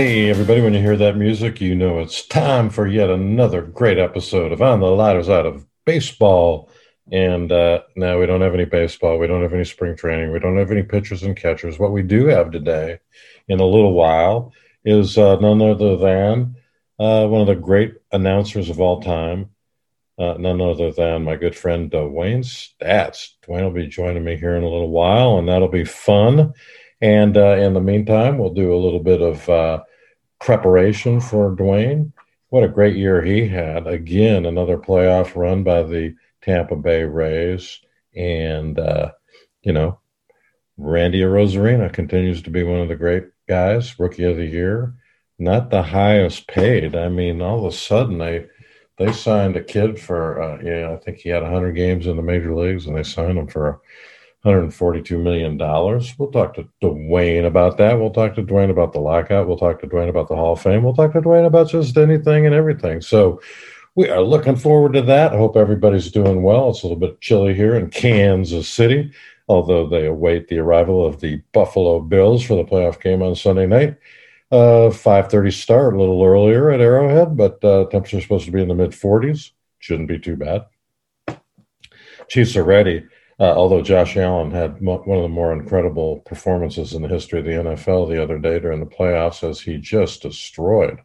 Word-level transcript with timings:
Hey, 0.00 0.30
everybody, 0.30 0.62
when 0.62 0.72
you 0.72 0.80
hear 0.80 0.96
that 0.96 1.18
music, 1.18 1.60
you 1.60 1.74
know 1.74 1.98
it's 1.98 2.26
time 2.26 2.70
for 2.70 2.86
yet 2.86 3.10
another 3.10 3.60
great 3.60 3.98
episode 3.98 4.50
of 4.50 4.62
On 4.62 4.80
the 4.80 4.86
Lighter 4.86 5.22
Side 5.22 5.44
of 5.44 5.66
Baseball. 5.84 6.70
And 7.12 7.52
uh, 7.52 7.82
now 7.96 8.18
we 8.18 8.24
don't 8.24 8.40
have 8.40 8.54
any 8.54 8.64
baseball. 8.64 9.18
We 9.18 9.26
don't 9.26 9.42
have 9.42 9.52
any 9.52 9.66
spring 9.66 9.94
training. 9.94 10.32
We 10.32 10.38
don't 10.38 10.56
have 10.56 10.70
any 10.70 10.84
pitchers 10.84 11.22
and 11.22 11.36
catchers. 11.36 11.78
What 11.78 11.92
we 11.92 12.00
do 12.00 12.28
have 12.28 12.50
today, 12.50 13.00
in 13.46 13.60
a 13.60 13.66
little 13.66 13.92
while, 13.92 14.54
is 14.86 15.18
uh, 15.18 15.36
none 15.36 15.60
other 15.60 15.98
than 15.98 16.56
uh, 16.98 17.26
one 17.26 17.42
of 17.42 17.46
the 17.46 17.54
great 17.54 17.96
announcers 18.10 18.70
of 18.70 18.80
all 18.80 19.02
time, 19.02 19.50
uh, 20.18 20.36
none 20.38 20.62
other 20.62 20.92
than 20.92 21.24
my 21.24 21.36
good 21.36 21.54
friend 21.54 21.90
Dewayne 21.90 22.42
Staats. 22.42 23.32
Dewayne 23.42 23.64
will 23.64 23.70
be 23.70 23.86
joining 23.86 24.24
me 24.24 24.38
here 24.38 24.56
in 24.56 24.62
a 24.62 24.70
little 24.70 24.88
while, 24.88 25.36
and 25.36 25.46
that'll 25.46 25.68
be 25.68 25.84
fun. 25.84 26.54
And 27.02 27.36
uh, 27.36 27.56
in 27.56 27.74
the 27.74 27.82
meantime, 27.82 28.38
we'll 28.38 28.54
do 28.54 28.72
a 28.72 28.80
little 28.82 29.00
bit 29.00 29.20
of 29.20 29.46
uh, 29.46 29.82
preparation 30.40 31.20
for 31.20 31.54
Dewayne. 31.54 32.12
What 32.48 32.64
a 32.64 32.68
great 32.68 32.96
year 32.96 33.22
he 33.22 33.46
had. 33.46 33.86
Again, 33.86 34.46
another 34.46 34.76
playoff 34.76 35.36
run 35.36 35.62
by 35.62 35.82
the 35.82 36.14
Tampa 36.42 36.76
Bay 36.76 37.04
Rays. 37.04 37.80
And, 38.14 38.78
uh, 38.78 39.12
you 39.62 39.72
know, 39.72 40.00
Randy 40.76 41.20
Arozarena 41.20 41.92
continues 41.92 42.42
to 42.42 42.50
be 42.50 42.62
one 42.62 42.80
of 42.80 42.88
the 42.88 42.96
great 42.96 43.24
guys, 43.48 43.98
rookie 43.98 44.24
of 44.24 44.36
the 44.36 44.46
year. 44.46 44.94
Not 45.38 45.70
the 45.70 45.82
highest 45.82 46.48
paid. 46.48 46.96
I 46.96 47.08
mean, 47.08 47.40
all 47.40 47.66
of 47.66 47.72
a 47.72 47.76
sudden 47.76 48.18
they 48.18 48.46
they 48.98 49.12
signed 49.12 49.56
a 49.56 49.64
kid 49.64 49.98
for 49.98 50.42
uh, 50.42 50.58
yeah, 50.62 50.92
I 50.92 50.96
think 50.96 51.18
he 51.18 51.30
had 51.30 51.42
100 51.42 51.72
games 51.72 52.06
in 52.06 52.16
the 52.16 52.22
major 52.22 52.54
leagues, 52.54 52.86
and 52.86 52.94
they 52.94 53.02
signed 53.02 53.38
him 53.38 53.46
for 53.46 53.80
142 54.42 55.18
million 55.18 55.58
dollars. 55.58 56.14
We'll 56.18 56.30
talk 56.30 56.54
to 56.54 56.66
Dewayne 56.82 57.46
about 57.46 57.76
that. 57.76 57.98
We'll 57.98 58.10
talk 58.10 58.34
to 58.36 58.42
Dewayne 58.42 58.70
about 58.70 58.94
the 58.94 59.00
lockout. 59.00 59.46
We'll 59.46 59.58
talk 59.58 59.80
to 59.80 59.86
Dewayne 59.86 60.08
about 60.08 60.28
the 60.28 60.36
Hall 60.36 60.54
of 60.54 60.62
Fame. 60.62 60.82
We'll 60.82 60.94
talk 60.94 61.12
to 61.12 61.20
Dewayne 61.20 61.46
about 61.46 61.68
just 61.68 61.98
anything 61.98 62.46
and 62.46 62.54
everything. 62.54 63.02
So 63.02 63.42
we 63.94 64.08
are 64.08 64.22
looking 64.22 64.56
forward 64.56 64.94
to 64.94 65.02
that. 65.02 65.34
I 65.34 65.36
hope 65.36 65.56
everybody's 65.56 66.10
doing 66.10 66.42
well. 66.42 66.70
It's 66.70 66.82
a 66.82 66.86
little 66.86 66.98
bit 66.98 67.20
chilly 67.20 67.52
here 67.52 67.74
in 67.74 67.90
Kansas 67.90 68.66
City, 68.66 69.12
although 69.46 69.86
they 69.86 70.06
await 70.06 70.48
the 70.48 70.58
arrival 70.58 71.04
of 71.04 71.20
the 71.20 71.42
Buffalo 71.52 72.00
Bills 72.00 72.42
for 72.42 72.54
the 72.54 72.64
playoff 72.64 73.02
game 73.02 73.22
on 73.22 73.34
Sunday 73.34 73.66
night. 73.66 73.98
Uh, 74.50 74.88
5:30 74.90 75.52
start, 75.52 75.94
a 75.94 75.98
little 75.98 76.24
earlier 76.24 76.70
at 76.70 76.80
Arrowhead, 76.80 77.36
but 77.36 77.62
uh, 77.62 77.84
temperature 77.90 78.20
supposed 78.22 78.46
to 78.46 78.52
be 78.52 78.62
in 78.62 78.68
the 78.68 78.74
mid 78.74 78.92
40s. 78.92 79.50
Shouldn't 79.80 80.08
be 80.08 80.18
too 80.18 80.36
bad. 80.36 80.64
Chiefs 82.28 82.56
are 82.56 82.64
ready. 82.64 83.04
Uh, 83.40 83.54
although 83.56 83.80
Josh 83.80 84.18
Allen 84.18 84.50
had 84.50 84.82
mo- 84.82 85.02
one 85.06 85.16
of 85.16 85.22
the 85.22 85.28
more 85.28 85.54
incredible 85.54 86.18
performances 86.26 86.92
in 86.92 87.00
the 87.00 87.08
history 87.08 87.38
of 87.38 87.46
the 87.46 87.52
NFL 87.52 88.08
the 88.08 88.22
other 88.22 88.38
day 88.38 88.58
during 88.58 88.80
the 88.80 88.86
playoffs, 88.86 89.48
as 89.48 89.58
he 89.58 89.78
just 89.78 90.20
destroyed 90.20 91.00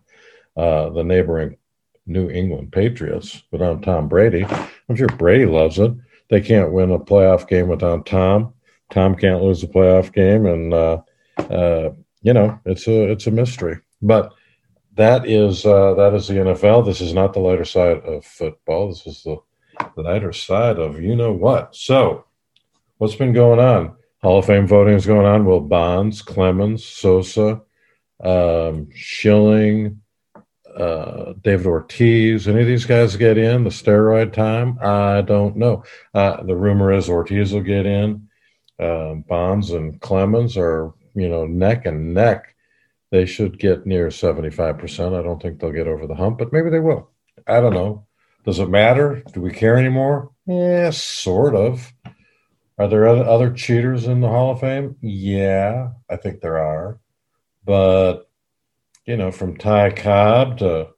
uh, 0.57 0.89
the 0.89 1.03
neighboring 1.03 1.55
New 2.05 2.29
England 2.29 2.73
Patriots 2.73 3.41
without 3.51 3.83
Tom 3.83 4.09
Brady. 4.09 4.45
I'm 4.89 4.95
sure 4.97 5.07
Brady 5.07 5.45
loves 5.45 5.79
it. 5.79 5.93
They 6.29 6.41
can't 6.41 6.73
win 6.73 6.91
a 6.91 6.99
playoff 6.99 7.47
game 7.47 7.69
without 7.69 8.05
Tom. 8.05 8.53
Tom 8.91 9.15
can't 9.15 9.41
lose 9.41 9.63
a 9.63 9.67
playoff 9.67 10.13
game, 10.13 10.45
and 10.45 10.73
uh, 10.73 11.01
uh 11.37 11.91
you 12.21 12.33
know 12.33 12.59
it's 12.65 12.87
a 12.87 13.11
it's 13.11 13.27
a 13.27 13.31
mystery. 13.31 13.79
But 14.01 14.33
that 14.95 15.27
is 15.27 15.65
uh, 15.65 15.93
that 15.95 16.13
is 16.13 16.27
the 16.27 16.35
NFL. 16.35 16.85
This 16.85 17.01
is 17.01 17.13
not 17.13 17.33
the 17.33 17.39
lighter 17.39 17.65
side 17.65 17.97
of 17.99 18.25
football. 18.25 18.89
This 18.89 19.07
is 19.07 19.23
the 19.23 19.37
the 19.95 20.01
lighter 20.01 20.33
side 20.33 20.79
of 20.79 21.01
you 21.01 21.15
know 21.15 21.31
what. 21.31 21.75
So, 21.75 22.25
what's 22.97 23.15
been 23.15 23.33
going 23.33 23.59
on? 23.59 23.95
Hall 24.21 24.39
of 24.39 24.45
Fame 24.45 24.67
voting 24.67 24.95
is 24.95 25.05
going 25.05 25.25
on. 25.25 25.45
Will 25.45 25.61
Bonds, 25.61 26.21
Clemens, 26.21 26.83
Sosa, 26.83 27.61
um, 28.23 28.89
Schilling, 28.93 30.01
uh, 30.75 31.33
David 31.41 31.67
Ortiz, 31.67 32.47
any 32.47 32.61
of 32.61 32.67
these 32.67 32.85
guys 32.85 33.15
get 33.15 33.37
in 33.37 33.63
the 33.63 33.69
steroid 33.69 34.33
time? 34.33 34.77
I 34.81 35.21
don't 35.21 35.55
know. 35.55 35.83
Uh, 36.13 36.43
the 36.43 36.55
rumor 36.55 36.91
is 36.91 37.09
Ortiz 37.09 37.53
will 37.53 37.61
get 37.61 37.85
in. 37.85 38.27
Uh, 38.79 39.13
Bonds 39.13 39.71
and 39.71 39.99
Clemens 40.01 40.57
are, 40.57 40.93
you 41.13 41.29
know, 41.29 41.45
neck 41.45 41.85
and 41.85 42.13
neck. 42.13 42.55
They 43.11 43.25
should 43.25 43.57
get 43.59 43.85
near 43.85 44.07
75%. 44.07 45.17
I 45.17 45.23
don't 45.23 45.41
think 45.41 45.59
they'll 45.59 45.71
get 45.71 45.87
over 45.87 46.07
the 46.07 46.15
hump, 46.15 46.39
but 46.39 46.51
maybe 46.51 46.69
they 46.69 46.79
will. 46.79 47.09
I 47.47 47.61
don't 47.61 47.73
know. 47.73 48.05
Does 48.45 48.59
it 48.59 48.69
matter? 48.69 49.23
Do 49.33 49.41
we 49.41 49.51
care 49.51 49.75
anymore? 49.75 50.29
Yeah, 50.45 50.91
sort 50.91 51.55
of. 51.55 51.91
Are 52.77 52.87
there 52.87 53.07
other 53.07 53.51
cheaters 53.51 54.05
in 54.05 54.21
the 54.21 54.27
Hall 54.27 54.51
of 54.51 54.59
Fame? 54.59 54.97
Yeah, 55.01 55.89
I 56.09 56.17
think 56.17 56.41
there 56.41 56.59
are. 56.59 56.99
But, 57.65 58.29
you 59.05 59.17
know, 59.17 59.31
from 59.31 59.57
Ty 59.57 59.91
Cobb 59.91 60.59
to 60.59 60.89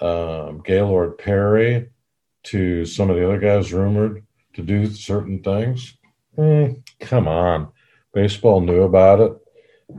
um, 0.00 0.62
Gaylord 0.64 1.18
Perry 1.18 1.90
to 2.44 2.86
some 2.86 3.10
of 3.10 3.16
the 3.16 3.26
other 3.26 3.40
guys 3.40 3.74
rumored 3.74 4.24
to 4.54 4.62
do 4.62 4.86
certain 4.86 5.42
things, 5.42 5.98
mm, 6.38 6.82
come 7.00 7.28
on. 7.28 7.68
Baseball 8.14 8.62
knew 8.62 8.82
about 8.82 9.20
it. 9.20 9.32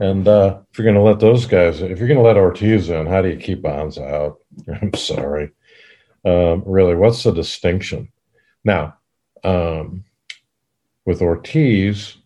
And 0.00 0.26
uh, 0.26 0.62
if 0.72 0.78
you're 0.78 0.84
going 0.84 0.96
to 0.96 1.02
let 1.02 1.20
those 1.20 1.46
guys, 1.46 1.80
if 1.80 1.98
you're 2.00 2.08
going 2.08 2.18
to 2.18 2.26
let 2.26 2.36
Ortiz 2.36 2.90
in, 2.90 3.06
how 3.06 3.22
do 3.22 3.28
you 3.28 3.36
keep 3.36 3.62
Bonds 3.62 3.98
out? 3.98 4.38
I'm 4.82 4.94
sorry 4.94 5.52
um, 6.28 6.62
really, 6.66 6.94
what's 6.94 7.22
the 7.22 7.32
distinction? 7.32 8.08
Now, 8.64 8.98
um, 9.44 10.04
with 11.06 11.22
Ortiz, 11.22 12.16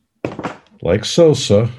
like 0.80 1.04
Sosa, 1.04 1.70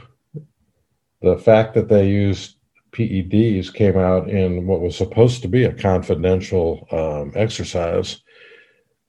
the 1.22 1.38
fact 1.38 1.74
that 1.74 1.90
they 1.90 2.08
used 2.08 2.56
PEDs 2.92 3.74
came 3.74 3.98
out 3.98 4.30
in 4.30 4.68
what 4.68 4.82
was 4.82 4.96
supposed 4.96 5.42
to 5.42 5.48
be 5.48 5.66
a 5.66 5.74
confidential 5.74 6.88
um, 6.92 7.34
exercise 7.36 8.22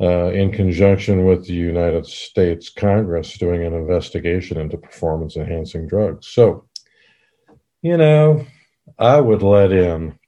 uh, 0.00 0.30
in 0.32 0.50
conjunction 0.50 1.24
with 1.24 1.46
the 1.46 1.54
United 1.54 2.06
States 2.06 2.68
Congress 2.70 3.38
doing 3.38 3.62
an 3.64 3.74
investigation 3.74 4.58
into 4.58 4.76
performance 4.76 5.36
enhancing 5.36 5.86
drugs. 5.86 6.26
So, 6.28 6.66
you 7.82 7.96
know, 7.96 8.44
I 8.98 9.20
would 9.20 9.42
let 9.42 9.70
in 9.70 10.18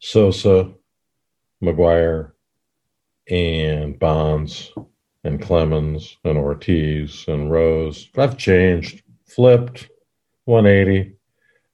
Sosa, 0.00 0.74
McGwire 1.64 2.32
and 3.28 3.98
Bonds 3.98 4.72
and 5.24 5.40
Clemens 5.40 6.16
and 6.24 6.36
Ortiz 6.36 7.24
and 7.28 7.50
Rose. 7.50 8.08
I've 8.16 8.36
changed, 8.36 9.02
flipped, 9.26 9.88
180, 10.44 11.16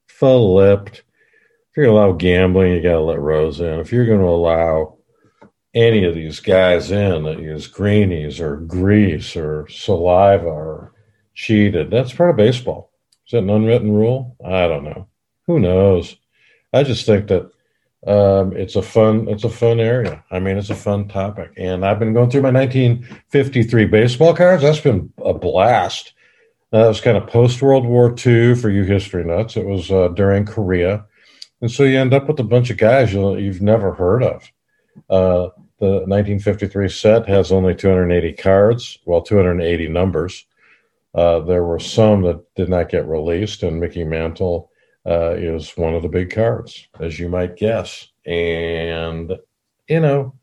flipped. 0.07 0.97
If 0.97 1.77
you're 1.77 1.85
going 1.85 1.95
to 1.95 2.01
allow 2.01 2.11
gambling, 2.13 2.73
you 2.73 2.81
got 2.81 2.93
to 2.93 3.01
let 3.01 3.19
Rose 3.19 3.59
in. 3.59 3.79
If 3.79 3.91
you're 3.91 4.05
going 4.05 4.19
to 4.19 4.25
allow 4.25 4.97
any 5.73 6.03
of 6.05 6.15
these 6.15 6.39
guys 6.39 6.91
in 6.91 7.23
that 7.23 7.39
use 7.39 7.67
greenies 7.67 8.39
or 8.39 8.57
grease 8.57 9.35
or 9.35 9.67
saliva 9.69 10.45
or 10.45 10.93
cheated, 11.33 11.91
that's 11.91 12.13
part 12.13 12.31
of 12.31 12.35
baseball. 12.35 12.91
Is 13.25 13.31
that 13.31 13.39
an 13.39 13.49
unwritten 13.49 13.91
rule? 13.91 14.35
I 14.43 14.67
don't 14.67 14.83
know. 14.83 15.07
Who 15.47 15.59
knows? 15.59 16.17
I 16.73 16.83
just 16.83 17.05
think 17.05 17.27
that 17.27 17.51
um, 18.07 18.55
it's 18.57 18.75
a 18.75 18.81
fun 18.81 19.27
it's 19.27 19.43
a 19.43 19.49
fun 19.49 19.79
area. 19.79 20.23
I 20.31 20.39
mean, 20.39 20.57
it's 20.57 20.71
a 20.71 20.75
fun 20.75 21.07
topic, 21.07 21.51
and 21.57 21.85
I've 21.85 21.99
been 21.99 22.13
going 22.13 22.31
through 22.31 22.41
my 22.41 22.51
1953 22.51 23.85
baseball 23.85 24.33
cards. 24.33 24.63
That's 24.63 24.79
been 24.79 25.13
a 25.23 25.33
blast. 25.33 26.13
Uh, 26.73 26.83
that 26.83 26.87
was 26.87 27.01
kind 27.01 27.17
of 27.17 27.27
post 27.27 27.61
World 27.61 27.85
War 27.85 28.09
II 28.09 28.55
for 28.55 28.69
you 28.69 28.83
history 28.83 29.23
nuts. 29.23 29.55
It 29.55 29.65
was 29.65 29.91
uh, 29.91 30.07
during 30.09 30.45
Korea, 30.45 31.05
and 31.61 31.69
so 31.69 31.83
you 31.83 31.99
end 31.99 32.13
up 32.13 32.27
with 32.27 32.39
a 32.39 32.43
bunch 32.43 32.71
of 32.71 32.77
guys 32.77 33.13
you, 33.13 33.37
you've 33.37 33.61
never 33.61 33.93
heard 33.93 34.23
of. 34.23 34.51
Uh, 35.09 35.49
the 35.79 36.05
1953 36.07 36.89
set 36.89 37.27
has 37.27 37.51
only 37.51 37.75
280 37.75 38.33
cards, 38.33 38.97
well, 39.05 39.21
280 39.21 39.87
numbers. 39.89 40.45
Uh, 41.13 41.39
there 41.39 41.63
were 41.63 41.79
some 41.79 42.23
that 42.23 42.41
did 42.55 42.69
not 42.69 42.89
get 42.89 43.07
released, 43.07 43.61
and 43.61 43.79
Mickey 43.79 44.03
Mantle 44.03 44.70
uh, 45.05 45.31
is 45.31 45.71
one 45.71 45.95
of 45.95 46.01
the 46.01 46.09
big 46.09 46.31
cards, 46.31 46.87
as 46.99 47.19
you 47.19 47.29
might 47.29 47.55
guess. 47.55 48.07
And, 48.25 49.33
you 49.87 49.99
know, 49.99 50.35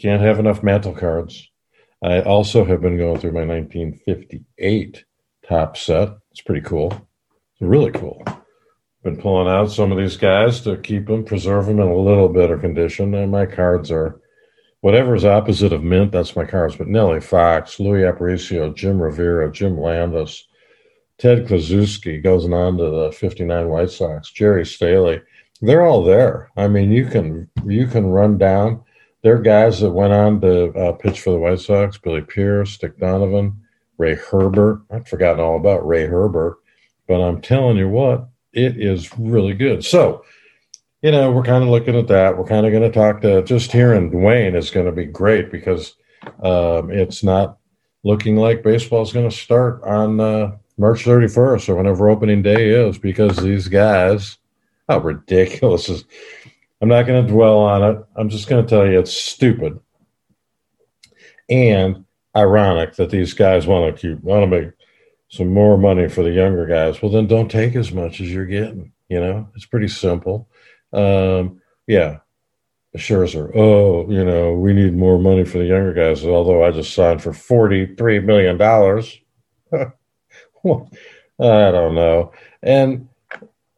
can't 0.00 0.22
have 0.22 0.38
enough 0.38 0.62
mantle 0.62 0.94
cards. 0.94 1.50
I 2.02 2.22
also 2.22 2.64
have 2.64 2.80
been 2.80 2.96
going 2.96 3.18
through 3.18 3.32
my 3.32 3.44
1958 3.44 5.04
Topps 5.46 5.82
set. 5.82 6.10
It's 6.30 6.40
pretty 6.40 6.62
cool. 6.62 6.90
It's 6.92 7.60
really 7.60 7.92
cool. 7.92 8.22
Been 9.02 9.16
pulling 9.16 9.48
out 9.48 9.70
some 9.70 9.92
of 9.92 9.98
these 9.98 10.16
guys 10.16 10.60
to 10.62 10.76
keep 10.76 11.06
them, 11.06 11.24
preserve 11.24 11.66
them 11.66 11.80
in 11.80 11.88
a 11.88 11.94
little 11.94 12.28
better 12.28 12.58
condition. 12.58 13.14
And 13.14 13.32
my 13.32 13.46
cards 13.46 13.90
are 13.90 14.20
whatever 14.80 15.14
is 15.14 15.24
opposite 15.24 15.72
of 15.72 15.82
mint, 15.82 16.12
that's 16.12 16.36
my 16.36 16.44
cards. 16.44 16.76
But 16.76 16.88
Nellie 16.88 17.20
Fox, 17.20 17.80
Louis 17.80 18.02
Aparicio, 18.02 18.74
Jim 18.74 19.00
Rivera, 19.00 19.50
Jim 19.50 19.78
Landis, 19.78 20.46
Ted 21.20 21.46
Kluszewski 21.46 22.22
goes 22.22 22.50
on 22.50 22.78
to 22.78 22.90
the 22.90 23.12
59 23.12 23.68
White 23.68 23.90
Sox, 23.90 24.30
Gerry 24.30 24.64
Staley. 24.64 25.20
They're 25.60 25.84
all 25.84 26.02
there. 26.02 26.50
I 26.56 26.66
mean, 26.66 26.90
you 26.90 27.04
can 27.04 27.46
you 27.66 27.86
can 27.86 28.06
run 28.06 28.38
down. 28.38 28.82
There 29.22 29.34
are 29.34 29.42
guys 29.42 29.80
that 29.80 29.90
went 29.90 30.14
on 30.14 30.40
to 30.40 30.72
uh, 30.72 30.92
pitch 30.92 31.20
for 31.20 31.30
the 31.30 31.38
White 31.38 31.60
Sox: 31.60 31.98
Billy 31.98 32.22
Pierce, 32.22 32.78
Dick 32.78 32.98
Donovan, 32.98 33.60
Ray 33.98 34.14
Herbert. 34.14 34.80
I'd 34.90 35.06
forgotten 35.06 35.40
all 35.40 35.56
about 35.56 35.86
Ray 35.86 36.06
Herbert, 36.06 36.56
but 37.06 37.20
I'm 37.20 37.42
telling 37.42 37.76
you 37.76 37.90
what, 37.90 38.26
it 38.54 38.80
is 38.80 39.16
really 39.18 39.52
good. 39.52 39.84
So, 39.84 40.24
you 41.02 41.10
know, 41.10 41.30
we're 41.30 41.42
kind 41.42 41.62
of 41.62 41.68
looking 41.68 41.96
at 41.96 42.08
that. 42.08 42.38
We're 42.38 42.46
kind 42.46 42.64
of 42.64 42.72
going 42.72 42.90
to 42.90 42.98
talk 42.98 43.20
to 43.20 43.42
just 43.42 43.72
hearing 43.72 44.10
Dwayne 44.10 44.56
is 44.56 44.70
going 44.70 44.86
to 44.86 44.92
be 44.92 45.04
great 45.04 45.52
because 45.52 45.96
um, 46.42 46.90
it's 46.90 47.22
not 47.22 47.58
looking 48.04 48.36
like 48.36 48.62
baseball 48.62 49.02
is 49.02 49.12
going 49.12 49.28
to 49.28 49.36
start 49.36 49.82
on 49.82 50.18
uh, 50.18 50.56
March 50.80 51.04
31st 51.04 51.68
or 51.68 51.76
whenever 51.76 52.08
opening 52.08 52.42
day 52.42 52.70
is 52.70 52.98
because 52.98 53.36
these 53.36 53.68
guys, 53.68 54.38
how 54.88 54.98
ridiculous 54.98 55.88
is. 55.88 56.04
I'm 56.80 56.88
not 56.88 57.06
going 57.06 57.24
to 57.24 57.32
dwell 57.32 57.58
on 57.58 57.82
it. 57.82 58.04
I'm 58.16 58.30
just 58.30 58.48
going 58.48 58.64
to 58.64 58.68
tell 58.68 58.86
you 58.86 58.98
it's 58.98 59.12
stupid 59.12 59.78
and 61.50 62.04
ironic 62.36 62.94
that 62.94 63.10
these 63.10 63.34
guys 63.34 63.66
want 63.66 63.94
to 63.94 64.00
keep 64.00 64.22
want 64.22 64.42
to 64.42 64.46
make 64.46 64.70
some 65.28 65.48
more 65.48 65.76
money 65.76 66.08
for 66.08 66.22
the 66.22 66.30
younger 66.30 66.66
guys. 66.66 67.02
Well, 67.02 67.10
then 67.10 67.26
don't 67.26 67.50
take 67.50 67.76
as 67.76 67.92
much 67.92 68.20
as 68.20 68.30
you're 68.30 68.46
getting. 68.46 68.92
You 69.08 69.20
know, 69.20 69.48
it's 69.54 69.66
pretty 69.66 69.88
simple. 69.88 70.48
Um, 70.92 71.60
yeah, 71.86 72.18
Scherzer. 72.96 73.50
Oh, 73.54 74.08
you 74.08 74.24
know, 74.24 74.54
we 74.54 74.72
need 74.72 74.96
more 74.96 75.18
money 75.18 75.44
for 75.44 75.58
the 75.58 75.66
younger 75.66 75.92
guys. 75.92 76.24
Although 76.24 76.64
I 76.64 76.70
just 76.70 76.94
signed 76.94 77.22
for 77.22 77.32
forty-three 77.32 78.20
million 78.20 78.56
dollars. 78.56 79.18
well, 80.62 80.90
I 81.40 81.70
don't 81.70 81.94
know. 81.94 82.32
And 82.62 83.08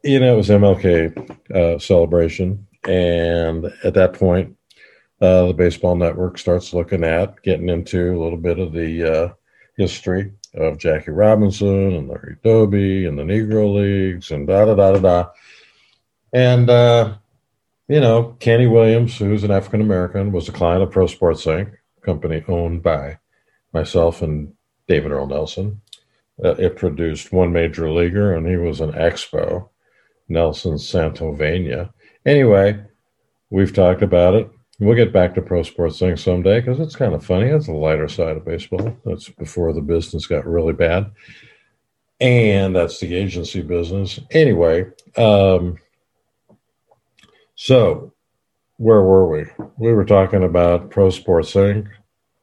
you 0.03 0.19
know, 0.19 0.33
it 0.33 0.37
was 0.37 0.49
MLK 0.49 1.55
uh, 1.55 1.79
celebration, 1.79 2.67
and 2.85 3.65
at 3.83 3.93
that 3.93 4.13
point, 4.13 4.57
uh, 5.21 5.47
the 5.47 5.53
Baseball 5.53 5.95
Network 5.95 6.37
starts 6.37 6.73
looking 6.73 7.03
at 7.03 7.41
getting 7.43 7.69
into 7.69 8.13
a 8.13 8.19
little 8.21 8.37
bit 8.37 8.59
of 8.59 8.73
the 8.73 9.13
uh, 9.13 9.33
history 9.77 10.33
of 10.53 10.77
Jackie 10.77 11.11
Robinson 11.11 11.93
and 11.93 12.09
Larry 12.09 12.35
Doby 12.43 13.05
and 13.05 13.17
the 13.17 13.23
Negro 13.23 13.73
Leagues 13.73 14.31
and 14.31 14.45
da 14.45 14.65
da 14.65 14.75
da 14.75 14.91
da 14.93 14.99
da. 14.99 15.29
And 16.33 16.69
uh, 16.69 17.15
you 17.87 17.99
know, 17.99 18.35
Kenny 18.39 18.67
Williams, 18.67 19.17
who's 19.17 19.43
an 19.43 19.51
African 19.51 19.81
American, 19.81 20.31
was 20.31 20.49
a 20.49 20.51
client 20.51 20.83
of 20.83 20.91
Pro 20.91 21.07
Sports 21.07 21.45
Inc., 21.45 21.73
company 22.01 22.43
owned 22.47 22.83
by 22.83 23.19
myself 23.71 24.21
and 24.21 24.53
David 24.87 25.11
Earl 25.11 25.27
Nelson. 25.27 25.81
Uh, 26.43 26.55
it 26.55 26.77
produced 26.77 27.33
one 27.33 27.51
major 27.51 27.91
leaguer, 27.91 28.33
and 28.33 28.47
he 28.47 28.55
was 28.55 28.81
an 28.81 28.91
expo, 28.93 29.69
Nelson 30.29 30.75
Santovenia. 30.75 31.91
Anyway, 32.25 32.81
we've 33.49 33.73
talked 33.73 34.01
about 34.01 34.35
it. 34.35 34.49
We'll 34.79 34.95
get 34.95 35.13
back 35.13 35.35
to 35.35 35.41
pro 35.41 35.63
sports 35.63 35.99
things 35.99 36.23
someday 36.23 36.59
because 36.59 36.79
it's 36.79 36.95
kind 36.95 37.13
of 37.13 37.23
funny. 37.23 37.47
It's 37.47 37.67
the 37.67 37.73
lighter 37.73 38.07
side 38.07 38.37
of 38.37 38.45
baseball. 38.45 38.97
That's 39.05 39.29
before 39.29 39.73
the 39.73 39.81
business 39.81 40.25
got 40.25 40.47
really 40.47 40.73
bad. 40.73 41.11
And 42.19 42.75
that's 42.75 42.99
the 42.99 43.13
agency 43.15 43.61
business. 43.61 44.19
Anyway, 44.31 44.85
um, 45.17 45.77
so 47.55 48.13
where 48.77 49.03
were 49.03 49.29
we? 49.29 49.45
We 49.77 49.93
were 49.93 50.05
talking 50.05 50.43
about 50.43 50.89
Pro 50.89 51.09
Sports 51.09 51.53
Inc. 51.53 51.87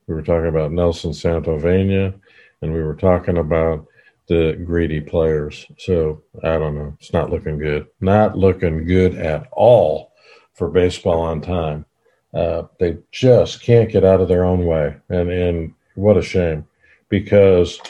We 0.06 0.14
were 0.14 0.22
talking 0.22 0.48
about 0.48 0.72
Nelson 0.72 1.10
Santovenia, 1.10 2.19
and 2.62 2.72
we 2.72 2.82
were 2.82 2.94
talking 2.94 3.38
about 3.38 3.86
the 4.28 4.60
greedy 4.64 5.00
players. 5.00 5.66
So 5.78 6.22
I 6.42 6.58
don't 6.58 6.76
know. 6.76 6.96
It's 7.00 7.12
not 7.12 7.30
looking 7.30 7.58
good. 7.58 7.88
Not 8.00 8.38
looking 8.38 8.86
good 8.86 9.16
at 9.16 9.48
all 9.52 10.12
for 10.54 10.68
baseball 10.68 11.20
on 11.20 11.40
time. 11.40 11.84
Uh, 12.32 12.62
they 12.78 12.98
just 13.10 13.62
can't 13.62 13.90
get 13.90 14.04
out 14.04 14.20
of 14.20 14.28
their 14.28 14.44
own 14.44 14.64
way, 14.64 14.96
and 15.08 15.30
and 15.30 15.74
what 15.96 16.16
a 16.16 16.22
shame, 16.22 16.64
because 17.08 17.80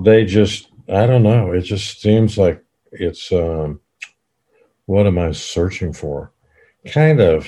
they 0.00 0.24
just 0.24 0.68
I 0.88 1.06
don't 1.06 1.22
know. 1.22 1.52
It 1.52 1.62
just 1.62 2.00
seems 2.00 2.36
like 2.36 2.64
it's 2.90 3.30
um, 3.30 3.80
what 4.86 5.06
am 5.06 5.18
I 5.18 5.30
searching 5.32 5.92
for? 5.92 6.32
Kind 6.86 7.20
of. 7.20 7.46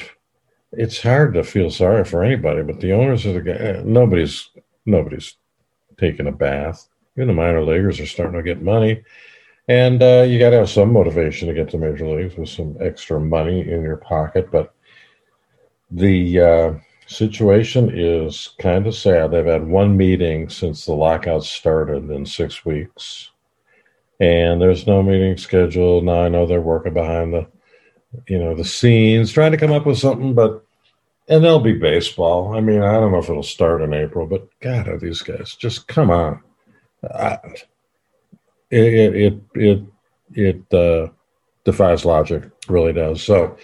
It's 0.72 1.02
hard 1.02 1.32
to 1.34 1.42
feel 1.42 1.70
sorry 1.70 2.04
for 2.04 2.22
anybody, 2.22 2.62
but 2.62 2.78
the 2.78 2.92
owners 2.92 3.24
of 3.24 3.34
the 3.34 3.40
guy, 3.40 3.82
nobody's 3.84 4.50
nobody's 4.86 5.37
taking 5.98 6.26
a 6.26 6.32
bath. 6.32 6.88
Even 7.16 7.28
the 7.28 7.34
minor 7.34 7.64
leaguers 7.64 8.00
are 8.00 8.06
starting 8.06 8.36
to 8.36 8.42
get 8.42 8.62
money. 8.62 9.02
And 9.68 10.02
uh, 10.02 10.24
you 10.26 10.38
got 10.38 10.50
to 10.50 10.58
have 10.58 10.70
some 10.70 10.92
motivation 10.92 11.48
to 11.48 11.54
get 11.54 11.68
to 11.70 11.78
major 11.78 12.06
leagues 12.06 12.36
with 12.36 12.48
some 12.48 12.76
extra 12.80 13.20
money 13.20 13.60
in 13.60 13.82
your 13.82 13.98
pocket. 13.98 14.50
But 14.50 14.74
the 15.90 16.40
uh, 16.40 16.74
situation 17.06 17.90
is 17.92 18.50
kind 18.58 18.86
of 18.86 18.94
sad. 18.94 19.30
They've 19.30 19.44
had 19.44 19.66
one 19.66 19.96
meeting 19.96 20.48
since 20.48 20.84
the 20.84 20.92
lockout 20.92 21.44
started 21.44 22.10
in 22.10 22.24
six 22.24 22.64
weeks, 22.64 23.30
and 24.20 24.60
there's 24.60 24.86
no 24.86 25.02
meeting 25.02 25.36
scheduled. 25.36 26.04
Now 26.04 26.24
I 26.24 26.28
know 26.28 26.46
they're 26.46 26.60
working 26.60 26.94
behind 26.94 27.34
the, 27.34 27.46
you 28.26 28.38
know, 28.38 28.54
the 28.54 28.64
scenes, 28.64 29.32
trying 29.32 29.52
to 29.52 29.58
come 29.58 29.72
up 29.72 29.86
with 29.86 29.98
something, 29.98 30.34
but 30.34 30.64
and 31.28 31.44
there'll 31.44 31.60
be 31.60 31.74
baseball. 31.74 32.56
I 32.56 32.60
mean, 32.60 32.82
I 32.82 32.94
don't 32.94 33.12
know 33.12 33.18
if 33.18 33.30
it'll 33.30 33.42
start 33.42 33.82
in 33.82 33.94
April, 33.94 34.26
but 34.26 34.48
God, 34.60 34.88
are 34.88 34.98
these 34.98 35.22
guys 35.22 35.54
just 35.54 35.86
come 35.88 36.10
on? 36.10 36.42
It 38.70 39.14
it 39.14 39.40
it 39.54 39.82
it 40.32 40.74
uh, 40.74 41.10
defies 41.64 42.04
logic, 42.04 42.50
really 42.68 42.92
does. 42.92 43.22
So 43.22 43.56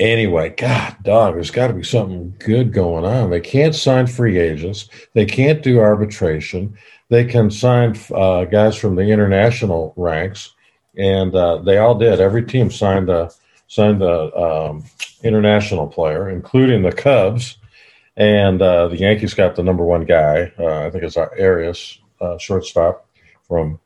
Anyway, 0.00 0.48
God, 0.56 0.96
dog, 1.02 1.34
there's 1.34 1.50
got 1.50 1.66
to 1.66 1.74
be 1.74 1.82
something 1.82 2.34
good 2.38 2.72
going 2.72 3.04
on. 3.04 3.28
They 3.28 3.40
can't 3.40 3.74
sign 3.74 4.06
free 4.06 4.38
agents. 4.38 4.88
They 5.12 5.26
can't 5.26 5.62
do 5.62 5.80
arbitration. 5.80 6.78
They 7.10 7.24
can 7.24 7.50
sign 7.50 7.98
uh, 8.14 8.44
guys 8.46 8.76
from 8.76 8.94
the 8.94 9.02
international 9.02 9.92
ranks, 9.96 10.54
and 10.96 11.34
uh, 11.34 11.58
they 11.58 11.76
all 11.76 11.96
did. 11.96 12.18
Every 12.18 12.44
team 12.44 12.70
signed 12.70 13.10
a 13.10 13.30
signed 13.70 14.00
the 14.00 14.36
um, 14.36 14.84
international 15.22 15.86
player, 15.86 16.28
including 16.28 16.82
the 16.82 16.90
Cubs, 16.90 17.56
and 18.16 18.60
uh, 18.60 18.88
the 18.88 18.98
Yankees 18.98 19.32
got 19.32 19.54
the 19.54 19.62
number 19.62 19.84
one 19.84 20.04
guy. 20.04 20.52
Uh, 20.58 20.86
I 20.86 20.90
think 20.90 21.04
it's 21.04 21.16
Arias, 21.16 22.00
uh, 22.20 22.36
shortstop 22.36 23.06
from 23.46 23.78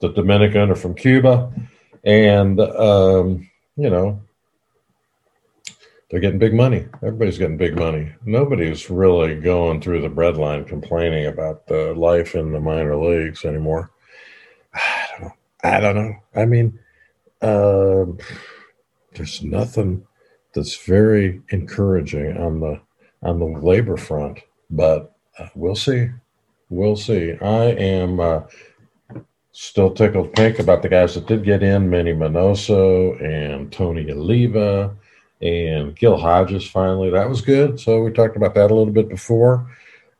the 0.00 0.10
Dominican 0.10 0.70
or 0.70 0.74
from 0.74 0.94
Cuba, 0.94 1.50
and 2.04 2.60
um, 2.60 3.48
you 3.76 3.88
know 3.88 4.20
they're 6.10 6.20
getting 6.20 6.38
big 6.38 6.54
money. 6.54 6.86
Everybody's 6.96 7.38
getting 7.38 7.56
big 7.56 7.78
money. 7.78 8.12
Nobody's 8.26 8.90
really 8.90 9.36
going 9.36 9.80
through 9.80 10.02
the 10.02 10.10
breadline 10.10 10.66
complaining 10.66 11.26
about 11.26 11.66
the 11.66 11.94
life 11.94 12.34
in 12.34 12.52
the 12.52 12.60
minor 12.60 12.94
leagues 12.94 13.46
anymore. 13.46 13.90
I 14.74 15.06
don't 15.12 15.22
know. 15.22 15.32
I 15.64 15.80
don't 15.80 15.96
know. 15.96 16.14
I 16.36 16.44
mean, 16.44 16.78
uh, 17.40 18.04
there's 19.14 19.42
nothing 19.42 20.06
that's 20.54 20.76
very 20.84 21.42
encouraging 21.50 22.36
on 22.36 22.60
the 22.60 22.80
on 23.22 23.38
the 23.38 23.46
labor 23.46 23.96
front, 23.96 24.40
but 24.70 25.16
uh, 25.38 25.48
we'll 25.54 25.76
see. 25.76 26.10
We'll 26.68 26.96
see. 26.96 27.34
I 27.40 27.64
am 27.64 28.20
uh, 28.20 28.42
still 29.52 29.90
tickled 29.92 30.34
pink 30.34 30.58
about 30.58 30.82
the 30.82 30.88
guys 30.88 31.14
that 31.14 31.26
did 31.26 31.44
get 31.44 31.62
in, 31.62 31.88
Manny 31.88 32.12
Minoso 32.12 33.20
and 33.22 33.72
Tony 33.72 34.10
Oliva 34.10 34.94
and 35.40 35.96
Gil 35.96 36.16
Hodges 36.16 36.68
finally. 36.68 37.10
That 37.10 37.28
was 37.28 37.40
good. 37.40 37.80
So 37.80 38.02
we 38.02 38.10
talked 38.10 38.36
about 38.36 38.54
that 38.54 38.70
a 38.70 38.74
little 38.74 38.92
bit 38.92 39.08
before. 39.08 39.66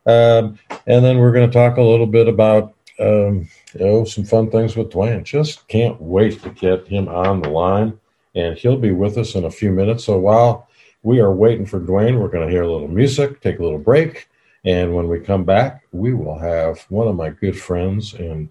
Um, 0.07 0.59
and 0.87 1.05
then 1.05 1.19
we're 1.19 1.33
going 1.33 1.51
to 1.51 1.53
talk 1.53 1.79
a 1.79 1.83
little 1.83 2.07
bit 2.07 2.29
about 2.29 2.75
um, 3.01 3.49
you 3.75 3.81
know 3.81 4.05
some 4.05 4.25
fun 4.25 4.51
things 4.51 4.77
with 4.77 4.91
Dewayne. 4.91 5.25
Just 5.25 5.67
can't 5.67 6.01
wait 6.01 6.43
to 6.43 6.51
get 6.51 6.87
him 6.87 7.09
on 7.09 7.43
the 7.43 7.49
line, 7.49 7.99
and 8.35 8.57
he'll 8.57 8.77
be 8.77 8.93
with 8.93 9.17
us 9.19 9.35
in 9.35 9.45
a 9.45 9.51
few 9.51 9.71
minutes. 9.71 10.05
So 10.05 10.19
while 10.19 10.69
we 11.03 11.21
are 11.21 11.33
waiting 11.33 11.67
for 11.67 11.81
Dewayne, 11.81 12.19
we're 12.19 12.29
going 12.29 12.47
to 12.47 12.53
hear 12.53 12.63
a 12.63 12.73
little 12.73 12.89
music, 12.89 13.41
take 13.41 13.59
a 13.59 13.63
little 13.63 13.79
break, 13.79 14.29
and 14.65 14.95
when 14.95 15.09
we 15.09 15.21
come 15.21 15.45
back, 15.45 15.85
we 15.93 16.15
will 16.15 16.39
have 16.39 16.81
one 16.89 17.07
of 17.07 17.17
my 17.17 17.31
good 17.31 17.59
friends 17.59 18.15
and 18.15 18.51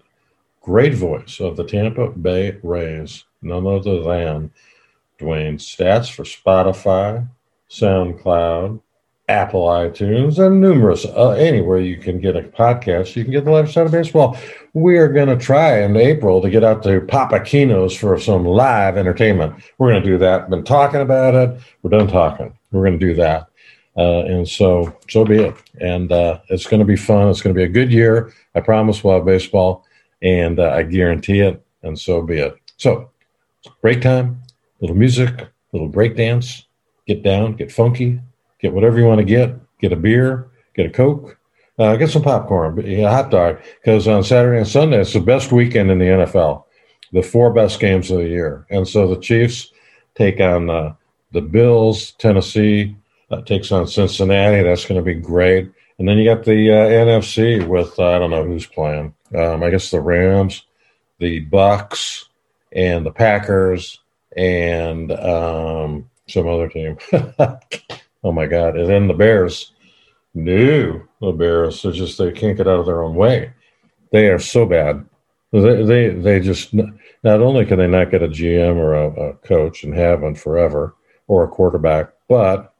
great 0.60 0.94
voice 0.94 1.40
of 1.40 1.56
the 1.56 1.64
Tampa 1.64 2.10
Bay 2.10 2.58
Rays, 2.62 3.24
none 3.42 3.66
other 3.66 4.02
than 4.02 4.50
Dewayne 5.18 5.58
Staats 5.58 6.10
for 6.10 6.22
Spotify, 6.22 7.28
SoundCloud, 7.68 8.80
Apple 9.28 9.66
iTunes, 9.66 10.38
and 10.38 10.60
numerous 10.60 11.04
uh, 11.04 11.30
anywhere 11.30 11.78
you 11.78 11.96
can 11.96 12.20
get 12.20 12.36
a 12.36 12.42
podcast. 12.42 13.16
You 13.16 13.24
can 13.24 13.32
get 13.32 13.44
the 13.44 13.50
live 13.50 13.70
side 13.70 13.86
of 13.86 13.92
baseball. 13.92 14.36
We 14.74 14.98
are 14.98 15.08
going 15.08 15.28
to 15.28 15.36
try 15.36 15.80
in 15.82 15.96
April 15.96 16.42
to 16.42 16.50
get 16.50 16.62
out 16.62 16.82
to 16.82 17.00
Papa 17.00 17.40
Kino's 17.40 17.96
for 17.96 18.18
some 18.20 18.44
live 18.44 18.96
entertainment. 18.96 19.62
We're 19.78 19.92
going 19.92 20.02
to 20.02 20.08
do 20.08 20.18
that. 20.18 20.50
Been 20.50 20.64
talking 20.64 21.00
about 21.00 21.34
it. 21.34 21.60
We're 21.82 21.96
done 21.96 22.08
talking. 22.08 22.52
We're 22.70 22.84
going 22.84 22.98
to 22.98 23.06
do 23.06 23.14
that. 23.14 23.48
Uh, 23.96 24.24
and 24.24 24.46
so, 24.48 24.94
so 25.08 25.24
be 25.24 25.36
it. 25.36 25.54
And 25.80 26.12
uh, 26.12 26.40
it's 26.48 26.66
going 26.66 26.80
to 26.80 26.86
be 26.86 26.96
fun. 26.96 27.28
It's 27.28 27.40
going 27.40 27.54
to 27.54 27.58
be 27.58 27.64
a 27.64 27.68
good 27.68 27.92
year. 27.92 28.32
I 28.54 28.60
promise 28.60 29.02
we'll 29.02 29.14
have 29.14 29.24
baseball, 29.24 29.86
and 30.20 30.58
uh, 30.58 30.70
I 30.70 30.82
guarantee 30.82 31.40
it. 31.40 31.64
And 31.82 31.98
so 31.98 32.20
be 32.20 32.40
it. 32.40 32.56
So, 32.76 33.10
break 33.80 34.02
time 34.02 34.42
little 34.84 34.96
music, 34.96 35.48
little 35.72 35.88
break 35.88 36.14
dance, 36.14 36.66
get 37.06 37.22
down, 37.22 37.54
get 37.54 37.72
funky, 37.72 38.20
get 38.64 38.72
whatever 38.72 38.98
you 38.98 39.04
want 39.04 39.18
to 39.18 39.26
get, 39.26 39.54
get 39.78 39.92
a 39.92 39.96
beer, 39.96 40.48
get 40.74 40.86
a 40.86 40.90
Coke, 40.90 41.38
uh, 41.78 41.96
get 41.96 42.08
some 42.08 42.22
popcorn, 42.22 42.82
a 42.82 43.02
hot 43.02 43.30
dog, 43.30 43.58
because 43.82 44.08
on 44.08 44.24
Saturday 44.24 44.56
and 44.56 44.66
Sunday, 44.66 45.02
it's 45.02 45.12
the 45.12 45.20
best 45.20 45.52
weekend 45.52 45.90
in 45.90 45.98
the 45.98 46.06
NFL. 46.06 46.64
the 47.12 47.22
four 47.22 47.52
best 47.52 47.78
games 47.78 48.10
of 48.10 48.18
the 48.18 48.28
year. 48.28 48.66
And 48.70 48.88
so 48.88 49.06
the 49.06 49.20
Chiefs 49.20 49.70
take 50.14 50.40
on 50.40 50.70
uh, 50.70 50.94
the 51.32 51.42
Bills, 51.42 52.12
Tennessee 52.12 52.96
uh, 53.30 53.42
takes 53.42 53.70
on 53.70 53.86
Cincinnati. 53.86 54.62
That's 54.62 54.86
going 54.86 54.98
to 54.98 55.04
be 55.04 55.20
great. 55.20 55.70
And 55.98 56.08
then 56.08 56.16
you 56.16 56.24
got 56.24 56.44
the 56.44 56.72
uh, 56.72 56.88
NFC 56.88 57.64
with 57.68 57.98
uh, 57.98 58.16
I 58.16 58.18
don't 58.18 58.30
know 58.30 58.44
who's 58.44 58.66
playing. 58.66 59.14
Um, 59.34 59.62
I 59.62 59.68
guess 59.68 59.90
the 59.90 60.00
Rams, 60.00 60.64
the 61.18 61.44
Bucs, 61.46 62.24
and 62.72 63.04
the 63.04 63.12
Packers, 63.12 64.00
and 64.36 65.12
um, 65.12 66.08
some 66.26 66.48
other 66.48 66.68
team. 66.68 66.96
oh 68.24 68.32
my 68.32 68.46
God! 68.46 68.76
And 68.76 68.88
then 68.88 69.06
the 69.06 69.14
Bears. 69.14 69.72
No, 70.34 71.02
the 71.20 71.30
Bears. 71.30 71.82
They 71.82 71.92
just 71.92 72.18
they 72.18 72.32
can't 72.32 72.56
get 72.56 72.66
out 72.66 72.80
of 72.80 72.86
their 72.86 73.02
own 73.02 73.14
way. 73.14 73.52
They 74.10 74.28
are 74.28 74.40
so 74.40 74.66
bad. 74.66 75.04
They 75.52 75.84
they 75.84 76.08
they 76.08 76.40
just 76.40 76.74
not 76.74 77.40
only 77.40 77.64
can 77.64 77.78
they 77.78 77.86
not 77.86 78.10
get 78.10 78.22
a 78.22 78.28
GM 78.28 78.76
or 78.76 78.94
a, 78.94 79.08
a 79.30 79.34
coach 79.34 79.84
and 79.84 79.94
haven't 79.94 80.34
forever 80.36 80.96
or 81.28 81.44
a 81.44 81.48
quarterback, 81.48 82.12
but 82.28 82.74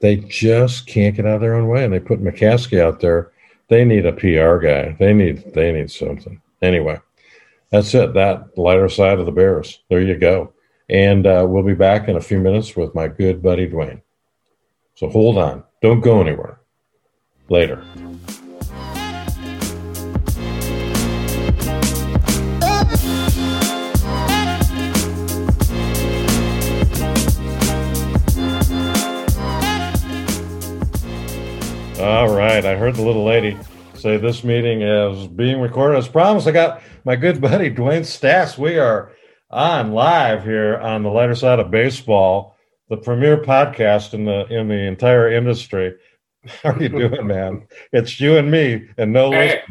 they 0.00 0.16
just 0.16 0.86
can't 0.86 1.16
get 1.16 1.26
out 1.26 1.36
of 1.36 1.40
their 1.40 1.54
own 1.54 1.68
way. 1.68 1.84
And 1.84 1.92
they 1.92 2.00
put 2.00 2.22
McCaskey 2.22 2.80
out 2.80 3.00
there. 3.00 3.32
They 3.68 3.84
need 3.84 4.06
a 4.06 4.12
PR 4.12 4.58
guy. 4.58 4.96
They 4.98 5.12
need 5.12 5.52
they 5.54 5.72
need 5.72 5.90
something. 5.90 6.40
Anyway, 6.62 7.00
that's 7.70 7.94
it. 7.94 8.14
That 8.14 8.56
lighter 8.58 8.88
side 8.88 9.18
of 9.18 9.26
the 9.26 9.32
Bears. 9.32 9.80
There 9.88 10.00
you 10.00 10.16
go. 10.16 10.52
And 10.90 11.26
uh, 11.26 11.44
we'll 11.48 11.62
be 11.62 11.74
back 11.74 12.08
in 12.08 12.16
a 12.16 12.20
few 12.20 12.40
minutes 12.40 12.76
with 12.76 12.94
my 12.94 13.08
good 13.08 13.42
buddy 13.42 13.68
Dewayne. 13.68 14.00
So 14.98 15.08
hold 15.08 15.38
on. 15.38 15.62
Don't 15.80 16.00
go 16.00 16.20
anywhere. 16.20 16.58
Later. 17.48 17.84
All 32.00 32.34
right. 32.34 32.64
I 32.64 32.74
heard 32.74 32.96
the 32.96 33.02
little 33.02 33.24
lady 33.24 33.56
say 33.94 34.16
this 34.16 34.42
meeting 34.42 34.82
is 34.82 35.28
being 35.28 35.60
recorded. 35.60 35.98
As 35.98 36.08
promised, 36.08 36.48
I 36.48 36.50
got 36.50 36.82
my 37.04 37.14
good 37.14 37.40
buddy 37.40 37.70
Dewayne 37.70 38.00
Staats. 38.00 38.58
We 38.58 38.80
are 38.80 39.12
on 39.48 39.92
live 39.92 40.42
here 40.42 40.76
on 40.76 41.04
the 41.04 41.10
lighter 41.10 41.36
side 41.36 41.60
of 41.60 41.70
baseball, 41.70 42.56
the 42.88 42.96
premier 42.96 43.36
podcast 43.38 44.14
in 44.14 44.24
the 44.24 44.46
in 44.46 44.68
the 44.68 44.86
entire 44.86 45.30
industry. 45.30 45.94
How 46.62 46.70
are 46.70 46.82
you 46.82 46.88
doing, 46.88 47.26
man? 47.26 47.66
It's 47.92 48.20
you 48.20 48.36
and 48.36 48.50
me, 48.50 48.88
and 48.96 49.12
no 49.12 49.30
hey, 49.30 49.62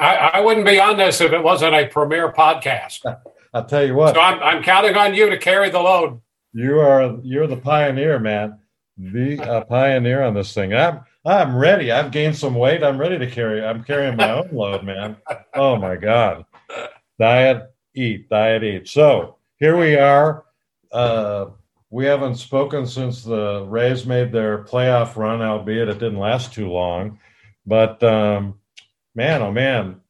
I, 0.00 0.14
I, 0.34 0.40
wouldn't 0.40 0.66
be 0.66 0.80
on 0.80 0.96
this 0.96 1.20
if 1.20 1.32
it 1.32 1.42
wasn't 1.42 1.74
a 1.74 1.86
premier 1.86 2.32
podcast. 2.32 3.00
I'll 3.54 3.64
tell 3.64 3.86
you 3.86 3.94
what. 3.94 4.14
So 4.14 4.20
I'm, 4.20 4.42
I'm 4.42 4.62
counting 4.62 4.96
on 4.96 5.14
you 5.14 5.30
to 5.30 5.38
carry 5.38 5.70
the 5.70 5.80
load. 5.80 6.20
You 6.52 6.80
are 6.80 7.18
you're 7.22 7.46
the 7.46 7.56
pioneer, 7.56 8.18
man. 8.18 8.58
The 8.96 9.40
uh, 9.40 9.64
pioneer 9.64 10.22
on 10.22 10.34
this 10.34 10.52
thing. 10.52 10.74
I'm 10.74 11.00
I'm 11.24 11.56
ready. 11.56 11.90
I've 11.90 12.10
gained 12.10 12.36
some 12.36 12.54
weight. 12.54 12.82
I'm 12.82 12.98
ready 12.98 13.18
to 13.18 13.30
carry. 13.30 13.64
I'm 13.64 13.82
carrying 13.82 14.16
my 14.16 14.30
own 14.30 14.50
load, 14.52 14.84
man. 14.84 15.16
Oh 15.54 15.76
my 15.76 15.96
god. 15.96 16.44
Diet, 17.18 17.72
eat, 17.94 18.28
diet, 18.28 18.64
eat. 18.64 18.88
So 18.88 19.36
here 19.58 19.76
we 19.76 19.96
are. 19.96 20.44
Uh, 20.92 21.46
we 21.94 22.06
haven't 22.06 22.34
spoken 22.34 22.88
since 22.88 23.22
the 23.22 23.64
Rays 23.68 24.04
made 24.04 24.32
their 24.32 24.64
playoff 24.64 25.14
run, 25.14 25.40
albeit 25.40 25.88
it 25.88 26.00
didn't 26.00 26.18
last 26.18 26.52
too 26.52 26.68
long. 26.68 27.20
But 27.64 28.02
um, 28.02 28.58
man, 29.14 29.42
oh 29.42 29.52
man, 29.52 30.00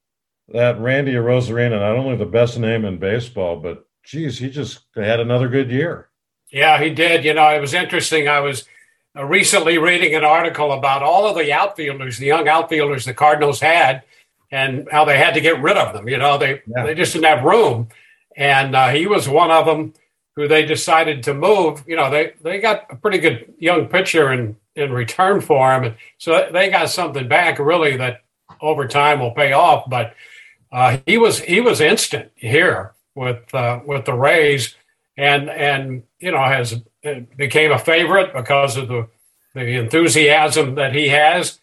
that 0.49 0.81
Randy 0.81 1.12
Arozarena, 1.12 1.79
not 1.79 1.99
only 1.99 2.17
the 2.17 2.25
best 2.25 2.59
name 2.59 2.87
in 2.87 2.97
baseball, 2.97 3.61
but 3.61 3.87
geez, 4.03 4.38
he 4.38 4.49
just 4.49 4.81
had 4.95 5.21
another 5.21 5.47
good 5.47 5.71
year. 5.71 6.09
Yeah, 6.50 6.83
he 6.83 6.88
did. 6.88 7.23
You 7.23 7.35
know, 7.35 7.55
it 7.55 7.61
was 7.61 7.75
interesting. 7.75 8.29
I 8.29 8.41
was 8.41 8.64
uh, 9.14 9.23
recently 9.26 9.76
reading 9.76 10.14
an 10.14 10.25
article 10.25 10.73
about 10.73 11.03
all 11.03 11.26
of 11.26 11.37
the 11.37 11.53
outfielders, 11.53 12.17
the 12.17 12.25
young 12.25 12.49
outfielders 12.49 13.05
the 13.05 13.12
Cardinals 13.12 13.61
had, 13.61 14.05
and 14.50 14.88
how 14.91 15.05
they 15.05 15.19
had 15.19 15.35
to 15.35 15.43
get 15.43 15.61
rid 15.61 15.76
of 15.76 15.93
them. 15.93 16.09
You 16.09 16.17
know, 16.17 16.38
they 16.38 16.62
yeah. 16.67 16.87
they 16.87 16.95
just 16.95 17.12
didn't 17.12 17.26
have 17.26 17.45
room, 17.45 17.88
and 18.38 18.75
uh, 18.75 18.88
he 18.88 19.07
was 19.07 19.29
one 19.29 19.50
of 19.50 19.67
them 19.67 19.93
who 20.37 20.49
they 20.49 20.64
decided 20.64 21.23
to 21.23 21.35
move. 21.35 21.85
You 21.87 21.97
know, 21.97 22.11
they 22.11 22.35
they 22.43 22.61
got 22.61 22.87
a 22.91 22.97
pretty 22.97 23.19
good 23.19 23.55
young 23.59 23.87
pitcher 23.87 24.33
in 24.33 24.57
in 24.75 24.93
return 24.93 25.41
for 25.41 25.75
him, 25.75 25.85
and 25.85 25.95
so 26.19 26.49
they 26.53 26.71
got 26.71 26.91
something 26.91 27.29
back 27.29 27.59
really 27.59 27.97
that 27.97 28.23
over 28.61 28.87
time 28.88 29.21
will 29.21 29.31
pay 29.31 29.53
off. 29.53 29.88
But 29.88 30.14
uh, 30.73 30.99
he 31.07 31.19
was 31.19 31.41
he 31.41 31.61
was 31.61 31.81
instant 31.81 32.33
here 32.35 32.95
with 33.14 33.55
uh, 33.55 33.81
with 33.87 34.05
the 34.05 34.14
Rays, 34.14 34.75
and 35.17 35.49
and 35.49 36.03
you 36.19 36.33
know 36.33 36.43
has 36.43 36.83
became 37.37 37.71
a 37.71 37.79
favorite 37.79 38.35
because 38.35 38.76
of 38.76 38.88
the 38.88 39.09
the 39.55 39.79
enthusiasm 39.79 40.75
that 40.75 40.95
he 40.95 41.09
has, 41.09 41.61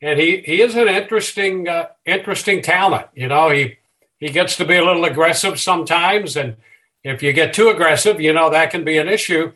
and 0.00 0.20
he 0.20 0.38
he 0.42 0.62
is 0.62 0.76
an 0.76 0.88
interesting 0.88 1.68
uh, 1.68 1.88
interesting 2.06 2.62
talent. 2.62 3.08
You 3.14 3.28
know, 3.28 3.50
he 3.50 3.78
he 4.18 4.28
gets 4.28 4.56
to 4.58 4.64
be 4.64 4.76
a 4.76 4.84
little 4.84 5.04
aggressive 5.04 5.58
sometimes, 5.58 6.36
and 6.36 6.56
if 7.04 7.22
you 7.22 7.32
get 7.32 7.54
too 7.54 7.68
aggressive, 7.68 8.20
you 8.20 8.32
know 8.32 8.50
that 8.50 8.70
can 8.70 8.84
be 8.84 8.98
an 8.98 9.08
issue. 9.08 9.52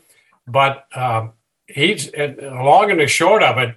But 0.46 0.86
um, 0.96 1.32
he's 1.66 2.10
long 2.14 2.90
and 2.90 3.00
the 3.00 3.06
short 3.06 3.42
of 3.42 3.58
it, 3.58 3.76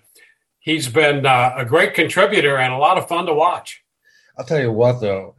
he's 0.60 0.88
been 0.90 1.26
uh, 1.26 1.54
a 1.56 1.66
great 1.66 1.94
contributor 1.94 2.58
and 2.58 2.74
a 2.74 2.78
lot 2.78 2.98
of 2.98 3.08
fun 3.08 3.26
to 3.26 3.34
watch. 3.34 3.84
I'll 4.38 4.46
tell 4.46 4.60
you 4.60 4.72
what, 4.72 5.02
though, 5.02 5.36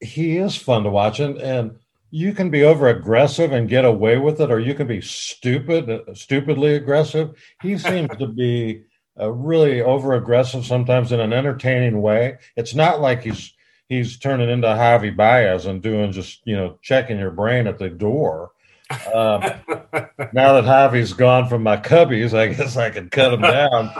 he 0.00 0.36
is 0.38 0.56
fun 0.56 0.84
to 0.84 0.90
watch, 0.90 1.20
and 1.20 1.38
and 1.38 1.78
you 2.10 2.32
can 2.32 2.48
be 2.48 2.62
over 2.62 2.88
aggressive 2.88 3.50
and 3.50 3.68
get 3.68 3.84
away 3.84 4.18
with 4.18 4.40
it, 4.40 4.50
or 4.50 4.60
you 4.60 4.74
can 4.74 4.86
be 4.86 5.00
stupid, 5.00 5.90
uh, 5.90 6.14
stupidly 6.14 6.76
aggressive. 6.76 7.34
He 7.60 7.76
seems 7.90 8.16
to 8.18 8.28
be 8.28 8.84
uh, 9.18 9.30
really 9.30 9.80
over 9.80 10.14
aggressive 10.14 10.64
sometimes 10.64 11.12
in 11.12 11.20
an 11.20 11.32
entertaining 11.32 12.00
way. 12.00 12.38
It's 12.56 12.74
not 12.74 13.00
like 13.00 13.22
he's 13.22 13.53
he's 13.88 14.18
turning 14.18 14.50
into 14.50 14.66
Javi 14.68 15.14
Baez 15.14 15.66
and 15.66 15.82
doing 15.82 16.12
just 16.12 16.40
you 16.44 16.56
know 16.56 16.78
checking 16.82 17.18
your 17.18 17.30
brain 17.30 17.66
at 17.66 17.78
the 17.78 17.90
door. 17.90 18.50
Um, 18.90 19.40
now 20.32 20.60
that 20.60 20.64
Javi's 20.64 21.12
gone 21.12 21.48
from 21.48 21.62
my 21.62 21.76
cubbies, 21.76 22.36
I 22.36 22.48
guess 22.48 22.76
I 22.76 22.90
can 22.90 23.08
cut 23.10 23.32
him 23.32 23.40
down. 23.40 23.90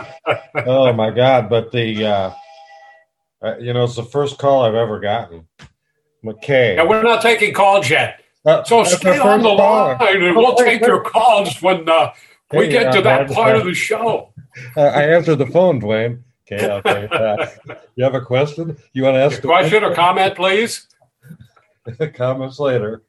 oh 0.65 0.93
my 0.93 1.11
god! 1.11 1.49
But 1.49 1.71
the 1.71 2.05
uh, 2.05 2.33
uh, 3.41 3.57
you 3.57 3.73
know 3.73 3.83
it's 3.83 3.95
the 3.95 4.03
first 4.03 4.37
call 4.37 4.63
I've 4.63 4.75
ever 4.75 4.99
gotten 4.99 5.47
McKay. 6.23 6.75
Yeah, 6.75 6.83
we're 6.83 7.03
not 7.03 7.21
taking 7.21 7.53
calls 7.53 7.89
yet. 7.89 8.21
Uh, 8.45 8.63
so 8.63 8.83
stay 8.83 9.17
on 9.17 9.41
the 9.41 9.49
line 9.49 9.97
and 9.99 10.35
we'll 10.35 10.55
take 10.55 10.79
your 10.81 11.01
calls 11.01 11.59
when 11.63 11.89
uh, 11.89 12.13
we 12.53 12.67
get 12.67 12.93
to 12.93 13.01
that 13.01 13.29
part 13.31 13.55
of 13.55 13.65
the 13.65 13.73
show. 13.73 14.31
Uh, 14.77 14.81
I 14.81 15.03
answered 15.03 15.37
the 15.37 15.47
phone, 15.47 15.81
Dewayne. 15.81 16.21
Okay, 16.51 16.69
I'll 16.69 16.81
tell 16.81 17.01
you 17.95 18.03
have 18.03 18.15
a 18.15 18.21
question? 18.21 18.77
You 18.93 19.03
want 19.03 19.15
to 19.15 19.21
ask 19.21 19.39
a 19.39 19.41
question 19.41 19.83
or 19.83 19.95
comment, 19.95 20.35
please? 20.35 20.87
Comments 22.13 22.59
later. 22.59 23.03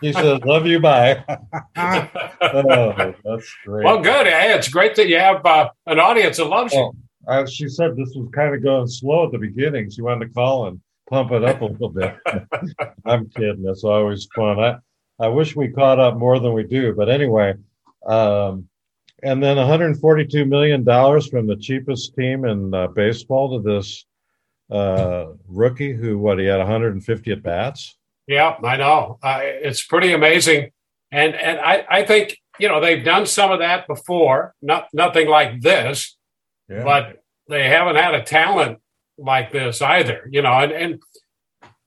he 0.00 0.12
says, 0.12 0.40
"Love 0.44 0.66
you, 0.66 0.78
bye." 0.78 1.24
oh, 1.76 3.14
that's 3.24 3.54
great. 3.64 3.84
Well, 3.84 4.00
good. 4.00 4.26
Hey, 4.26 4.54
it's 4.54 4.68
great 4.68 4.94
that 4.96 5.08
you 5.08 5.18
have 5.18 5.44
uh, 5.44 5.68
an 5.86 5.98
audience 5.98 6.36
that 6.36 6.44
loves 6.46 6.74
you. 6.74 6.92
Oh, 7.26 7.46
she 7.46 7.68
said 7.68 7.96
this 7.96 8.14
was 8.14 8.28
kind 8.34 8.54
of 8.54 8.62
going 8.62 8.88
slow 8.88 9.26
at 9.26 9.32
the 9.32 9.38
beginning. 9.38 9.90
She 9.90 10.02
wanted 10.02 10.26
to 10.26 10.32
call 10.32 10.68
and 10.68 10.80
pump 11.08 11.32
it 11.32 11.44
up 11.44 11.60
a 11.60 11.66
little 11.66 11.90
bit. 11.90 12.16
I'm 13.04 13.28
kidding. 13.30 13.62
That's 13.62 13.84
always 13.84 14.26
fun. 14.34 14.58
I, 14.58 14.76
I 15.18 15.28
wish 15.28 15.56
we 15.56 15.68
caught 15.68 15.98
up 15.98 16.16
more 16.16 16.38
than 16.38 16.52
we 16.52 16.64
do. 16.64 16.94
But 16.94 17.08
anyway, 17.08 17.54
um, 18.06 18.68
and 19.22 19.42
then 19.42 19.56
142 19.56 20.44
million 20.44 20.84
dollars 20.84 21.28
from 21.28 21.46
the 21.46 21.56
cheapest 21.56 22.14
team 22.14 22.44
in 22.44 22.72
uh, 22.74 22.86
baseball 22.88 23.56
to 23.56 23.68
this 23.68 24.04
uh, 24.70 25.26
rookie 25.46 25.92
who 25.92 26.18
what 26.18 26.38
he 26.38 26.46
had 26.46 26.58
150 26.58 27.32
at 27.32 27.42
bats. 27.42 27.96
Yeah, 28.26 28.56
I 28.62 28.76
know. 28.76 29.18
Uh, 29.22 29.40
it's 29.42 29.84
pretty 29.84 30.12
amazing, 30.12 30.70
and 31.10 31.34
and 31.34 31.58
I 31.58 31.86
I 31.88 32.02
think 32.04 32.38
you 32.58 32.68
know 32.68 32.80
they've 32.80 33.04
done 33.04 33.26
some 33.26 33.50
of 33.50 33.60
that 33.60 33.86
before. 33.86 34.54
Not 34.60 34.88
nothing 34.92 35.28
like 35.28 35.62
this, 35.62 36.16
yeah. 36.68 36.84
but 36.84 37.22
they 37.48 37.68
haven't 37.68 37.96
had 37.96 38.14
a 38.14 38.22
talent 38.22 38.78
like 39.18 39.52
this 39.52 39.82
either, 39.82 40.28
you 40.30 40.42
know, 40.42 40.52
and, 40.52 40.72
and 40.72 41.02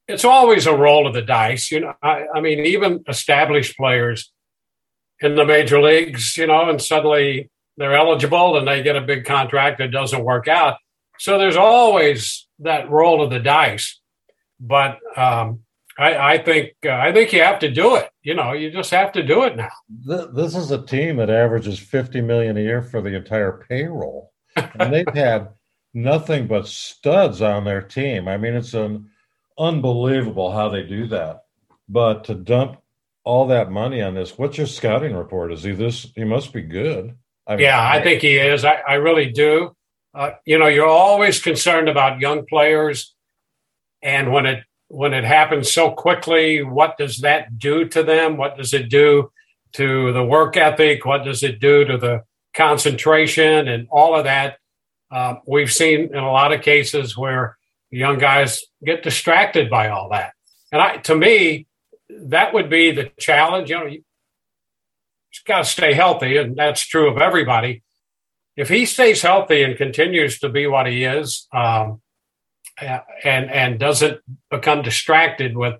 it's 0.07 0.25
always 0.25 0.65
a 0.65 0.75
roll 0.75 1.07
of 1.07 1.13
the 1.13 1.21
dice, 1.21 1.71
you 1.71 1.79
know. 1.79 1.93
I, 2.01 2.25
I 2.35 2.41
mean, 2.41 2.65
even 2.65 3.03
established 3.07 3.77
players 3.77 4.31
in 5.21 5.35
the 5.35 5.45
major 5.45 5.81
leagues, 5.81 6.35
you 6.37 6.47
know, 6.47 6.69
and 6.69 6.81
suddenly 6.81 7.49
they're 7.77 7.95
eligible 7.95 8.57
and 8.57 8.67
they 8.67 8.83
get 8.83 8.95
a 8.95 9.01
big 9.01 9.25
contract 9.25 9.77
that 9.77 9.91
doesn't 9.91 10.23
work 10.23 10.47
out. 10.47 10.77
So 11.19 11.37
there's 11.37 11.55
always 11.55 12.47
that 12.59 12.89
roll 12.89 13.21
of 13.21 13.29
the 13.29 13.39
dice. 13.39 13.99
But 14.59 14.99
um, 15.15 15.61
I, 15.97 16.33
I, 16.33 16.37
think 16.43 16.73
uh, 16.85 16.91
I 16.91 17.11
think 17.11 17.33
you 17.33 17.41
have 17.41 17.59
to 17.59 17.69
do 17.69 17.95
it. 17.95 18.09
You 18.23 18.35
know, 18.35 18.53
you 18.53 18.71
just 18.71 18.91
have 18.91 19.11
to 19.13 19.23
do 19.23 19.43
it 19.43 19.55
now. 19.55 19.71
This 20.33 20.55
is 20.55 20.71
a 20.71 20.85
team 20.85 21.17
that 21.17 21.29
averages 21.29 21.79
50 21.79 22.21
million 22.21 22.57
a 22.57 22.61
year 22.61 22.81
for 22.81 23.01
the 23.01 23.15
entire 23.15 23.63
payroll, 23.67 24.31
and 24.55 24.93
they've 24.93 25.07
had 25.13 25.49
nothing 25.93 26.47
but 26.47 26.67
studs 26.67 27.41
on 27.41 27.65
their 27.65 27.81
team. 27.81 28.27
I 28.27 28.37
mean, 28.37 28.53
it's 28.53 28.73
an 28.73 29.09
unbelievable 29.57 30.51
how 30.51 30.69
they 30.69 30.83
do 30.83 31.07
that. 31.07 31.43
but 31.89 32.23
to 32.25 32.35
dump 32.35 32.80
all 33.23 33.47
that 33.47 33.71
money 33.71 34.01
on 34.01 34.15
this, 34.15 34.37
what's 34.37 34.57
your 34.57 34.67
scouting 34.67 35.15
report? 35.15 35.51
Is 35.51 35.63
he 35.63 35.71
this? 35.71 36.07
He 36.15 36.23
must 36.23 36.53
be 36.53 36.61
good. 36.61 37.15
I 37.47 37.55
mean, 37.55 37.65
yeah, 37.65 37.89
I 37.89 38.01
think 38.01 38.21
he 38.21 38.37
is. 38.37 38.65
I, 38.65 38.81
I 38.87 38.93
really 38.95 39.31
do. 39.31 39.75
Uh, 40.13 40.31
you 40.45 40.57
know, 40.57 40.67
you're 40.67 40.87
always 40.87 41.41
concerned 41.41 41.89
about 41.89 42.19
young 42.19 42.45
players, 42.45 43.15
and 44.01 44.31
when 44.31 44.45
it 44.45 44.63
when 44.87 45.13
it 45.13 45.23
happens 45.23 45.71
so 45.71 45.91
quickly, 45.91 46.63
what 46.63 46.97
does 46.97 47.19
that 47.19 47.57
do 47.57 47.87
to 47.87 48.03
them? 48.03 48.35
What 48.35 48.57
does 48.57 48.73
it 48.73 48.89
do 48.89 49.31
to 49.73 50.11
the 50.11 50.23
work 50.23 50.57
ethic? 50.57 51.05
What 51.05 51.23
does 51.23 51.43
it 51.43 51.59
do 51.59 51.85
to 51.85 51.97
the 51.97 52.23
concentration 52.53 53.69
and 53.69 53.87
all 53.89 54.15
of 54.15 54.25
that? 54.25 54.57
Uh, 55.09 55.35
we've 55.47 55.71
seen 55.71 56.09
in 56.13 56.17
a 56.17 56.31
lot 56.31 56.51
of 56.51 56.61
cases 56.61 57.17
where 57.17 57.57
young 57.89 58.17
guys 58.17 58.65
get 58.83 59.03
distracted 59.03 59.69
by 59.69 59.89
all 59.89 60.09
that. 60.09 60.33
And 60.73 60.81
I, 60.81 60.97
to 60.97 61.15
me, 61.15 61.67
that 62.27 62.53
would 62.53 62.69
be 62.69 62.91
the 62.91 63.11
challenge. 63.19 63.69
You 63.69 63.79
know, 63.79 63.89
just 65.31 65.45
got 65.45 65.59
to 65.59 65.65
stay 65.65 65.93
healthy, 65.93 66.37
and 66.37 66.55
that's 66.55 66.85
true 66.85 67.09
of 67.09 67.17
everybody. 67.17 67.83
If 68.55 68.69
he 68.69 68.85
stays 68.85 69.21
healthy 69.21 69.63
and 69.63 69.77
continues 69.77 70.39
to 70.39 70.49
be 70.49 70.67
what 70.67 70.87
he 70.87 71.03
is, 71.03 71.47
um, 71.53 72.01
and 72.79 73.49
and 73.49 73.79
doesn't 73.79 74.21
become 74.49 74.81
distracted 74.81 75.55
with 75.55 75.75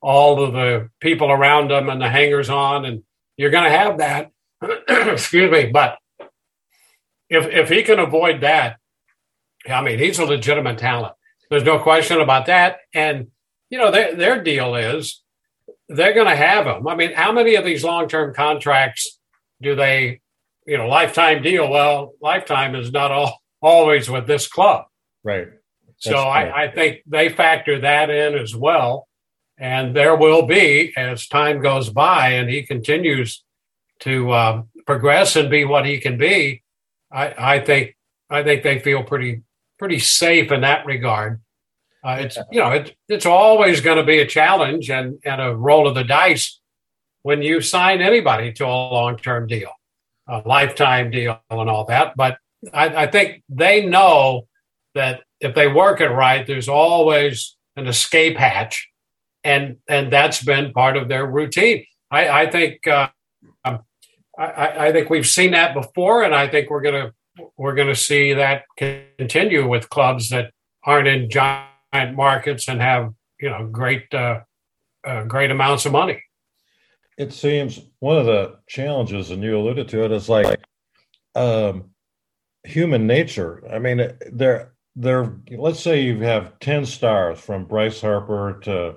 all 0.00 0.42
of 0.42 0.52
the 0.52 0.90
people 1.00 1.30
around 1.30 1.70
him 1.70 1.88
and 1.88 2.00
the 2.00 2.08
hangers 2.08 2.50
on, 2.50 2.84
and 2.84 3.02
you're 3.36 3.50
going 3.50 3.64
to 3.64 3.70
have 3.70 3.98
that. 3.98 4.30
excuse 4.88 5.50
me, 5.50 5.70
but 5.72 5.98
if 7.28 7.46
if 7.46 7.68
he 7.68 7.82
can 7.82 7.98
avoid 7.98 8.42
that, 8.42 8.76
I 9.68 9.82
mean, 9.82 9.98
he's 9.98 10.18
a 10.18 10.24
legitimate 10.24 10.78
talent. 10.78 11.14
There's 11.50 11.64
no 11.64 11.78
question 11.78 12.20
about 12.20 12.46
that. 12.46 12.78
And 12.94 13.28
you 13.70 13.78
know, 13.78 13.90
their 13.90 14.14
their 14.14 14.42
deal 14.42 14.74
is 14.74 15.22
they're 15.94 16.14
going 16.14 16.28
to 16.28 16.36
have 16.36 16.66
him. 16.66 16.86
I 16.88 16.94
mean, 16.94 17.12
how 17.12 17.32
many 17.32 17.54
of 17.54 17.64
these 17.64 17.84
long 17.84 18.08
term 18.08 18.34
contracts 18.34 19.18
do 19.60 19.74
they, 19.74 20.20
you 20.66 20.78
know, 20.78 20.88
lifetime 20.88 21.42
deal? 21.42 21.70
Well, 21.70 22.12
lifetime 22.20 22.74
is 22.74 22.92
not 22.92 23.10
all 23.10 23.40
always 23.60 24.10
with 24.10 24.26
this 24.26 24.48
club, 24.48 24.86
right? 25.22 25.48
so 25.98 26.16
I, 26.16 26.64
I 26.64 26.68
think 26.68 27.02
they 27.06 27.28
factor 27.28 27.80
that 27.80 28.10
in 28.10 28.34
as 28.34 28.56
well. 28.56 29.06
And 29.56 29.94
there 29.94 30.16
will 30.16 30.46
be, 30.46 30.92
as 30.96 31.28
time 31.28 31.62
goes 31.62 31.88
by 31.90 32.30
and 32.30 32.50
he 32.50 32.64
continues 32.64 33.44
to 34.00 34.32
um, 34.32 34.68
progress 34.84 35.36
and 35.36 35.48
be 35.48 35.64
what 35.64 35.86
he 35.86 36.00
can 36.00 36.18
be, 36.18 36.62
I, 37.12 37.34
I 37.56 37.60
think 37.60 37.96
I 38.28 38.42
think 38.42 38.62
they 38.62 38.80
feel 38.80 39.04
pretty 39.04 39.42
pretty 39.78 40.00
safe 40.00 40.50
in 40.50 40.62
that 40.62 40.86
regard. 40.86 41.40
Uh, 42.04 42.16
it's 42.20 42.36
you 42.50 42.58
know 42.58 42.70
it, 42.70 42.96
it's 43.08 43.26
always 43.26 43.80
going 43.80 43.96
to 43.96 44.04
be 44.04 44.18
a 44.18 44.26
challenge 44.26 44.90
and, 44.90 45.18
and 45.24 45.40
a 45.40 45.54
roll 45.54 45.86
of 45.86 45.94
the 45.94 46.04
dice 46.04 46.60
when 47.22 47.42
you 47.42 47.60
sign 47.60 48.00
anybody 48.00 48.52
to 48.52 48.64
a 48.64 48.68
long 48.68 49.16
term 49.16 49.46
deal, 49.46 49.70
a 50.28 50.42
lifetime 50.44 51.10
deal, 51.10 51.40
and 51.50 51.70
all 51.70 51.84
that. 51.84 52.14
But 52.16 52.38
I, 52.72 53.04
I 53.04 53.06
think 53.06 53.42
they 53.48 53.86
know 53.86 54.48
that 54.94 55.22
if 55.40 55.54
they 55.54 55.68
work 55.68 56.00
it 56.00 56.08
right, 56.08 56.46
there's 56.46 56.68
always 56.68 57.56
an 57.76 57.86
escape 57.86 58.36
hatch, 58.36 58.88
and 59.44 59.76
and 59.88 60.12
that's 60.12 60.42
been 60.42 60.72
part 60.72 60.96
of 60.96 61.08
their 61.08 61.26
routine. 61.26 61.84
I, 62.10 62.42
I 62.42 62.50
think 62.50 62.86
uh, 62.86 63.08
um, 63.64 63.80
I, 64.38 64.88
I, 64.88 64.92
think 64.92 65.08
we've 65.08 65.26
seen 65.26 65.52
that 65.52 65.72
before, 65.74 66.24
and 66.24 66.34
I 66.34 66.48
think 66.48 66.68
we're 66.68 66.82
gonna 66.82 67.12
we're 67.56 67.74
gonna 67.74 67.94
see 67.94 68.34
that 68.34 68.64
continue 68.76 69.66
with 69.68 69.88
clubs 69.88 70.30
that 70.30 70.52
aren't 70.84 71.08
in 71.08 71.30
giant 71.30 71.71
markets 71.92 72.68
and 72.68 72.80
have 72.80 73.12
you 73.40 73.50
know 73.50 73.66
great 73.66 74.12
uh, 74.14 74.40
uh, 75.04 75.24
great 75.24 75.50
amounts 75.50 75.86
of 75.86 75.92
money. 75.92 76.22
It 77.18 77.32
seems 77.32 77.80
one 77.98 78.16
of 78.16 78.26
the 78.26 78.58
challenges, 78.66 79.30
and 79.30 79.42
you 79.42 79.58
alluded 79.58 79.88
to 79.88 80.04
it, 80.04 80.12
is 80.12 80.28
like 80.28 80.60
um, 81.34 81.90
human 82.64 83.06
nature. 83.06 83.62
I 83.70 83.78
mean, 83.78 84.12
there 84.30 84.72
there 84.96 85.36
let's 85.50 85.80
say 85.80 86.02
you 86.02 86.20
have 86.20 86.58
10 86.60 86.84
stars 86.84 87.40
from 87.40 87.64
Bryce 87.64 88.00
Harper 88.00 88.60
to 88.64 88.96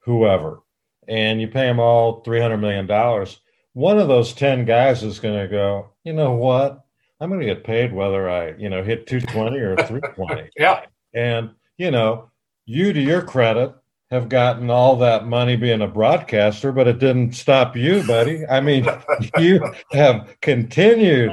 whoever 0.00 0.60
and 1.08 1.40
you 1.40 1.48
pay 1.48 1.66
them 1.66 1.80
all 1.80 2.22
300 2.22 2.56
million 2.58 2.86
dollars 2.86 3.40
one 3.72 3.98
of 3.98 4.08
those 4.08 4.32
10 4.32 4.64
guys 4.64 5.02
is 5.02 5.18
going 5.18 5.38
to 5.38 5.48
go 5.48 5.90
you 6.04 6.12
know 6.12 6.32
what 6.32 6.84
i'm 7.20 7.28
going 7.28 7.40
to 7.40 7.46
get 7.46 7.64
paid 7.64 7.92
whether 7.92 8.28
i 8.28 8.54
you 8.58 8.68
know 8.68 8.82
hit 8.82 9.06
220 9.06 9.58
or 9.58 9.76
320 9.76 10.50
yeah 10.56 10.82
and 11.14 11.50
you 11.76 11.90
know 11.90 12.30
you 12.66 12.92
to 12.92 13.00
your 13.00 13.22
credit 13.22 13.74
have 14.10 14.28
gotten 14.28 14.70
all 14.70 14.96
that 14.96 15.26
money 15.26 15.56
being 15.56 15.82
a 15.82 15.88
broadcaster 15.88 16.72
but 16.72 16.86
it 16.86 16.98
didn't 16.98 17.32
stop 17.32 17.76
you 17.76 18.02
buddy 18.04 18.46
i 18.46 18.60
mean 18.60 18.86
you 19.38 19.60
have 19.92 20.28
continued 20.40 21.32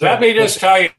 let 0.00 0.20
me 0.20 0.34
just 0.34 0.58
tell 0.58 0.82
you 0.82 0.90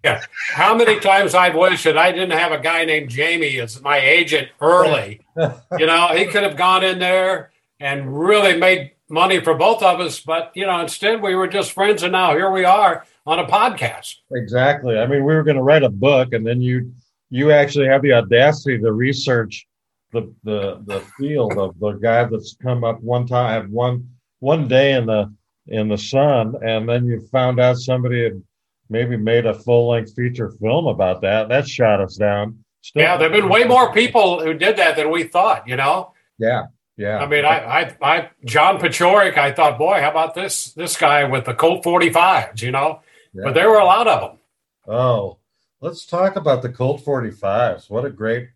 how 0.50 0.76
many 0.76 0.98
times 1.00 1.36
I've 1.36 1.56
wished 1.56 1.84
that 1.84 1.98
I 1.98 2.14
didn't 2.14 2.38
have 2.38 2.54
a 2.54 2.60
guy 2.60 2.86
named 2.86 3.10
Jamie 3.10 3.60
as 3.60 3.82
my 3.82 3.98
agent 3.98 4.48
early. 4.62 5.20
you 5.38 5.86
know, 5.86 6.10
he 6.16 6.26
could 6.26 6.44
have 6.44 6.56
gone 6.56 6.86
in 6.86 7.00
there 7.00 7.52
and 7.82 8.18
really 8.18 8.58
made 8.58 8.92
money 9.10 9.42
for 9.42 9.56
both 9.56 9.84
of 9.84 10.00
us, 10.00 10.22
but 10.22 10.52
you 10.56 10.66
know, 10.66 10.80
instead 10.80 11.22
we 11.22 11.36
were 11.36 11.48
just 11.48 11.74
friends, 11.74 12.04
and 12.04 12.14
now 12.14 12.32
here 12.32 12.50
we 12.50 12.64
are 12.64 13.06
on 13.26 13.40
a 13.40 13.46
podcast. 13.46 14.16
Exactly. 14.32 14.98
I 14.98 15.06
mean, 15.06 15.26
we 15.26 15.34
were 15.34 15.44
going 15.44 15.58
to 15.58 15.64
write 15.64 15.84
a 15.84 15.90
book, 15.90 16.34
and 16.34 16.48
then 16.48 16.62
you 16.62 16.94
you 17.34 17.52
actually 17.52 17.88
have 17.88 18.04
the 18.04 18.14
audacity 18.14 18.78
to 18.78 18.92
research 18.92 19.66
the 20.12 20.32
the 20.44 20.84
the 20.86 21.00
field 21.18 21.58
of 21.58 21.80
the 21.80 21.94
guy 21.94 22.24
that's 22.26 22.56
come 22.62 22.84
up 22.84 23.02
one 23.02 23.26
time 23.26 23.72
one 23.72 24.08
one 24.40 24.68
day 24.68 24.94
in 24.94 25.08
the 25.08 25.34
in 25.66 25.88
the 25.88 25.98
sun, 25.98 26.54
and 26.64 26.88
then 26.88 27.08
you 27.08 27.28
found 27.32 27.60
out 27.60 27.78
somebody 27.78 28.24
had 28.24 28.44
maybe 28.88 29.18
made 29.18 29.48
a 29.48 29.54
full 29.54 29.90
length 29.90 30.14
feature 30.14 30.52
film 30.62 30.86
about 30.86 31.22
that. 31.22 31.50
That 31.50 31.68
shot 31.68 32.02
us 32.02 32.18
down. 32.18 32.64
Still 32.82 33.02
yeah, 33.02 33.18
there've 33.18 33.32
been 33.32 33.50
way 33.50 33.64
more 33.64 33.92
people 33.92 34.44
who 34.44 34.54
did 34.54 34.78
that 34.78 34.96
than 34.96 35.10
we 35.10 35.24
thought. 35.24 35.68
You 35.68 35.78
know. 35.78 36.14
Yeah. 36.38 36.66
Yeah. 36.96 37.18
I 37.18 37.26
mean, 37.26 37.44
I, 37.44 37.58
I, 37.58 37.98
I, 38.04 38.30
John 38.46 38.78
Paciorek, 38.78 39.36
I 39.36 39.52
thought, 39.52 39.80
boy, 39.80 40.00
how 40.00 40.12
about 40.12 40.36
this, 40.36 40.74
this 40.74 40.96
guy 40.96 41.24
with 41.24 41.46
the 41.46 41.56
Colt 41.56 41.84
45s, 41.84 42.62
you 42.62 42.70
know? 42.70 43.02
Yeah. 43.34 43.46
But 43.46 43.56
there 43.56 43.68
were 43.68 43.80
a 43.80 43.86
lot 43.86 44.08
of 44.08 44.22
them. 44.22 44.38
Oh, 44.88 45.40
let's 45.84 46.06
talk 46.06 46.38
about 46.38 46.62
the 46.62 46.70
Colt 46.70 47.04
45s. 47.04 47.90
What 47.90 48.06
a 48.06 48.10
great, 48.10 48.50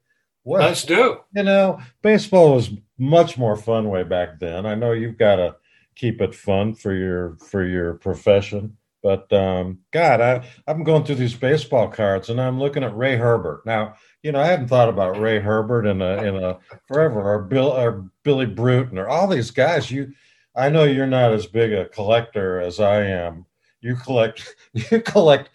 what, 0.43 0.61
let's 0.61 0.83
do. 0.83 1.19
You 1.35 1.43
know, 1.43 1.79
baseball 2.01 2.55
was 2.55 2.71
much 2.97 3.37
more 3.37 3.57
fun 3.57 3.89
way 3.89 4.03
back 4.03 4.39
then. 4.39 4.65
I 4.65 4.75
know 4.75 4.93
you've 4.93 5.17
got 5.17 5.35
to 5.35 5.57
keep 5.93 6.21
it 6.21 6.33
fun 6.33 6.73
for 6.73 6.93
your, 6.93 7.35
for 7.35 7.67
your 7.67 7.95
profession. 7.95 8.77
But 9.03 9.31
um, 9.33 9.79
God, 9.91 10.21
I, 10.21 10.47
I'm 10.67 10.83
going 10.83 11.03
through 11.03 11.15
these 11.15 11.35
baseball 11.35 11.89
cards 11.89 12.29
and 12.29 12.39
I'm 12.39 12.59
looking 12.59 12.83
at 12.83 12.95
Ray 12.95 13.17
Herbert. 13.17 13.65
Now, 13.65 13.95
you 14.23 14.31
know, 14.31 14.39
I 14.39 14.47
hadn't 14.47 14.69
thought 14.69 14.89
about 14.89 15.19
Ray 15.19 15.39
Herbert 15.39 15.85
in 15.85 16.01
a 16.01 16.23
in 16.23 16.35
a 16.35 16.57
forever 16.87 17.21
or 17.21 17.43
Bill 17.43 17.69
or 17.69 18.09
Billy 18.23 18.47
Bruton 18.47 18.97
or 18.97 19.07
all 19.07 19.27
these 19.27 19.51
guys. 19.51 19.91
You, 19.91 20.13
I 20.55 20.69
know 20.69 20.83
you're 20.83 21.05
not 21.05 21.33
as 21.33 21.45
big 21.45 21.71
a 21.73 21.87
collector 21.89 22.59
as 22.59 22.79
I 22.79 23.03
am. 23.03 23.45
You 23.79 23.95
collect, 23.95 24.55
you 24.73 25.01
collect, 25.01 25.49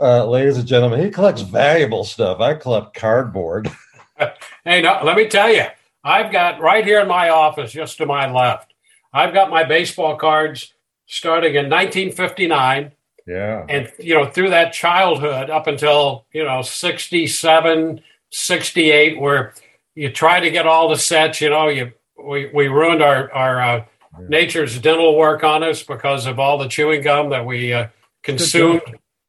uh, 0.00 0.26
ladies 0.26 0.56
and 0.58 0.66
gentlemen. 0.66 1.02
He 1.02 1.10
collects 1.10 1.42
valuable 1.42 2.04
stuff. 2.04 2.40
I 2.40 2.54
collect 2.54 2.94
cardboard. 2.94 3.70
hey, 4.64 4.82
no, 4.82 5.00
let 5.04 5.16
me 5.16 5.26
tell 5.28 5.52
you, 5.52 5.64
I've 6.04 6.32
got 6.32 6.60
right 6.60 6.84
here 6.84 7.00
in 7.00 7.08
my 7.08 7.28
office, 7.28 7.72
just 7.72 7.98
to 7.98 8.06
my 8.06 8.30
left, 8.30 8.74
I've 9.12 9.34
got 9.34 9.50
my 9.50 9.64
baseball 9.64 10.16
cards 10.16 10.74
starting 11.06 11.54
in 11.54 11.70
1959 11.70 12.92
yeah. 13.28 13.66
And, 13.68 13.92
you 13.98 14.14
know, 14.14 14.24
through 14.24 14.50
that 14.50 14.72
childhood 14.72 15.50
up 15.50 15.66
until, 15.66 16.24
you 16.32 16.44
know, 16.44 16.62
67, 16.62 18.00
68, 18.30 19.20
where 19.20 19.52
you 19.94 20.10
try 20.10 20.40
to 20.40 20.50
get 20.50 20.66
all 20.66 20.88
the 20.88 20.96
sets, 20.96 21.42
you 21.42 21.50
know, 21.50 21.68
you, 21.68 21.92
we, 22.18 22.50
we 22.54 22.68
ruined 22.68 23.02
our, 23.02 23.30
our, 23.32 23.60
uh, 23.60 23.84
nature's 24.28 24.80
dental 24.80 25.16
work 25.16 25.44
on 25.44 25.62
us 25.62 25.82
because 25.82 26.26
of 26.26 26.40
all 26.40 26.58
the 26.58 26.66
chewing 26.66 27.02
gum 27.02 27.28
that 27.28 27.44
we 27.44 27.72
uh, 27.72 27.86
consumed 28.22 28.80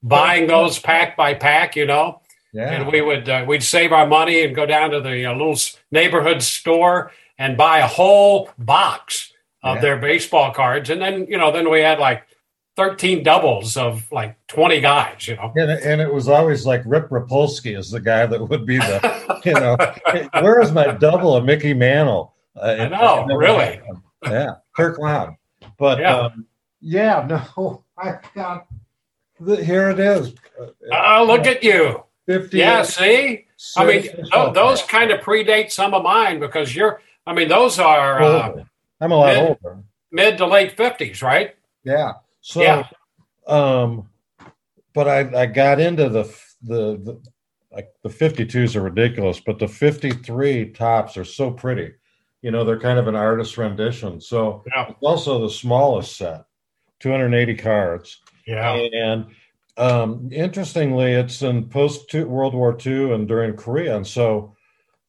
buying 0.03 0.47
those 0.47 0.79
pack 0.79 1.15
by 1.17 1.33
pack, 1.33 1.75
you 1.75 1.85
know. 1.85 2.21
Yeah. 2.53 2.71
And 2.71 2.91
we 2.91 3.01
would 3.01 3.29
uh, 3.29 3.45
we'd 3.47 3.63
save 3.63 3.91
our 3.91 4.07
money 4.07 4.43
and 4.43 4.55
go 4.55 4.65
down 4.65 4.91
to 4.91 5.01
the 5.01 5.25
uh, 5.25 5.33
little 5.33 5.57
neighborhood 5.91 6.41
store 6.41 7.11
and 7.37 7.55
buy 7.55 7.79
a 7.79 7.87
whole 7.87 8.49
box 8.57 9.31
of 9.61 9.75
yeah. 9.75 9.81
their 9.81 9.97
baseball 9.97 10.51
cards, 10.51 10.89
and 10.89 11.01
then 11.01 11.27
you 11.29 11.37
know 11.37 11.51
then 11.51 11.69
we 11.69 11.81
had 11.81 11.99
like 11.99 12.23
13 12.79 13.23
doubles 13.23 13.75
of 13.75 14.09
like 14.09 14.37
20 14.47 14.79
guys, 14.79 15.27
you 15.27 15.35
know. 15.35 15.51
And, 15.57 15.69
and 15.69 15.99
it 15.99 16.13
was 16.13 16.29
always 16.29 16.65
like 16.65 16.81
Rip 16.85 17.09
Repulski 17.09 17.77
is 17.77 17.91
the 17.91 17.99
guy 17.99 18.25
that 18.25 18.41
would 18.41 18.65
be 18.65 18.77
the, 18.77 19.41
you 19.45 19.53
know, 19.53 19.75
where 20.41 20.61
is 20.61 20.71
my 20.71 20.93
double 20.93 21.35
of 21.35 21.43
Mickey 21.43 21.73
Mantle? 21.73 22.33
Uh, 22.55 22.77
I 22.79 22.87
know, 22.87 23.25
really. 23.35 23.81
Yeah, 24.23 24.55
Kirk 24.73 24.97
Loud. 24.97 25.35
But 25.77 25.99
yeah, 25.99 26.17
um, 26.19 26.45
yeah 26.79 27.25
no, 27.27 27.83
I 27.97 28.19
got, 28.33 28.65
here 29.45 29.89
it 29.89 29.99
is. 29.99 30.33
Oh, 30.91 31.25
look 31.27 31.47
at 31.47 31.63
you. 31.63 32.03
50. 32.27 32.57
Yeah, 32.57 32.83
see? 32.83 33.45
I 33.75 33.85
mean, 33.85 34.07
those, 34.31 34.53
those 34.53 34.81
kind 34.83 35.11
of 35.11 35.21
predate 35.21 35.71
some 35.71 35.93
of 35.93 36.03
mine 36.03 36.39
because 36.39 36.75
you're, 36.75 37.01
I 37.25 37.33
mean, 37.33 37.49
those 37.49 37.79
are, 37.79 38.21
uh, 38.21 38.63
I'm 39.01 39.11
a 39.11 39.15
lot 39.15 39.35
mid, 39.35 39.37
older. 39.37 39.83
Mid 40.11 40.37
to 40.37 40.45
late 40.45 40.77
fifties, 40.77 41.21
right? 41.21 41.55
Yeah. 41.83 42.13
So, 42.41 42.61
yeah. 42.61 42.87
um, 43.47 44.09
but 44.93 45.07
I 45.07 45.41
I 45.41 45.45
got 45.45 45.79
into 45.79 46.09
the 46.09 46.23
the, 46.61 46.97
the 46.97 47.21
like 47.71 47.93
the 48.03 48.09
52s 48.09 48.75
are 48.75 48.81
ridiculous, 48.81 49.39
but 49.39 49.59
the 49.59 49.67
53 49.67 50.71
Topps 50.71 51.17
are 51.17 51.25
so 51.25 51.51
pretty. 51.51 51.93
You 52.41 52.51
know, 52.51 52.63
they're 52.63 52.79
kind 52.79 52.97
of 52.97 53.07
an 53.07 53.15
artist 53.15 53.57
rendition. 53.57 54.19
So 54.19 54.63
yeah. 54.67 54.87
it's 54.89 54.97
also 55.01 55.41
the 55.41 55.49
smallest 55.49 56.17
set, 56.17 56.45
280 56.99 57.55
cards. 57.55 58.21
Yeah. 58.49 58.73
And 58.93 59.25
um, 59.77 60.29
interestingly, 60.31 61.13
it's 61.13 61.41
in 61.41 61.69
post 61.69 62.13
World 62.13 62.53
War 62.55 62.75
II 62.83 63.13
and 63.13 63.27
during 63.27 63.55
Korea. 63.55 63.95
And 63.95 64.07
so 64.07 64.55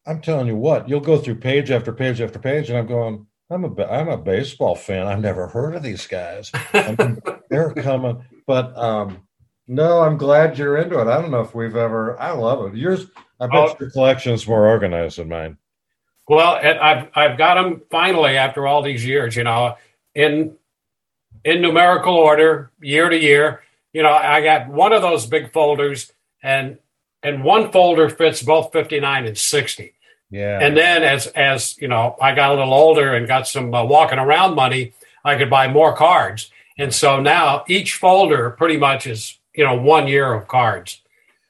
I'm 0.05 0.21
telling 0.21 0.47
you 0.47 0.55
what, 0.55 0.87
you'll 0.87 0.99
go 0.99 1.17
through 1.17 1.35
page 1.35 1.71
after 1.71 1.91
page 1.91 2.21
after 2.21 2.39
page, 2.39 2.69
and 2.69 2.77
I'm 2.77 2.87
going, 2.87 3.25
I'm 3.49 3.65
a 3.65 3.85
I'm 3.85 4.07
a 4.07 4.17
baseball 4.17 4.75
fan. 4.75 5.07
I've 5.07 5.19
never 5.19 5.47
heard 5.47 5.75
of 5.75 5.83
these 5.83 6.07
guys. 6.07 6.51
I 6.73 6.95
mean, 6.97 7.19
they're 7.49 7.73
coming, 7.73 8.23
but 8.47 8.77
um, 8.77 9.27
no, 9.67 10.01
I'm 10.01 10.17
glad 10.17 10.57
you're 10.57 10.77
into 10.77 10.99
it. 10.99 11.07
I 11.07 11.21
don't 11.21 11.31
know 11.31 11.41
if 11.41 11.53
we've 11.53 11.75
ever. 11.75 12.19
I 12.19 12.31
love 12.31 12.65
it. 12.65 12.77
Yours, 12.77 13.07
I 13.39 13.47
bet 13.47 13.55
oh, 13.55 13.75
your 13.79 13.91
collection's 13.91 14.47
more 14.47 14.67
organized 14.67 15.17
than 15.17 15.29
mine. 15.29 15.57
Well, 16.27 16.59
I've 16.63 17.09
I've 17.13 17.37
got 17.37 17.55
them 17.55 17.81
finally 17.89 18.37
after 18.37 18.67
all 18.67 18.83
these 18.83 19.05
years. 19.05 19.35
You 19.35 19.43
know, 19.43 19.75
in 20.15 20.55
in 21.43 21.61
numerical 21.61 22.15
order, 22.15 22.71
year 22.81 23.09
to 23.09 23.17
year. 23.17 23.61
You 23.93 24.03
know, 24.03 24.11
I 24.11 24.41
got 24.41 24.69
one 24.69 24.93
of 24.93 25.01
those 25.01 25.25
big 25.25 25.51
folders, 25.51 26.11
and 26.41 26.77
and 27.23 27.43
one 27.43 27.71
folder 27.71 28.09
fits 28.09 28.41
both 28.41 28.71
59 28.71 29.25
and 29.25 29.37
60. 29.37 29.93
Yeah. 30.31 30.59
And 30.61 30.77
then 30.77 31.03
as 31.03 31.27
as 31.27 31.77
you 31.79 31.87
know, 31.87 32.15
I 32.21 32.33
got 32.33 32.51
a 32.51 32.55
little 32.55 32.73
older 32.73 33.13
and 33.13 33.27
got 33.27 33.47
some 33.47 33.73
uh, 33.73 33.83
walking 33.83 34.19
around 34.19 34.55
money. 34.55 34.93
I 35.23 35.35
could 35.35 35.49
buy 35.49 35.67
more 35.67 35.95
cards, 35.95 36.49
and 36.77 36.93
so 36.93 37.19
now 37.19 37.63
each 37.67 37.95
folder 37.95 38.51
pretty 38.51 38.77
much 38.77 39.05
is 39.05 39.37
you 39.53 39.65
know 39.65 39.75
one 39.75 40.07
year 40.07 40.33
of 40.33 40.47
cards, 40.47 41.01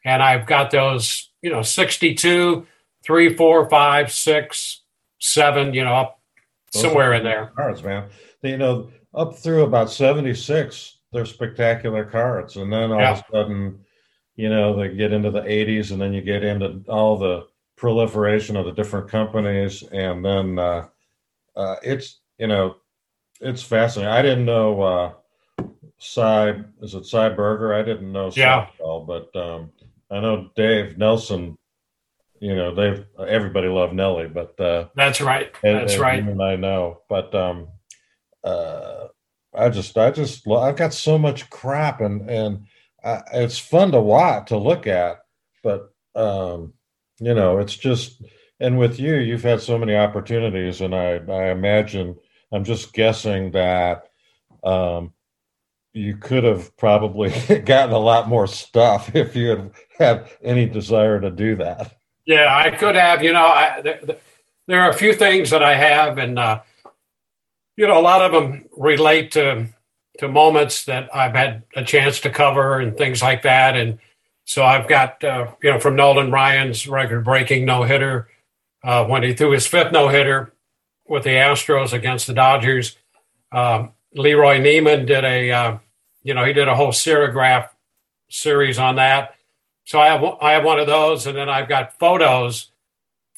and 0.04 0.24
I've 0.24 0.48
got 0.48 0.72
those 0.72 1.30
you 1.44 1.52
know 1.52 1.62
62, 1.62 2.66
three, 3.04 3.36
four, 3.36 3.70
five, 3.70 4.12
six, 4.12 4.82
seven, 5.20 5.76
you 5.76 5.84
know 5.84 5.94
up 5.94 6.20
those 6.74 6.82
somewhere 6.82 7.14
in 7.14 7.24
there. 7.24 7.52
Cards, 7.56 7.84
man. 7.84 8.10
You 8.42 8.58
know, 8.58 8.90
up 9.14 9.38
through 9.38 9.64
about 9.64 9.92
76, 9.92 10.98
they're 11.12 11.26
spectacular 11.26 12.06
cards, 12.06 12.56
and 12.58 12.72
then 12.72 12.92
all 12.92 13.00
yeah. 13.00 13.12
of 13.12 13.18
a 13.20 13.26
sudden, 13.32 13.80
you 14.36 14.50
know, 14.50 14.76
they 14.76 14.96
get 14.96 15.14
into 15.14 15.32
the 15.32 15.42
80s, 15.42 15.92
and 15.92 16.02
then 16.02 16.14
you 16.14 16.22
get 16.22 16.44
into 16.44 16.82
all 16.88 17.18
the 17.18 17.48
proliferation 17.82 18.56
of 18.56 18.66
the 18.66 18.72
different 18.72 19.10
companies, 19.10 19.84
and 19.92 20.24
then 20.24 20.60
uh, 20.60 20.88
uh, 21.56 21.76
it's 21.84 22.20
you 22.38 22.46
know 22.46 22.76
it's 23.42 23.64
fascinating. 23.64 24.14
I 24.14 24.22
didn't 24.22 24.46
know 24.46 24.82
uh, 24.82 25.14
Cy 25.98 26.62
is 26.82 26.94
it 26.94 27.06
Cy 27.06 27.30
Berger? 27.30 27.74
I 27.74 27.82
didn't 27.82 28.12
know 28.12 28.30
cy 28.30 28.40
yeah. 28.40 28.68
Well, 28.80 29.02
but 29.02 29.36
um, 29.36 29.72
I 30.12 30.20
know 30.20 30.52
Dave 30.56 30.98
Nelson. 30.98 31.58
You 32.40 32.56
know, 32.56 32.74
they've 32.74 33.06
everybody 33.28 33.68
loved 33.68 33.94
Nelly, 33.94 34.28
but 34.28 34.60
uh, 34.60 34.88
that's 34.96 35.22
right. 35.22 35.52
That's 35.62 35.94
and, 35.94 36.02
right. 36.02 36.24
And 36.24 36.42
I 36.42 36.56
know, 36.56 37.02
but 37.08 37.34
um, 37.36 37.68
uh, 38.44 39.08
I 39.54 39.70
just, 39.70 39.98
I 39.98 40.12
just, 40.12 40.48
I've 40.48 40.76
got 40.76 40.94
so 40.94 41.18
much 41.18 41.50
crap, 41.50 42.02
and 42.02 42.30
and 42.30 42.66
uh, 43.04 43.22
it's 43.34 43.58
fun 43.58 43.92
to 43.92 44.02
watch 44.02 44.48
to 44.48 44.58
look 44.58 44.88
at, 44.88 45.22
but 45.64 45.94
um, 46.16 46.74
you 47.20 47.34
know, 47.34 47.60
it's 47.60 47.76
just, 47.76 48.22
and 48.60 48.78
with 48.78 49.00
you, 49.00 49.16
you've 49.16 49.44
had 49.44 49.62
so 49.62 49.78
many 49.78 49.96
opportunities, 49.96 50.82
and 50.82 50.96
I, 50.96 51.20
I 51.30 51.52
imagine, 51.52 52.18
I'm 52.52 52.64
just 52.64 52.94
guessing 52.94 53.52
that 53.52 54.08
um, 54.64 55.14
you 55.94 56.18
could 56.18 56.44
have 56.44 56.76
probably 56.78 57.30
gotten 57.66 57.94
a 57.94 58.00
lot 58.00 58.28
more 58.28 58.48
stuff 58.48 59.16
if 59.16 59.36
you 59.36 59.50
had 59.50 59.72
had 59.98 60.30
any 60.44 60.66
desire 60.66 61.20
to 61.20 61.30
do 61.30 61.56
that. 61.58 61.98
Yeah, 62.26 62.56
I 62.56 62.72
could 62.72 62.96
have. 62.96 63.24
You 63.24 63.34
know, 63.34 63.46
I, 63.46 63.82
th- 63.84 64.18
there 64.68 64.82
are 64.82 64.90
a 64.90 64.96
few 64.98 65.14
things 65.14 65.50
that 65.50 65.64
I 65.64 65.76
have, 65.76 66.18
and 66.18 66.38
uh, 66.40 66.62
you 67.76 67.88
know, 67.88 68.00
a 68.00 68.02
lot 68.02 68.22
of 68.22 68.32
them 68.32 68.66
relate 68.78 69.32
to 69.32 69.68
to 70.20 70.28
moments 70.28 70.86
that 70.86 71.14
I've 71.16 71.34
had 71.34 71.64
a 71.76 71.84
chance 71.84 72.20
to 72.22 72.30
cover 72.30 72.80
and 72.80 72.98
things 72.98 73.22
like 73.22 73.44
that, 73.44 73.76
and 73.78 74.00
so 74.46 74.64
I've 74.64 74.88
got, 74.88 75.24
uh, 75.24 75.52
you 75.64 75.72
know, 75.72 75.80
from 75.80 75.96
Nolan 75.96 76.32
Ryan's 76.32 76.88
record 76.88 77.24
breaking 77.24 77.66
no 77.66 77.84
hitter 77.84 78.28
uh, 78.84 79.06
when 79.06 79.24
he 79.24 79.34
threw 79.34 79.52
his 79.52 79.68
fifth 79.68 79.92
no 79.92 80.10
hitter 80.10 80.54
with 81.08 81.24
the 81.24 81.30
Astros 81.30 81.94
against 81.94 82.28
the 82.28 82.34
Dodgers. 82.34 82.98
Um, 83.52 83.94
Leroy 84.14 84.60
Neiman 84.60 85.06
did 85.06 85.24
a, 85.24 85.52
uh, 85.52 85.78
you 86.24 86.34
know, 86.34 86.44
he 86.44 86.54
did 86.54 86.68
a 86.68 86.76
whole 86.76 86.92
serigraph 86.92 87.70
series 88.30 88.80
on 88.80 88.96
that. 88.96 89.36
So 89.86 90.00
I 90.00 90.08
have 90.08 90.24
I 90.42 90.52
have 90.54 90.64
one 90.64 90.80
of 90.80 90.88
those, 90.88 91.28
and 91.28 91.38
then 91.38 91.50
I've 91.50 91.70
got 91.70 91.98
photos 91.98 92.72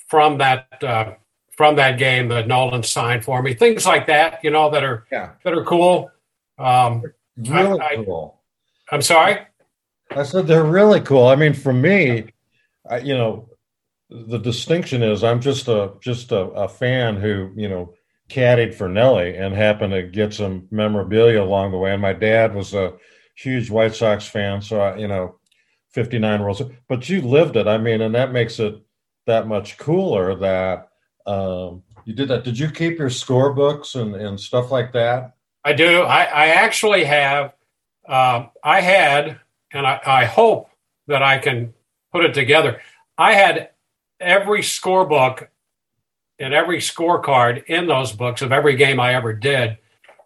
from 0.07 0.39
that 0.39 0.83
uh, 0.83 1.13
from 1.55 1.75
that 1.75 1.97
game 1.97 2.29
that 2.29 2.47
Nolan 2.47 2.83
signed 2.83 3.23
for 3.23 3.41
me. 3.41 3.53
Things 3.53 3.85
like 3.85 4.07
that, 4.07 4.43
you 4.43 4.49
know, 4.49 4.69
that 4.71 4.83
are 4.83 5.05
yeah. 5.11 5.31
that 5.43 5.53
are 5.53 5.63
cool. 5.63 6.11
Um, 6.57 7.03
really 7.37 7.79
I, 7.79 7.95
cool. 8.03 8.41
I, 8.89 8.95
I'm 8.95 9.01
sorry. 9.01 9.39
I 10.11 10.23
said 10.23 10.47
they're 10.47 10.63
really 10.63 11.01
cool. 11.01 11.27
I 11.27 11.35
mean, 11.35 11.53
for 11.53 11.73
me, 11.73 12.25
I, 12.89 12.99
you 12.99 13.15
know, 13.15 13.49
the 14.09 14.37
distinction 14.37 15.01
is 15.01 15.23
I'm 15.23 15.41
just 15.41 15.67
a 15.67 15.93
just 15.99 16.31
a, 16.31 16.41
a, 16.41 16.67
fan 16.67 17.15
who 17.15 17.51
you 17.55 17.67
know 17.67 17.93
caddied 18.29 18.75
for 18.75 18.87
Nelly 18.87 19.35
and 19.35 19.55
happened 19.55 19.93
to 19.93 20.03
get 20.03 20.33
some 20.33 20.67
memorabilia 20.69 21.41
along 21.41 21.71
the 21.71 21.77
way. 21.77 21.93
And 21.93 22.01
my 22.01 22.13
dad 22.13 22.53
was 22.53 22.73
a 22.73 22.93
huge 23.35 23.69
White 23.69 23.95
Sox 23.95 24.27
fan, 24.27 24.61
so 24.61 24.79
I, 24.79 24.97
you 24.97 25.07
know, 25.07 25.39
59 25.91 26.41
World. 26.41 26.75
But 26.87 27.09
you 27.09 27.21
lived 27.21 27.55
it. 27.55 27.67
I 27.67 27.77
mean, 27.77 28.01
and 28.01 28.13
that 28.15 28.31
makes 28.31 28.59
it 28.59 28.75
that 29.25 29.47
much 29.47 29.77
cooler 29.77 30.35
that 30.35 30.89
um, 31.25 31.83
you 32.05 32.13
did 32.13 32.27
that. 32.29 32.43
Did 32.43 32.57
you 32.59 32.69
keep 32.69 32.97
your 32.99 33.09
scorebooks 33.09 33.99
and 33.99 34.15
and 34.15 34.39
stuff 34.39 34.71
like 34.71 34.91
that? 34.93 35.35
I 35.63 35.73
do. 35.73 36.01
I, 36.01 36.23
I 36.23 36.45
actually 36.47 37.05
have. 37.05 37.53
Um, 38.07 38.49
I 38.63 38.81
had 38.81 39.39
and 39.71 39.87
I, 39.87 39.99
I 40.05 40.25
hope 40.25 40.69
that 41.07 41.23
I 41.23 41.39
can 41.39 41.73
put 42.11 42.23
it 42.23 42.33
together. 42.33 42.81
I 43.17 43.33
had 43.33 43.69
every 44.19 44.61
scorebook 44.61 45.47
and 46.39 46.53
every 46.53 46.77
scorecard 46.77 47.65
in 47.65 47.87
those 47.87 48.11
books 48.11 48.41
of 48.41 48.51
every 48.51 48.75
game 48.75 48.99
I 48.99 49.15
ever 49.15 49.33
did 49.33 49.77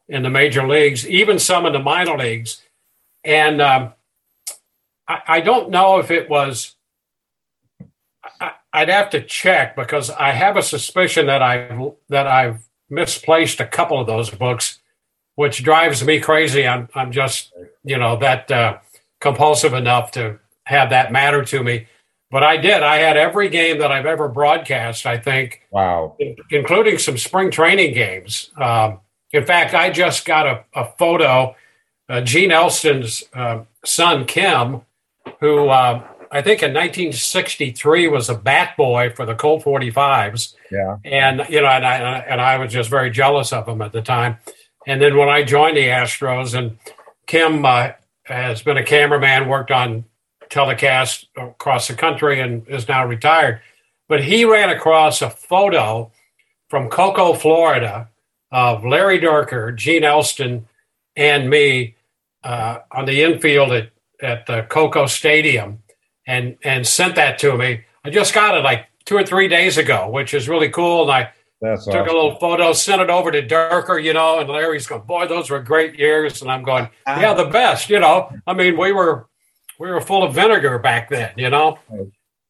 in 0.08 0.24
the 0.24 0.30
major 0.30 0.68
leagues, 0.68 1.08
even 1.08 1.40
some 1.40 1.66
in 1.66 1.74
the 1.74 1.80
minor 1.80 2.18
leagues. 2.18 2.62
And 3.24 3.62
um, 3.62 3.94
I, 5.08 5.22
I, 5.28 5.42
don't 5.42 5.70
know 5.70 6.00
if 6.00 6.12
it 6.12 6.30
was, 6.30 6.76
I, 8.78 8.82
would 8.82 8.90
have 8.90 9.10
to 9.12 9.22
check 9.24 9.76
because 9.76 10.10
I 10.10 10.32
have 10.32 10.58
a 10.58 10.62
suspicion 10.62 11.28
that 11.28 11.42
I 11.42 11.92
that 12.10 12.28
I've 12.28 12.68
misplaced 12.90 13.60
a 13.60 13.66
couple 13.66 14.00
of 14.00 14.08
those 14.08 14.30
books, 14.30 14.80
which 15.36 15.64
drives 15.64 16.04
me 16.04 16.20
crazy. 16.20 16.68
I'm 16.68 16.88
I'm 16.94 17.12
just 17.12 17.54
you 17.84 17.98
know 17.98 18.18
that 18.18 18.52
uh, 18.52 18.78
compulsive 19.20 19.74
enough 19.74 20.12
to 20.12 20.40
have 20.66 20.90
that 20.92 21.12
matter 21.12 21.44
to 21.46 21.64
me. 21.64 21.88
But 22.30 22.44
I 22.44 22.58
did. 22.58 22.84
I 22.84 22.98
had 22.98 23.16
every 23.16 23.48
game 23.48 23.80
that 23.80 23.92
I've 23.92 24.06
ever 24.06 24.28
broadcast, 24.28 25.06
I 25.06 25.18
think. 25.18 25.62
Wow. 25.72 26.18
Including 26.52 26.98
some 26.98 27.18
spring 27.18 27.52
training 27.52 27.94
games. 27.94 28.52
Um, 28.58 29.00
in 29.32 29.46
fact, 29.46 29.74
I 29.74 29.90
just 29.92 30.26
got 30.26 30.46
a, 30.46 30.66
a 30.74 30.86
photo. 30.98 31.56
Uh, 32.10 32.20
Gene 32.22 32.52
Elston's 32.52 33.24
uh, 33.34 33.64
son, 33.86 34.26
Kim, 34.26 34.82
who 35.40 35.70
uh, 35.70 36.06
I 36.32 36.42
think 36.42 36.62
in 36.62 36.74
1963 36.74 38.08
was 38.08 38.30
a 38.30 38.36
bat 38.36 38.76
boy 38.78 39.12
for 39.16 39.26
the 39.26 39.36
Colt 39.36 39.64
45s. 39.64 40.56
Yeah. 40.72 40.98
And, 41.04 41.46
you 41.50 41.62
know, 41.62 41.68
and 41.68 41.86
I, 41.86 42.20
and 42.20 42.42
I 42.42 42.58
was 42.58 42.72
just 42.72 42.90
very 42.90 43.10
jealous 43.10 43.54
of 43.54 43.68
him 43.68 43.82
at 43.82 43.92
the 43.92 44.02
time. 44.02 44.38
And 44.86 45.02
then 45.02 45.18
when 45.18 45.30
I 45.30 45.44
joined 45.44 45.78
the 45.78 45.88
Astros, 45.88 46.58
and 46.58 46.78
Kim 47.26 47.66
uh, 47.66 47.92
has 48.24 48.62
been 48.62 48.78
a 48.78 48.84
cameraman, 48.84 49.50
worked 49.50 49.72
on 49.72 50.06
telecast 50.50 51.28
across 51.36 51.88
the 51.88 51.94
country, 51.94 52.40
and 52.40 52.68
is 52.68 52.88
now 52.88 53.06
retired. 53.06 53.62
But 54.08 54.24
he 54.24 54.46
ran 54.46 54.70
across 54.70 55.22
a 55.22 55.30
photo 55.30 56.12
from 56.70 56.90
Cocoa, 56.90 57.34
Florida, 57.34 58.10
of 58.52 58.86
Larry 58.86 59.20
Dierker, 59.20 59.76
Gene 59.76 60.04
Elston, 60.04 60.68
and 61.16 61.50
me 61.50 61.96
uh, 62.44 62.80
on 62.92 63.06
the 63.06 63.24
infield 63.24 63.72
at, 63.72 63.90
at 64.22 64.46
the 64.46 64.66
Cocoa 64.70 65.06
Stadium, 65.06 65.84
and 66.28 66.58
and 66.64 66.86
sent 66.86 67.16
that 67.16 67.40
to 67.40 67.58
me. 67.58 67.84
I 68.04 68.10
just 68.10 68.34
got 68.34 68.56
it 68.56 68.64
like 68.64 68.88
two 69.06 69.16
or 69.16 69.24
three 69.26 69.48
days 69.48 69.78
ago, 69.78 70.10
which 70.10 70.34
is 70.34 70.48
really 70.48 70.70
cool. 70.70 71.04
And 71.04 71.12
I 71.12 71.32
That's 71.62 71.86
took 71.86 71.96
awesome. 71.96 72.10
a 72.10 72.14
little 72.14 72.36
photo, 72.36 72.74
sent 72.74 73.02
it 73.02 73.10
over 73.10 73.32
to 73.32 73.42
Dierker, 73.42 74.04
you 74.04 74.14
know, 74.14 74.40
and 74.40 74.50
Larry's 74.50 74.86
going, 74.86 75.02
boy, 75.04 75.28
those 75.28 75.50
were 75.50 75.62
great 75.62 75.98
years. 75.98 76.42
And 76.42 76.52
I'm 76.52 76.64
going, 76.64 76.86
uh-huh. 77.06 77.20
yeah, 77.20 77.34
the 77.34 77.46
best, 77.46 77.90
you 77.90 78.00
know. 78.00 78.32
I 78.46 78.54
mean, 78.54 78.78
we 78.78 78.92
were 78.92 79.28
we 79.80 79.90
were 79.90 80.02
full 80.02 80.24
of 80.24 80.36
vinegar 80.36 80.78
back 80.80 81.10
then, 81.10 81.32
you 81.38 81.50
know. 81.50 81.80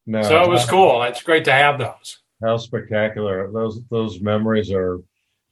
No, 0.05 0.21
so 0.21 0.43
it 0.43 0.49
was 0.49 0.65
cool. 0.65 1.03
It's 1.03 1.23
great 1.23 1.45
to 1.45 1.51
have 1.51 1.77
those. 1.77 2.19
How 2.41 2.57
spectacular 2.57 3.51
those 3.51 3.81
those 3.89 4.19
memories 4.19 4.71
are. 4.71 4.99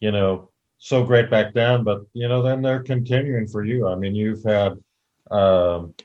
You 0.02 0.12
know, 0.12 0.50
so 0.78 1.04
great 1.04 1.32
back 1.32 1.54
then, 1.54 1.84
but 1.84 2.02
you 2.14 2.28
know, 2.28 2.42
then 2.42 2.62
they're 2.62 2.84
continuing 2.84 3.48
for 3.48 3.64
you. 3.64 3.88
I 3.88 3.96
mean, 3.96 4.14
you've 4.14 4.44
had, 4.44 4.74
um, 5.32 5.96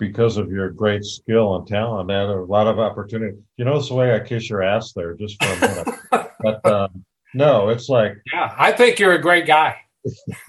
because 0.00 0.38
of 0.38 0.50
your 0.50 0.70
great 0.70 1.04
skill 1.04 1.54
and 1.54 1.66
talent, 1.66 2.10
had 2.10 2.28
a 2.28 2.42
lot 2.42 2.66
of 2.66 2.80
opportunity. 2.80 3.38
You 3.56 3.64
know, 3.64 3.76
it's 3.76 3.88
the 3.88 3.94
way 3.94 4.12
I 4.12 4.18
kiss 4.18 4.50
your 4.50 4.62
ass 4.62 4.92
there, 4.92 5.14
just 5.14 5.40
for 5.40 5.52
a 5.52 5.60
minute. 5.60 6.30
but 6.40 6.66
um, 6.66 7.04
no, 7.34 7.68
it's 7.68 7.88
like, 7.88 8.16
yeah, 8.32 8.52
I 8.58 8.72
think 8.72 8.98
you're 8.98 9.12
a 9.12 9.20
great 9.20 9.46
guy. 9.46 9.76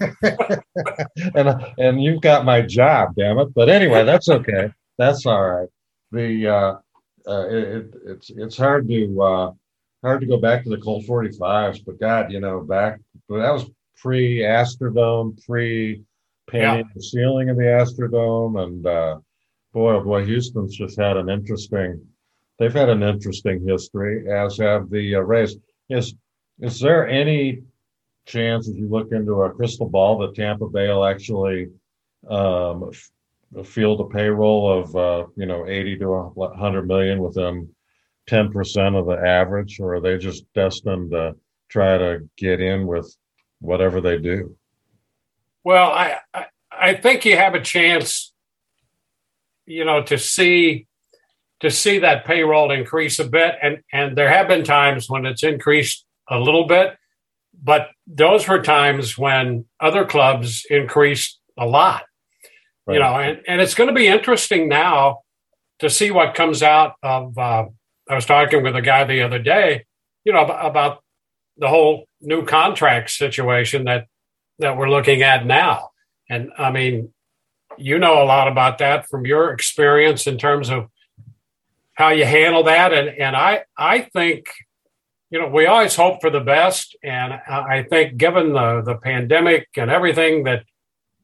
and 1.34 1.64
and 1.78 2.02
you've 2.02 2.22
got 2.22 2.46
my 2.46 2.62
job, 2.62 3.10
damn 3.16 3.38
it. 3.38 3.54
But 3.54 3.68
anyway, 3.68 4.02
that's 4.04 4.28
okay. 4.28 4.72
That's 4.96 5.26
all 5.26 5.46
right. 5.46 5.68
The 6.10 6.48
uh, 6.48 6.74
uh, 7.30 7.48
it, 7.48 7.94
it's 8.06 8.30
it's 8.30 8.56
hard 8.56 8.88
to 8.88 9.22
uh, 9.22 9.52
hard 10.02 10.22
to 10.22 10.26
go 10.26 10.38
back 10.38 10.64
to 10.64 10.70
the 10.70 10.78
Colt 10.78 11.04
45s, 11.04 11.84
but 11.84 12.00
God, 12.00 12.32
you 12.32 12.40
know, 12.40 12.60
back 12.60 12.98
but 13.28 13.38
that 13.38 13.52
was 13.52 13.66
pre 13.96 14.38
Astrodome, 14.38 15.38
pre 15.46 16.02
painting 16.48 16.86
yeah. 16.86 16.92
the 16.94 17.02
ceiling 17.02 17.50
of 17.50 17.56
the 17.56 17.62
Astrodome, 17.62 18.62
and 18.62 18.86
uh, 18.86 19.18
boy, 19.72 19.94
oh 19.94 20.04
boy, 20.04 20.24
Houston's 20.24 20.76
just 20.76 20.98
had 20.98 21.16
an 21.16 21.28
interesting. 21.28 22.00
They've 22.58 22.72
had 22.72 22.88
an 22.88 23.02
interesting 23.02 23.66
history, 23.66 24.30
as 24.30 24.58
have 24.58 24.90
the 24.90 25.16
uh, 25.16 25.20
Rays. 25.20 25.56
Is 25.88 26.14
is 26.60 26.78
there 26.80 27.08
any 27.08 27.62
chance, 28.26 28.68
as 28.68 28.76
you 28.76 28.88
look 28.88 29.12
into 29.12 29.42
a 29.42 29.50
crystal 29.50 29.88
ball, 29.88 30.18
that 30.18 30.34
Tampa 30.34 30.68
Bay 30.68 30.88
will 30.88 31.04
actually 31.04 31.68
um, 32.28 32.90
f- 32.92 33.66
field 33.66 34.00
a 34.00 34.04
payroll 34.04 34.80
of 34.80 34.96
uh, 34.96 35.26
you 35.36 35.46
know 35.46 35.66
eighty 35.66 35.96
to 35.98 36.32
hundred 36.56 36.86
million 36.86 37.20
with 37.20 37.34
them 37.34 37.74
ten 38.26 38.52
percent 38.52 38.94
of 38.94 39.06
the 39.06 39.16
average, 39.18 39.80
or 39.80 39.94
are 39.94 40.00
they 40.00 40.18
just 40.18 40.44
destined 40.54 41.10
to 41.10 41.34
try 41.68 41.98
to 41.98 42.28
get 42.36 42.60
in 42.60 42.86
with 42.86 43.16
whatever 43.60 44.00
they 44.00 44.18
do? 44.18 44.56
Well, 45.64 45.90
I 45.90 46.18
I, 46.32 46.46
I 46.70 46.94
think 46.94 47.24
you 47.24 47.36
have 47.36 47.54
a 47.54 47.60
chance, 47.60 48.31
you 49.66 49.84
know, 49.84 50.02
to 50.04 50.18
see 50.18 50.86
to 51.60 51.70
see 51.70 52.00
that 52.00 52.24
payroll 52.24 52.72
increase 52.72 53.18
a 53.18 53.24
bit, 53.24 53.54
and 53.62 53.80
and 53.92 54.16
there 54.16 54.28
have 54.28 54.48
been 54.48 54.64
times 54.64 55.08
when 55.08 55.26
it's 55.26 55.42
increased 55.42 56.04
a 56.28 56.38
little 56.38 56.66
bit, 56.66 56.96
but 57.62 57.88
those 58.06 58.48
were 58.48 58.62
times 58.62 59.16
when 59.16 59.64
other 59.80 60.04
clubs 60.04 60.64
increased 60.68 61.38
a 61.58 61.66
lot. 61.66 62.04
Right. 62.86 62.94
You 62.94 63.00
know, 63.00 63.14
and, 63.14 63.40
and 63.46 63.60
it's 63.60 63.74
going 63.74 63.88
to 63.88 63.94
be 63.94 64.08
interesting 64.08 64.68
now 64.68 65.20
to 65.78 65.88
see 65.88 66.10
what 66.10 66.34
comes 66.34 66.62
out 66.62 66.94
of. 67.02 67.38
Uh, 67.38 67.66
I 68.08 68.14
was 68.14 68.26
talking 68.26 68.62
with 68.62 68.74
a 68.74 68.82
guy 68.82 69.04
the 69.04 69.22
other 69.22 69.38
day, 69.38 69.84
you 70.24 70.32
know, 70.32 70.44
about 70.44 71.02
the 71.56 71.68
whole 71.68 72.06
new 72.20 72.44
contract 72.44 73.10
situation 73.10 73.84
that 73.84 74.06
that 74.58 74.76
we're 74.76 74.90
looking 74.90 75.22
at 75.22 75.46
now. 75.46 75.90
And 76.28 76.50
I 76.58 76.70
mean, 76.70 77.12
you 77.78 77.98
know 77.98 78.22
a 78.22 78.24
lot 78.24 78.48
about 78.48 78.78
that 78.78 79.08
from 79.08 79.26
your 79.26 79.52
experience 79.52 80.26
in 80.26 80.38
terms 80.38 80.70
of 80.70 80.88
how 81.94 82.10
you 82.10 82.24
handle 82.24 82.64
that. 82.64 82.92
And 82.92 83.08
and 83.08 83.36
I 83.36 83.64
I 83.76 84.00
think 84.00 84.46
you 85.32 85.38
know, 85.38 85.48
we 85.48 85.64
always 85.64 85.96
hope 85.96 86.20
for 86.20 86.28
the 86.28 86.40
best, 86.40 86.94
and 87.02 87.32
I 87.32 87.84
think 87.88 88.18
given 88.18 88.52
the 88.52 88.82
the 88.84 88.96
pandemic 88.96 89.66
and 89.78 89.90
everything 89.90 90.44
that 90.44 90.64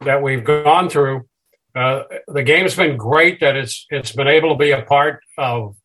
that 0.00 0.22
we've 0.22 0.44
gone 0.44 0.88
through, 0.88 1.28
uh, 1.74 2.04
the 2.26 2.42
game's 2.42 2.74
been 2.74 2.96
great 2.96 3.38
that 3.40 3.54
it's 3.54 3.86
it's 3.90 4.12
been 4.12 4.26
able 4.26 4.48
to 4.48 4.58
be 4.58 4.70
a 4.70 4.80
part 4.80 5.20
of 5.36 5.76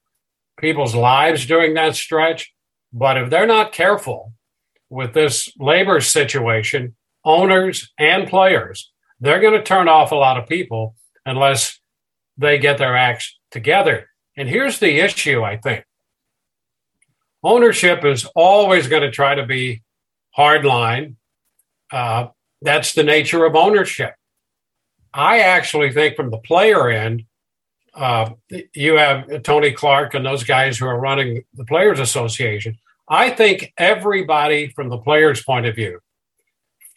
people's 0.58 0.96
lives 0.96 1.46
during 1.46 1.74
that 1.74 1.98
stretch. 1.98 2.54
But 2.94 3.18
if 3.18 3.30
they're 3.30 3.46
not 3.46 3.74
careful 3.74 4.32
with 4.90 5.14
this 5.14 5.50
labor 5.60 6.00
situation, 6.00 6.96
owners 7.26 7.92
and 8.00 8.30
players, 8.30 8.93
they're 9.20 9.40
going 9.40 9.54
to 9.54 9.64
turn 9.64 9.88
off 9.88 10.12
a 10.12 10.16
lot 10.16 10.38
of 10.38 10.48
people 10.48 10.96
unless 11.26 11.80
they 12.38 12.58
get 12.58 12.78
their 12.78 12.96
acts 12.96 13.40
together. 13.52 14.10
And 14.36 14.50
here's 14.50 14.80
the 14.80 15.00
issue, 15.00 15.44
I 15.44 15.58
think 15.58 15.86
ownership 17.44 18.06
is 18.06 18.26
always 18.36 18.88
going 18.88 19.02
to 19.02 19.12
try 19.12 19.36
to 19.36 19.46
be 19.46 19.84
hardline. 20.38 21.16
Uh, 21.92 22.28
that's 22.62 22.94
the 22.94 23.04
nature 23.04 23.46
of 23.46 23.56
ownership. 23.56 24.14
I 25.14 25.40
actually 25.40 25.92
think 25.92 26.16
from 26.16 26.32
the 26.32 26.38
player 26.38 26.90
end, 26.90 27.26
uh, 27.94 28.32
you 28.74 28.98
have 28.98 29.44
Tony 29.44 29.72
Clark 29.72 30.16
and 30.16 30.26
those 30.26 30.44
guys 30.44 30.78
who 30.78 30.88
are 30.88 31.00
running 31.00 31.44
the 31.54 31.66
Players 31.66 32.00
Association. 32.00 32.80
I 33.08 33.30
think 33.30 33.74
everybody 33.78 34.70
from 34.70 34.90
the 34.90 34.98
players' 34.98 35.44
point 35.44 35.68
of 35.68 35.76
view, 35.76 36.00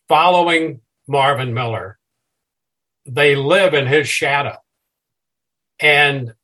following 0.09 0.81
Marvin 1.07 1.53
Miller, 1.53 1.99
they 3.07 3.37
live 3.37 3.75
in 3.75 3.87
his 3.87 4.09
shadow. 4.09 4.57
And 5.79 6.35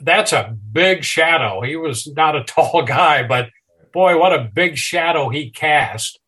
that's 0.00 0.32
a 0.32 0.56
big 0.72 1.04
shadow. 1.04 1.60
He 1.60 1.76
was 1.76 2.06
not 2.06 2.36
a 2.36 2.44
tall 2.44 2.82
guy, 2.82 3.26
but 3.26 3.50
boy, 3.92 4.18
what 4.18 4.32
a 4.32 4.50
big 4.52 4.76
shadow 4.76 5.28
he 5.28 5.50
cast. 5.50 6.18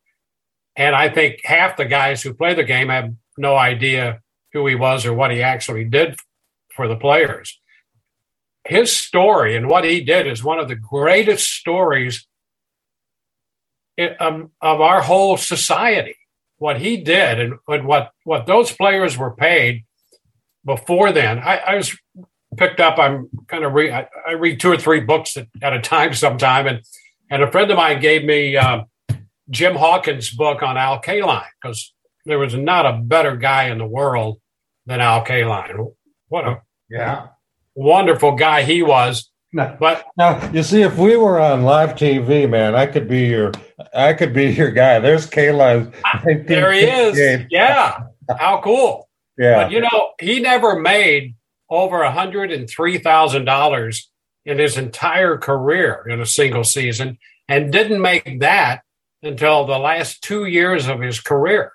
And 0.77 0.95
I 0.95 1.09
think 1.09 1.41
half 1.45 1.77
the 1.77 1.85
guys 1.85 2.23
who 2.23 2.35
play 2.35 2.55
the 2.55 2.65
game 2.65 2.89
have 2.89 3.15
no 3.39 3.57
idea 3.57 4.21
who 4.53 4.67
he 4.67 4.75
was 4.75 5.07
or 5.07 5.15
what 5.15 5.31
he 5.31 5.43
actually 5.43 5.85
did 5.85 6.17
for 6.75 6.87
the 6.89 6.97
players. 6.97 7.59
His 8.65 8.93
story 8.93 9.57
and 9.57 9.69
what 9.69 9.85
he 9.85 10.03
did 10.03 10.27
is 10.27 10.43
one 10.43 10.59
of 10.59 10.69
the 10.69 10.77
greatest 10.77 11.51
stories 11.51 12.27
um, 14.21 14.51
of 14.61 14.81
our 14.81 15.01
whole 15.03 15.37
society. 15.37 16.17
What 16.59 16.81
he 16.81 16.97
did 16.97 17.39
and, 17.39 17.55
and 17.69 17.87
what, 17.87 18.13
what 18.25 18.47
those 18.47 18.73
players 18.73 19.19
were 19.19 19.35
paid 19.35 19.85
before 20.65 21.13
then. 21.13 21.39
I, 21.39 21.57
I 21.59 21.75
was 21.77 21.97
picked 22.57 22.81
up. 22.81 22.99
I'm 22.99 23.29
kind 23.47 23.65
of 23.65 23.73
read. 23.73 23.93
I, 23.93 24.09
I, 24.27 24.33
read 24.33 24.61
two 24.61 24.73
or 24.73 24.77
three 24.77 25.01
books 25.01 25.37
at, 25.37 25.47
at, 25.63 25.73
a 25.73 25.81
time 25.81 26.13
sometime, 26.15 26.67
and 26.67 26.83
and 27.31 27.43
a 27.43 27.51
friend 27.51 27.71
of 27.71 27.77
mine 27.77 28.01
gave 28.01 28.25
me 28.25 28.57
uh, 28.57 28.85
Jim 29.51 29.77
Hawkins' 29.77 30.31
book 30.31 30.63
on 30.63 30.77
Al 30.77 31.01
Kaline 31.01 31.47
because 31.61 31.95
there 32.25 32.39
was 32.39 32.55
not 32.55 32.87
a 32.87 32.99
better 33.01 33.37
guy 33.37 33.65
in 33.65 33.79
the 33.79 33.87
world 33.87 34.41
than 34.85 35.01
Al 35.01 35.25
Kaline. 35.25 35.95
What 36.29 36.47
a 36.47 36.63
yeah 36.91 37.29
wonderful 37.75 38.33
guy 38.33 38.63
he 38.63 38.83
was. 38.83 39.31
But 39.57 40.05
now 40.17 40.51
you 40.53 40.63
see, 40.63 40.83
if 40.83 40.97
we 40.97 41.17
were 41.17 41.41
on 41.41 41.63
live 41.63 41.95
TV, 41.95 42.49
man, 42.49 42.75
I 42.75 42.87
could 42.87 43.09
be 43.09 43.27
your, 43.27 43.53
I 43.95 44.13
could 44.13 44.33
be 44.33 44.51
your 44.51 44.71
guy. 44.71 44.99
There's 44.99 45.29
Kaline. 45.29 45.93
There 46.47 46.73
he 46.73 46.81
is. 46.81 47.47
Yeah, 47.51 48.05
how 48.39 48.61
cool. 48.63 49.09
Yeah. 49.39 49.65
But 49.65 49.73
you 49.73 49.81
know, 49.81 50.13
he 50.21 50.41
never 50.41 50.79
made 50.79 51.35
over 51.69 52.03
a 52.03 52.13
$103,000 52.13 54.03
in 54.45 54.59
his 54.59 54.77
entire 54.77 55.37
career 55.37 56.07
in 56.09 56.21
a 56.21 56.27
single 56.27 56.65
season 56.65 57.19
and 57.49 57.73
didn't 57.73 58.01
make 58.01 58.41
that 58.41 58.83
until 59.23 59.67
the 59.67 59.79
last 59.79 60.23
two 60.23 60.45
years 60.45 60.87
of 60.87 61.01
his 61.01 61.21
career. 61.21 61.73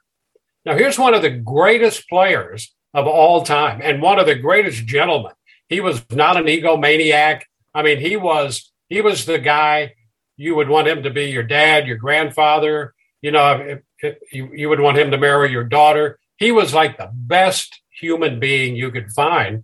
Now, 0.65 0.75
here's 0.77 0.99
one 0.99 1.13
of 1.13 1.21
the 1.21 1.29
greatest 1.29 2.07
players 2.07 2.73
of 2.93 3.07
all 3.07 3.43
time 3.43 3.81
and 3.83 4.01
one 4.01 4.19
of 4.19 4.25
the 4.25 4.35
greatest 4.35 4.85
gentlemen. 4.85 5.33
He 5.67 5.81
was 5.81 6.05
not 6.11 6.37
an 6.37 6.45
egomaniac. 6.45 7.43
I 7.73 7.83
mean, 7.83 7.99
he 7.99 8.17
was 8.17 8.71
he 8.89 9.01
was 9.01 9.25
the 9.25 9.39
guy 9.39 9.93
you 10.37 10.55
would 10.55 10.69
want 10.69 10.87
him 10.87 11.03
to 11.03 11.09
be 11.09 11.25
your 11.25 11.43
dad, 11.43 11.87
your 11.87 11.97
grandfather. 11.97 12.93
You 13.21 13.31
know, 13.31 13.57
if, 13.57 13.79
if 13.99 14.33
you, 14.33 14.51
you 14.53 14.69
would 14.69 14.79
want 14.79 14.97
him 14.97 15.11
to 15.11 15.17
marry 15.17 15.51
your 15.51 15.63
daughter. 15.63 16.19
He 16.37 16.51
was 16.51 16.73
like 16.73 16.97
the 16.97 17.11
best 17.13 17.81
human 17.91 18.39
being 18.39 18.75
you 18.75 18.89
could 18.91 19.11
find. 19.11 19.63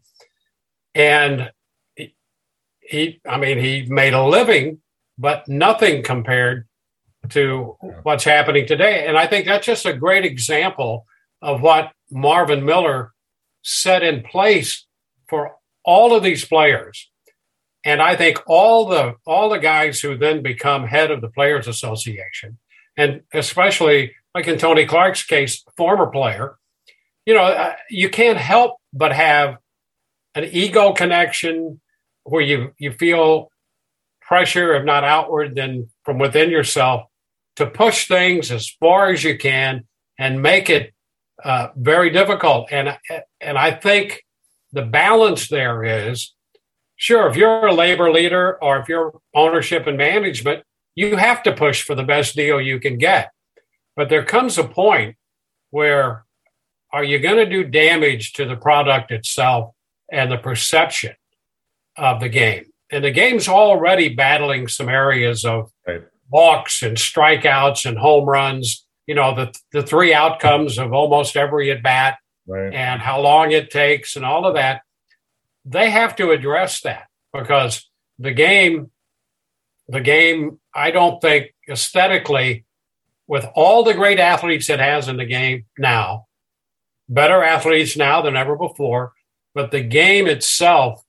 And 0.93 1.52
he, 1.96 2.15
he, 2.80 3.22
I 3.28 3.38
mean, 3.38 3.58
he 3.58 3.88
made 3.88 4.13
a 4.13 4.24
living, 4.24 4.80
but 5.17 5.48
nothing 5.48 6.04
compared 6.04 6.67
to 7.30 7.76
what's 8.04 8.24
happening 8.24 8.67
today. 8.67 9.08
And 9.08 9.17
I 9.17 9.28
think 9.28 9.46
that's 9.46 9.65
just 9.65 9.86
a 9.86 9.93
great 9.93 10.26
example 10.26 11.06
of 11.41 11.62
what 11.62 11.91
Marvin 12.12 12.63
Miller 12.63 13.13
set 13.63 14.04
in 14.04 14.24
place 14.24 14.86
for 15.28 15.56
all 15.84 16.15
of 16.15 16.24
these 16.24 16.46
players. 16.46 17.10
And 17.88 18.02
I 18.02 18.17
think 18.17 18.39
all 18.47 18.86
the 18.86 19.15
all 19.26 19.50
the 19.50 19.60
guys 19.60 20.02
who 20.02 20.17
then 20.17 20.43
become 20.43 20.86
head 20.86 21.10
of 21.10 21.21
the 21.21 21.30
Players 21.30 21.69
Association, 21.69 22.58
and 22.97 23.21
especially 23.34 24.12
like 24.36 24.45
in 24.45 24.58
Tony 24.58 24.86
Clark's 24.86 25.23
case, 25.23 25.63
former 25.78 26.08
player, 26.08 26.58
you 27.26 27.34
know, 27.34 27.45
uh, 27.45 27.76
you 27.89 28.10
can't 28.10 28.38
help 28.38 28.76
but 28.91 29.13
have 29.13 29.56
an 30.36 30.50
ego 30.52 30.91
connection 30.91 31.80
where 32.23 32.41
you 32.41 32.73
you 32.78 32.91
feel 32.91 33.50
pressure, 34.19 34.76
if 34.76 34.84
not 34.84 35.06
outward, 35.06 35.56
then 35.56 35.89
from 36.04 36.19
within 36.19 36.50
yourself 36.50 37.06
to 37.56 37.65
push 37.65 38.10
things 38.10 38.52
as 38.52 38.69
far 38.82 39.12
as 39.12 39.23
you 39.23 39.38
can 39.38 39.88
and 40.19 40.41
make 40.41 40.69
it 40.69 40.93
uh, 41.41 41.69
very 41.78 42.10
difficult. 42.10 42.67
And 42.69 42.97
and 43.39 43.58
I 43.58 43.71
think 43.71 44.26
the 44.73 44.82
balance 44.82 45.47
there 45.47 45.86
is 45.86 46.34
sure 46.97 47.27
if 47.29 47.38
you're 47.38 47.67
a 47.67 47.73
labor 47.73 48.12
leader 48.12 48.62
or 48.62 48.77
if 48.79 48.89
you're 48.89 49.17
ownership 49.33 49.88
and 49.88 49.97
management, 49.97 50.63
you 50.95 51.15
have 51.15 51.43
to 51.43 51.53
push 51.53 51.83
for 51.83 51.95
the 51.95 52.03
best 52.03 52.36
deal 52.36 52.60
you 52.60 52.79
can 52.79 52.97
get. 52.97 53.31
But 53.95 54.10
there 54.10 54.25
comes 54.25 54.57
a 54.57 54.63
point 54.63 55.15
where 55.69 56.25
are 56.91 57.03
you 57.03 57.19
going 57.19 57.38
to 57.38 57.49
do 57.49 57.63
damage 57.63 58.33
to 58.33 58.45
the 58.45 58.55
product 58.55 59.12
itself 59.12 59.73
and 60.12 60.31
the 60.31 60.38
perception 60.38 61.13
of 61.97 62.19
the 62.19 62.29
game? 62.29 62.65
And 62.91 63.03
the 63.03 63.12
game's 63.12 63.47
already 63.47 64.10
battling 64.10 64.67
some 64.67 64.89
areas 64.89 65.43
of 65.43 65.71
right. 65.86 66.03
walks 66.29 66.81
and 66.81 66.97
strikeouts 66.97 67.86
and 67.86 67.97
home 67.97 68.25
runs. 68.25 68.86
You 69.05 69.15
know, 69.15 69.36
the, 69.36 69.53
the 69.71 69.83
three 69.83 70.13
outcomes 70.13 70.77
of 70.77 70.93
almost 70.93 71.36
every 71.36 71.69
at 71.71 71.83
bat 71.83 72.17
right. 72.47 72.73
and 72.73 73.01
how 73.01 73.19
long 73.19 73.51
it 73.51 73.69
takes 73.69 74.15
and 74.15 74.25
all 74.25 74.45
of 74.45 74.55
that. 74.55 74.81
They 75.67 75.89
have 75.89 76.15
to 76.15 76.32
address 76.32 76.82
that 76.82 77.08
because 77.34 77.89
the 78.17 78.32
game, 78.32 78.89
the 79.88 80.01
game, 80.01 80.60
I 80.73 80.91
don't 80.91 81.21
think 81.21 81.53
aesthetically, 81.69 82.65
with 83.27 83.45
all 83.56 83.84
the 83.84 83.93
great 83.93 84.19
athletes 84.19 84.69
it 84.69 84.80
has 84.80 85.10
in 85.10 85.17
the 85.17 85.25
game 85.25 85.65
now, 85.77 86.27
better 87.10 87.43
athletes 87.43 87.97
now 87.97 88.21
than 88.21 88.38
ever 88.38 88.56
before, 88.56 89.12
but 89.53 89.71
the 89.71 89.84
game 89.84 90.27
itself 90.27 91.03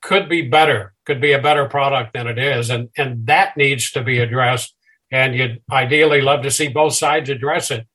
could 0.00 0.28
be 0.28 0.42
better, 0.42 0.94
could 1.04 1.20
be 1.20 1.32
a 1.32 1.42
better 1.42 1.68
product 1.68 2.14
than 2.14 2.26
it 2.26 2.38
is. 2.38 2.70
And, 2.70 2.88
and 2.96 3.26
that 3.26 3.56
needs 3.56 3.90
to 3.92 4.02
be 4.02 4.18
addressed. 4.18 4.74
And 5.10 5.34
you'd 5.34 5.62
ideally 5.70 6.22
love 6.22 6.42
to 6.42 6.50
see 6.50 6.68
both 6.68 6.94
sides 6.94 7.28
address 7.28 7.70
it. 7.70 7.86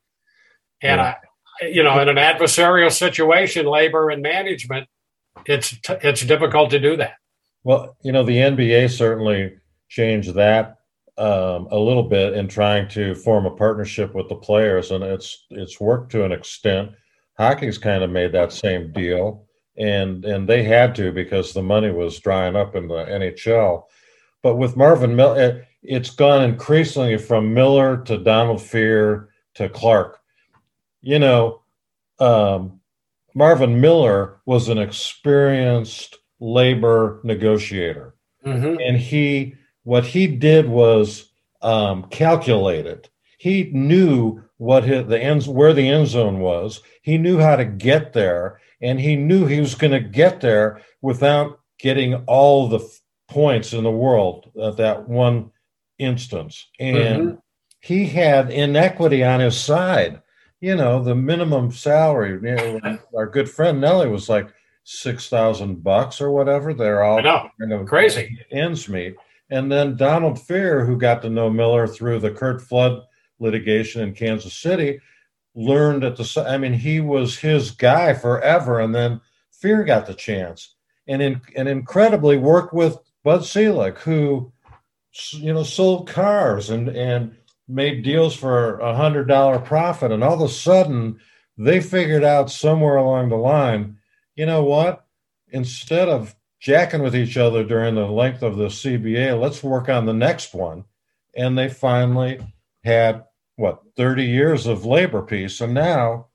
And 0.81 0.99
yeah. 0.99 1.15
I, 1.61 1.65
you 1.65 1.81
know, 1.81 1.99
in 1.99 2.07
an 2.07 2.17
adversarial 2.17 2.91
situation, 2.91 3.65
labor 3.65 4.11
and 4.11 4.21
management, 4.21 4.87
it's 5.45 5.71
t- 5.81 5.97
it's 6.03 6.25
difficult 6.25 6.69
to 6.71 6.79
do 6.79 6.97
that. 6.97 7.15
Well, 7.63 7.97
you 8.01 8.11
know, 8.11 8.23
the 8.23 8.37
NBA 8.37 8.89
certainly 8.91 9.57
changed 9.89 10.33
that 10.35 10.77
um, 11.17 11.67
a 11.71 11.77
little 11.77 12.03
bit 12.03 12.33
in 12.33 12.47
trying 12.47 12.87
to 12.89 13.15
form 13.15 13.45
a 13.45 13.51
partnership 13.51 14.13
with 14.13 14.29
the 14.29 14.35
players, 14.35 14.91
and 14.91 15.03
it's 15.03 15.45
it's 15.49 15.79
worked 15.79 16.11
to 16.11 16.23
an 16.23 16.31
extent. 16.31 16.91
Hockey's 17.37 17.77
kind 17.77 18.03
of 18.03 18.09
made 18.09 18.31
that 18.33 18.51
same 18.51 18.91
deal, 18.91 19.45
and 19.77 20.23
and 20.25 20.47
they 20.47 20.63
had 20.63 20.95
to 20.95 21.11
because 21.11 21.53
the 21.53 21.63
money 21.63 21.91
was 21.91 22.19
drying 22.19 22.55
up 22.55 22.75
in 22.75 22.87
the 22.87 23.05
NHL. 23.05 23.83
But 24.43 24.57
with 24.57 24.77
Marvin 24.77 25.15
Miller, 25.15 25.65
it's 25.81 26.11
gone 26.11 26.43
increasingly 26.43 27.17
from 27.17 27.53
Miller 27.53 27.97
to 28.03 28.17
Donald 28.17 28.59
Fehr 28.59 29.27
to 29.55 29.69
Clark. 29.69 30.19
You 31.01 31.19
know, 31.19 31.61
um, 32.19 32.79
Marvin 33.37 33.79
Miller 33.79 34.41
was 34.47 34.67
an 34.67 34.79
experienced 34.79 36.17
labor 36.39 37.21
negotiator, 37.23 38.15
mm-hmm. 38.43 38.79
and 38.79 38.97
he 38.97 39.53
what 39.83 40.05
he 40.05 40.25
did 40.25 40.67
was 40.67 41.29
um, 41.61 42.05
calculated. 42.09 43.09
He 43.37 43.69
knew 43.71 44.41
what 44.57 44.85
his, 44.85 45.05
the 45.05 45.19
ends 45.19 45.47
where 45.47 45.73
the 45.73 45.87
end 45.87 46.07
zone 46.07 46.39
was. 46.39 46.81
He 47.03 47.19
knew 47.19 47.37
how 47.37 47.55
to 47.55 47.65
get 47.65 48.13
there, 48.13 48.59
and 48.81 48.99
he 48.99 49.15
knew 49.15 49.45
he 49.45 49.59
was 49.59 49.75
going 49.75 49.93
to 49.93 49.99
get 49.99 50.41
there 50.41 50.81
without 51.03 51.59
getting 51.77 52.15
all 52.25 52.67
the 52.67 52.79
f- 52.79 53.01
points 53.29 53.71
in 53.71 53.83
the 53.83 53.91
world 53.91 54.51
at 54.59 54.77
that 54.77 55.07
one 55.07 55.51
instance. 55.99 56.67
And 56.79 56.97
mm-hmm. 56.97 57.35
he 57.81 58.07
had 58.07 58.49
inequity 58.49 59.23
on 59.23 59.41
his 59.41 59.59
side. 59.59 60.23
You 60.59 60.75
know, 60.75 61.03
the 61.03 61.15
minimum 61.15 61.71
salary. 61.71 62.31
You 62.31 62.55
know, 62.81 62.99
our 63.15 63.27
good 63.27 63.49
friend 63.49 63.79
Nelly 63.79 64.09
was 64.09 64.29
like 64.29 64.49
six 64.83 65.29
thousand 65.29 65.83
bucks 65.83 66.21
or 66.21 66.31
whatever. 66.31 66.73
They're 66.73 67.03
all 67.03 67.21
kind 67.59 67.73
of 67.73 67.87
crazy 67.87 68.37
ends 68.51 68.87
meet. 68.89 69.15
And 69.49 69.71
then 69.71 69.95
Donald 69.95 70.37
Fehr, 70.37 70.85
who 70.85 70.97
got 70.97 71.21
to 71.21 71.29
know 71.29 71.49
Miller 71.49 71.87
through 71.87 72.19
the 72.19 72.31
Curt 72.31 72.61
Flood 72.61 73.01
litigation 73.39 74.01
in 74.01 74.13
Kansas 74.13 74.53
City, 74.53 74.99
learned 75.55 76.03
at 76.03 76.15
the 76.15 76.45
I 76.47 76.57
mean, 76.57 76.73
he 76.73 77.01
was 77.01 77.37
his 77.37 77.71
guy 77.71 78.13
forever, 78.13 78.79
and 78.79 78.93
then 78.93 79.21
Fehr 79.63 79.85
got 79.85 80.05
the 80.05 80.13
chance, 80.13 80.75
and 81.07 81.21
in, 81.21 81.41
and 81.55 81.67
incredibly 81.67 82.37
worked 82.37 82.73
with 82.73 82.97
Bud 83.23 83.43
Selig, 83.43 83.97
who 83.99 84.51
you 85.31 85.53
know 85.53 85.63
sold 85.63 86.07
cars 86.07 86.69
and 86.69 86.89
and 86.89 87.35
made 87.67 88.03
deals 88.03 88.35
for 88.35 88.79
a 88.79 88.95
hundred 88.95 89.27
dollar 89.27 89.59
profit, 89.59 90.11
and 90.11 90.23
all 90.23 90.35
of 90.35 90.41
a 90.41 90.49
sudden 90.53 91.19
they 91.57 91.81
figured 91.81 92.23
out 92.23 92.51
somewhere 92.51 92.97
along 92.97 93.29
the 93.29 93.35
line, 93.35 93.97
you 94.35 94.45
know 94.45 94.63
what? 94.63 95.05
Instead 95.49 96.07
of 96.07 96.35
jacking 96.59 97.01
with 97.01 97.15
each 97.15 97.37
other 97.37 97.63
during 97.63 97.95
the 97.95 98.05
length 98.05 98.43
of 98.43 98.57
the 98.57 98.67
CBA, 98.67 99.39
let's 99.39 99.63
work 99.63 99.89
on 99.89 100.05
the 100.05 100.13
next 100.13 100.53
one, 100.53 100.85
and 101.35 101.57
they 101.57 101.69
finally 101.69 102.39
had 102.83 103.23
what 103.57 103.81
30 103.95 104.23
years 104.23 104.65
of 104.67 104.85
labor 104.85 105.21
peace 105.21 105.59
and 105.59 105.73
now 105.73 106.27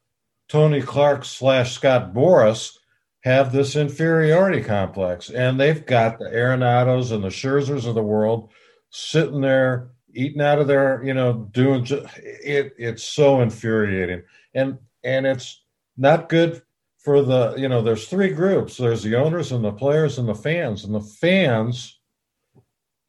tony 0.48 0.82
clark 0.82 1.24
slash 1.24 1.72
scott 1.72 2.12
boras 2.12 2.76
have 3.22 3.52
this 3.52 3.76
inferiority 3.76 4.60
complex 4.60 5.30
and 5.30 5.58
they've 5.58 5.86
got 5.86 6.18
the 6.18 6.26
arenados 6.26 7.12
and 7.12 7.22
the 7.24 7.28
scherzers 7.28 7.86
of 7.86 7.94
the 7.94 8.02
world 8.02 8.50
sitting 8.90 9.40
there 9.40 9.91
eating 10.14 10.40
out 10.40 10.58
of 10.58 10.66
their 10.66 11.02
you 11.04 11.14
know 11.14 11.48
doing 11.52 11.86
it 11.88 12.74
it's 12.78 13.02
so 13.02 13.40
infuriating 13.40 14.22
and 14.54 14.78
and 15.04 15.26
it's 15.26 15.62
not 15.96 16.28
good 16.28 16.62
for 16.98 17.22
the 17.22 17.54
you 17.56 17.68
know 17.68 17.82
there's 17.82 18.08
three 18.08 18.30
groups 18.30 18.76
there's 18.76 19.02
the 19.02 19.16
owners 19.16 19.52
and 19.52 19.64
the 19.64 19.72
players 19.72 20.18
and 20.18 20.28
the 20.28 20.34
fans 20.34 20.84
and 20.84 20.94
the 20.94 21.00
fans 21.00 21.98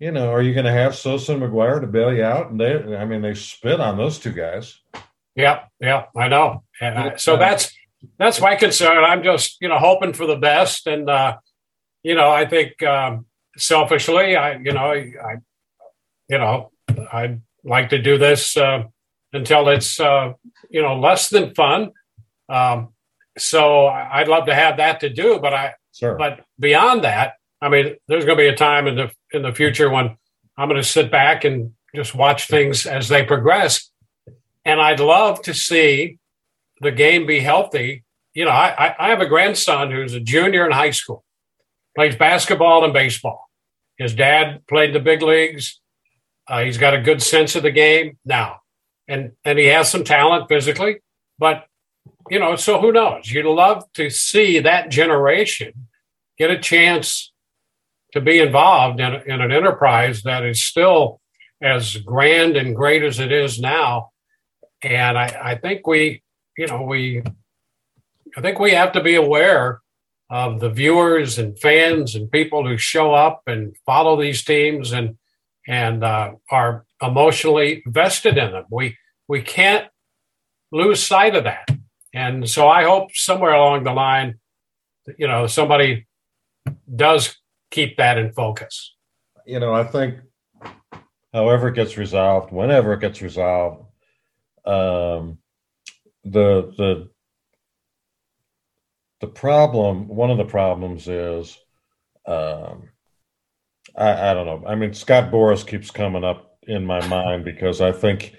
you 0.04 0.12
know, 0.12 0.34
are 0.34 0.42
you 0.42 0.54
going 0.54 0.66
to 0.66 0.72
have 0.72 0.96
Sosa 0.96 1.32
and 1.32 1.42
McGwire 1.42 1.80
to 1.80 1.88
bail 1.88 2.14
you 2.14 2.26
out? 2.26 2.52
And 2.52 2.60
they, 2.60 2.98
I 2.98 3.06
mean, 3.06 3.22
they 3.22 3.34
spit 3.36 3.80
on 3.80 3.96
those 3.96 4.20
two 4.20 4.34
guys. 4.34 4.78
Yeah, 5.34 5.64
yeah, 5.80 6.08
I 6.14 6.28
know. 6.28 6.64
And 6.82 6.98
uh, 6.98 7.16
so 7.16 7.38
that's 7.38 7.74
that's 8.20 8.42
my 8.42 8.58
concern. 8.58 9.02
I'm 9.02 9.24
just 9.24 9.62
you 9.62 9.70
know 9.70 9.80
hoping 9.80 10.12
for 10.12 10.26
the 10.26 10.36
best, 10.36 10.88
and 10.88 11.10
uh, 11.10 11.38
you 12.04 12.16
know, 12.16 12.30
I 12.30 12.46
think 12.46 12.84
um, 12.84 13.28
selfishly, 13.56 14.36
I 14.36 14.58
you 14.58 14.74
know, 14.74 14.92
I, 14.92 15.14
I 15.24 15.36
you 16.28 16.38
know, 16.38 16.73
I'd 17.12 17.42
like 17.64 17.90
to 17.90 18.02
do 18.02 18.18
this 18.18 18.58
uh, 18.58 18.84
until 19.32 19.70
it's 19.70 20.00
uh, 20.00 20.34
you 20.70 20.82
know 20.82 21.00
less 21.00 21.30
than 21.30 21.54
fun. 21.54 21.92
Um, 22.50 22.90
so 23.38 23.88
I'd 23.88 24.28
love 24.28 24.46
to 24.46 24.56
have 24.56 24.78
that 24.78 25.00
to 25.00 25.10
do, 25.10 25.40
but 25.40 25.54
I, 25.54 25.74
sure. 25.94 26.16
but 26.16 26.42
beyond 26.60 27.04
that, 27.04 27.34
I 27.62 27.70
mean, 27.70 27.96
there's 28.08 28.26
going 28.26 28.38
to 28.38 28.44
be 28.44 28.48
a 28.48 28.56
time 28.56 28.88
in 28.88 28.96
the 28.96 29.12
in 29.32 29.42
the 29.42 29.54
future 29.54 29.90
when 29.90 30.18
I'm 30.58 30.70
going 30.70 30.82
to 30.82 30.88
sit 30.88 31.10
back 31.10 31.44
and 31.44 31.72
just 31.96 32.14
watch 32.14 32.48
things 32.48 32.86
as 32.86 33.10
they 33.10 33.24
progress, 33.24 33.90
and 34.66 34.82
I'd 34.82 35.00
love 35.00 35.42
to 35.44 35.54
see 35.54 36.20
the 36.82 36.92
game 36.92 37.26
be 37.26 37.40
healthy. 37.40 38.04
You 38.34 38.46
know, 38.46 38.52
I, 38.52 38.96
I 38.98 39.10
have 39.10 39.22
a 39.22 39.28
grandson 39.28 39.92
who's 39.92 40.14
a 40.14 40.20
junior 40.20 40.66
in 40.66 40.72
high 40.72 40.92
school, 40.92 41.24
plays 41.96 42.16
basketball 42.16 42.84
and 42.84 42.94
baseball. 42.94 43.50
His 43.98 44.14
dad 44.14 44.66
played 44.68 44.94
the 44.94 45.00
big 45.00 45.22
leagues. 45.22 45.80
Uh, 46.48 46.64
he's 46.64 46.78
got 46.78 46.94
a 46.94 47.02
good 47.02 47.22
sense 47.22 47.56
of 47.56 47.64
the 47.64 47.72
game 47.72 48.18
now, 48.26 48.62
and 49.08 49.32
and 49.46 49.58
he 49.58 49.66
has 49.68 49.90
some 49.90 50.04
talent 50.04 50.50
physically, 50.50 51.00
but 51.40 51.66
you 52.30 52.40
know, 52.40 52.56
so 52.56 52.80
who 52.80 52.92
knows? 52.92 53.32
You'd 53.32 53.46
love 53.46 53.84
to 53.94 54.10
see 54.10 54.60
that 54.60 54.90
generation 54.90 55.88
get 56.38 56.52
a 56.52 56.60
chance 56.60 57.32
to 58.14 58.22
be 58.22 58.40
involved 58.40 59.00
in, 59.00 59.14
in 59.26 59.42
an 59.42 59.52
enterprise 59.52 60.24
that 60.24 60.44
is 60.44 60.64
still 60.64 61.20
as 61.62 61.98
grand 61.98 62.56
and 62.56 62.76
great 62.76 63.04
as 63.04 63.20
it 63.20 63.32
is 63.32 63.60
now. 63.60 64.12
And 64.84 65.18
I, 65.18 65.40
I 65.44 65.56
think 65.56 65.88
we, 65.88 66.22
you 66.58 66.68
know, 66.68 66.84
we, 66.84 67.24
I 68.38 68.42
think 68.42 68.60
we 68.60 68.72
have 68.72 68.92
to 68.94 69.02
be 69.02 69.16
aware 69.16 69.82
of 70.30 70.60
the 70.60 70.70
viewers 70.70 71.38
and 71.40 71.58
fans 71.60 72.16
and 72.16 72.32
people 72.32 72.68
who 72.68 72.78
show 72.78 73.14
up 73.14 73.44
and 73.48 73.76
follow 73.86 74.20
these 74.20 74.44
teams 74.44 74.92
and 74.92 75.18
and 75.68 76.04
uh, 76.04 76.32
are 76.52 76.86
emotionally 77.02 77.84
vested 77.88 78.38
in 78.38 78.52
them. 78.52 78.66
We 78.70 78.98
we 79.28 79.42
can't 79.42 79.88
lose 80.72 81.02
sight 81.02 81.36
of 81.36 81.46
that. 81.46 81.70
And 82.14 82.50
so 82.50 82.68
I 82.68 82.84
hope 82.84 83.16
somewhere 83.16 83.54
along 83.54 83.84
the 83.84 83.94
line, 83.94 84.40
you 85.18 85.28
know, 85.28 85.48
somebody 85.48 86.08
does 86.96 87.36
keep 87.72 87.98
that 87.98 88.18
in 88.18 88.32
focus? 88.32 88.96
You 89.46 89.60
know, 89.60 89.74
I 89.74 89.84
think 89.84 90.16
however 91.34 91.70
it 91.70 91.76
gets 91.76 91.98
resolved, 91.98 92.54
whenever 92.54 92.94
it 92.94 93.02
gets 93.02 93.22
resolved, 93.22 93.86
um, 94.66 95.40
the 96.24 96.74
the 96.78 97.10
the 99.20 99.28
problem, 99.28 100.08
one 100.08 100.32
of 100.32 100.38
the 100.38 100.46
problems 100.46 101.08
is, 101.08 101.58
um, 102.26 102.90
I, 103.96 104.32
I 104.32 104.34
don't 104.34 104.46
know. 104.46 104.64
I 104.68 104.76
mean, 104.76 104.94
Scott 104.94 105.32
Boras 105.32 105.66
keeps 105.66 105.92
coming 105.92 106.24
up 106.24 106.58
in 106.64 106.86
my 106.86 107.06
mind 107.08 107.46
because 107.46 107.82
I 107.82 107.92
think, 107.92 108.36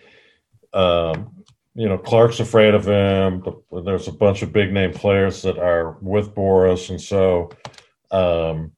um, 0.72 1.44
you 1.74 1.88
know, 1.88 1.98
Clark's 1.98 2.40
afraid 2.40 2.74
of 2.74 2.86
him. 2.86 3.42
There's 3.84 4.08
a 4.08 4.12
bunch 4.12 4.42
of 4.42 4.52
big 4.52 4.72
name 4.72 4.92
players 4.92 5.42
that 5.42 5.58
are 5.58 5.98
with 6.00 6.34
Boras, 6.34 6.90
and 6.90 7.00
so 7.00 7.50
um, 8.10 8.72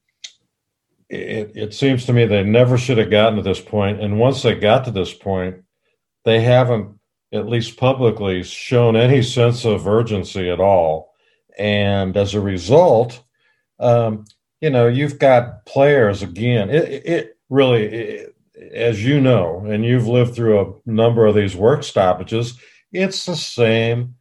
it, 1.08 1.52
it 1.54 1.74
seems 1.74 2.06
to 2.06 2.12
me 2.12 2.24
they 2.24 2.42
never 2.42 2.78
should 2.78 2.98
have 2.98 3.10
gotten 3.10 3.36
to 3.36 3.42
this 3.42 3.60
point. 3.60 4.00
And 4.00 4.18
once 4.18 4.42
they 4.42 4.54
got 4.54 4.84
to 4.86 4.90
this 4.90 5.12
point, 5.12 5.62
they 6.24 6.40
haven't 6.40 6.98
at 7.32 7.48
least 7.48 7.76
publicly, 7.76 8.42
shown 8.42 8.96
any 8.96 9.22
sense 9.22 9.64
of 9.64 9.86
urgency 9.86 10.48
at 10.50 10.60
all. 10.60 11.14
And 11.58 12.16
as 12.16 12.34
a 12.34 12.40
result, 12.40 13.22
um, 13.78 14.24
you 14.61 14.70
know, 14.70 14.86
you've 14.86 15.18
got 15.18 15.66
players 15.66 16.22
again. 16.22 16.70
It, 16.70 17.07
it 17.07 17.38
really, 17.48 17.84
it, 17.84 18.36
as 18.72 19.04
you 19.04 19.20
know, 19.20 19.64
and 19.66 19.84
you've 19.84 20.09
lived 20.09 20.34
through 20.34 20.61
a 20.61 20.90
number 20.90 21.26
of 21.26 21.34
these 21.34 21.54
work 21.54 21.82
stoppages, 21.82 22.59
it's 22.92 23.26
the 23.26 23.36
same. 23.36 24.14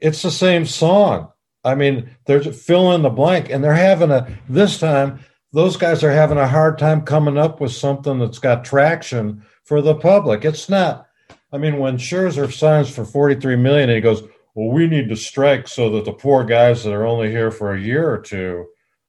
It's 0.00 0.22
the 0.22 0.30
same 0.30 0.66
song. 0.66 1.32
I 1.64 1.74
mean, 1.74 2.10
they're 2.26 2.42
fill 2.42 2.92
in 2.92 3.02
the 3.02 3.10
blank, 3.10 3.50
and 3.50 3.64
they're 3.64 3.72
having 3.72 4.10
a 4.10 4.28
this 4.48 4.78
time. 4.78 5.20
Those 5.52 5.78
guys 5.78 6.04
are 6.04 6.12
having 6.12 6.36
a 6.38 6.46
hard 6.46 6.78
time 6.78 7.02
coming 7.02 7.38
up 7.38 7.60
with 7.60 7.72
something 7.72 8.18
that's 8.18 8.38
got 8.38 8.64
traction 8.64 9.42
for 9.64 9.80
the 9.80 9.94
public. 9.94 10.44
It's 10.44 10.68
not. 10.68 11.06
I 11.50 11.58
mean, 11.58 11.78
when 11.78 11.96
Scherzer 11.96 12.52
signs 12.52 12.90
for 12.90 13.04
forty-three 13.04 13.56
million, 13.56 13.88
and 13.88 13.96
he 13.96 14.02
goes, 14.02 14.22
"Well, 14.54 14.68
we 14.68 14.86
need 14.86 15.08
to 15.08 15.16
strike 15.16 15.66
so 15.66 15.90
that 15.90 16.04
the 16.04 16.12
poor 16.12 16.44
guys 16.44 16.84
that 16.84 16.92
are 16.92 17.06
only 17.06 17.30
here 17.30 17.50
for 17.50 17.72
a 17.72 17.80
year 17.80 18.08
or 18.10 18.18
two 18.18 18.66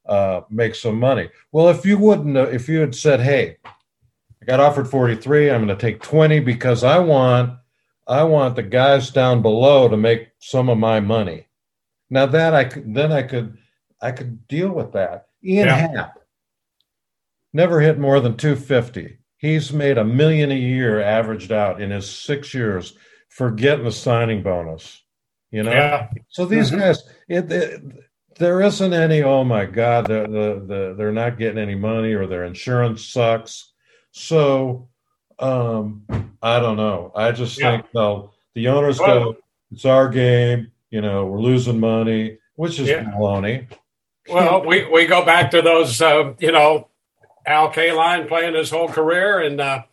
uh, 0.10 0.42
make 0.50 0.76
some 0.76 1.00
money." 1.00 1.30
Well, 1.52 1.70
if 1.70 1.86
you 1.86 1.98
wouldn't, 1.98 2.36
if 2.36 2.68
you 2.68 2.80
had 2.80 2.96
said, 2.96 3.22
"Hey, 3.22 3.58
I 4.42 4.46
got 4.46 4.60
offered 4.60 4.88
43. 4.88 5.50
I'm 5.50 5.66
going 5.66 5.78
to 5.78 5.82
take 5.82 6.02
20 6.02 6.40
because 6.40 6.84
I 6.84 7.00
want 7.00 7.58
I 8.08 8.24
want 8.24 8.56
the 8.56 8.64
guys 8.64 9.12
down 9.12 9.42
below 9.42 9.88
to 9.88 9.96
make 9.96 10.30
some 10.40 10.70
of 10.70 10.78
my 10.78 11.00
money. 11.00 11.46
Now 12.10 12.26
that 12.26 12.56
I 12.56 12.64
could 12.66 12.94
then 12.94 13.12
I 13.12 13.24
could 13.24 13.58
I 14.02 14.12
could 14.12 14.48
deal 14.48 14.72
with 14.72 14.94
that. 14.94 15.28
Ian 15.44 15.68
yeah. 15.68 15.76
Happ 15.76 16.20
never 17.54 17.80
hit 17.80 18.00
more 18.00 18.20
than 18.20 18.38
250. 18.38 19.18
He's 19.38 19.72
made 19.72 19.98
a 19.98 20.04
million 20.04 20.52
a 20.52 20.56
year 20.56 21.00
averaged 21.00 21.52
out 21.52 21.82
in 21.82 21.92
his 21.92 22.10
six 22.10 22.54
years 22.54 22.94
for 23.30 23.52
getting 23.52 23.86
the 23.86 23.92
signing 23.92 24.44
bonus. 24.44 25.02
You 25.52 25.64
know, 25.64 25.72
yeah. 25.72 26.10
so 26.28 26.46
these 26.46 26.70
mm-hmm. 26.70 26.80
guys, 26.80 27.04
it, 27.28 27.52
it, 27.52 27.82
there 28.40 28.62
isn't 28.62 28.94
any. 28.94 29.22
Oh 29.24 29.44
my 29.44 29.66
God, 29.66 30.08
the, 30.08 30.22
the, 30.22 30.66
the, 30.66 30.96
they're 30.98 31.12
not 31.12 31.38
getting 31.38 31.60
any 31.60 31.76
money, 31.76 32.14
or 32.14 32.26
their 32.26 32.46
insurance 32.46 33.06
sucks 33.06 33.70
so 34.12 34.88
um, 35.40 36.04
I 36.42 36.60
don't 36.60 36.78
know. 36.78 37.12
I 37.16 37.32
just 37.32 37.60
yeah. 37.60 37.72
think 37.72 37.86
no, 37.94 38.32
the 38.54 38.68
owners 38.68 39.00
well, 39.00 39.34
go, 39.34 39.38
it's 39.72 39.86
our 39.86 40.10
game. 40.10 40.72
You 40.90 41.02
know, 41.02 41.26
we're 41.26 41.40
losing 41.40 41.80
money, 41.80 42.40
which 42.56 42.80
is 42.80 42.88
yeah. 42.88 43.04
baloney. 43.04 43.68
Well, 44.28 44.66
we, 44.66 44.86
we 44.86 45.06
go 45.06 45.26
back 45.26 45.52
to 45.52 45.62
those, 45.62 46.02
uh, 46.02 46.34
you 46.40 46.52
know, 46.52 46.90
Al 47.46 47.72
Kaline 47.72 48.28
playing 48.28 48.56
his 48.56 48.70
whole 48.70 48.90
career, 48.90 49.40
and 49.40 49.62
uh, 49.62 49.84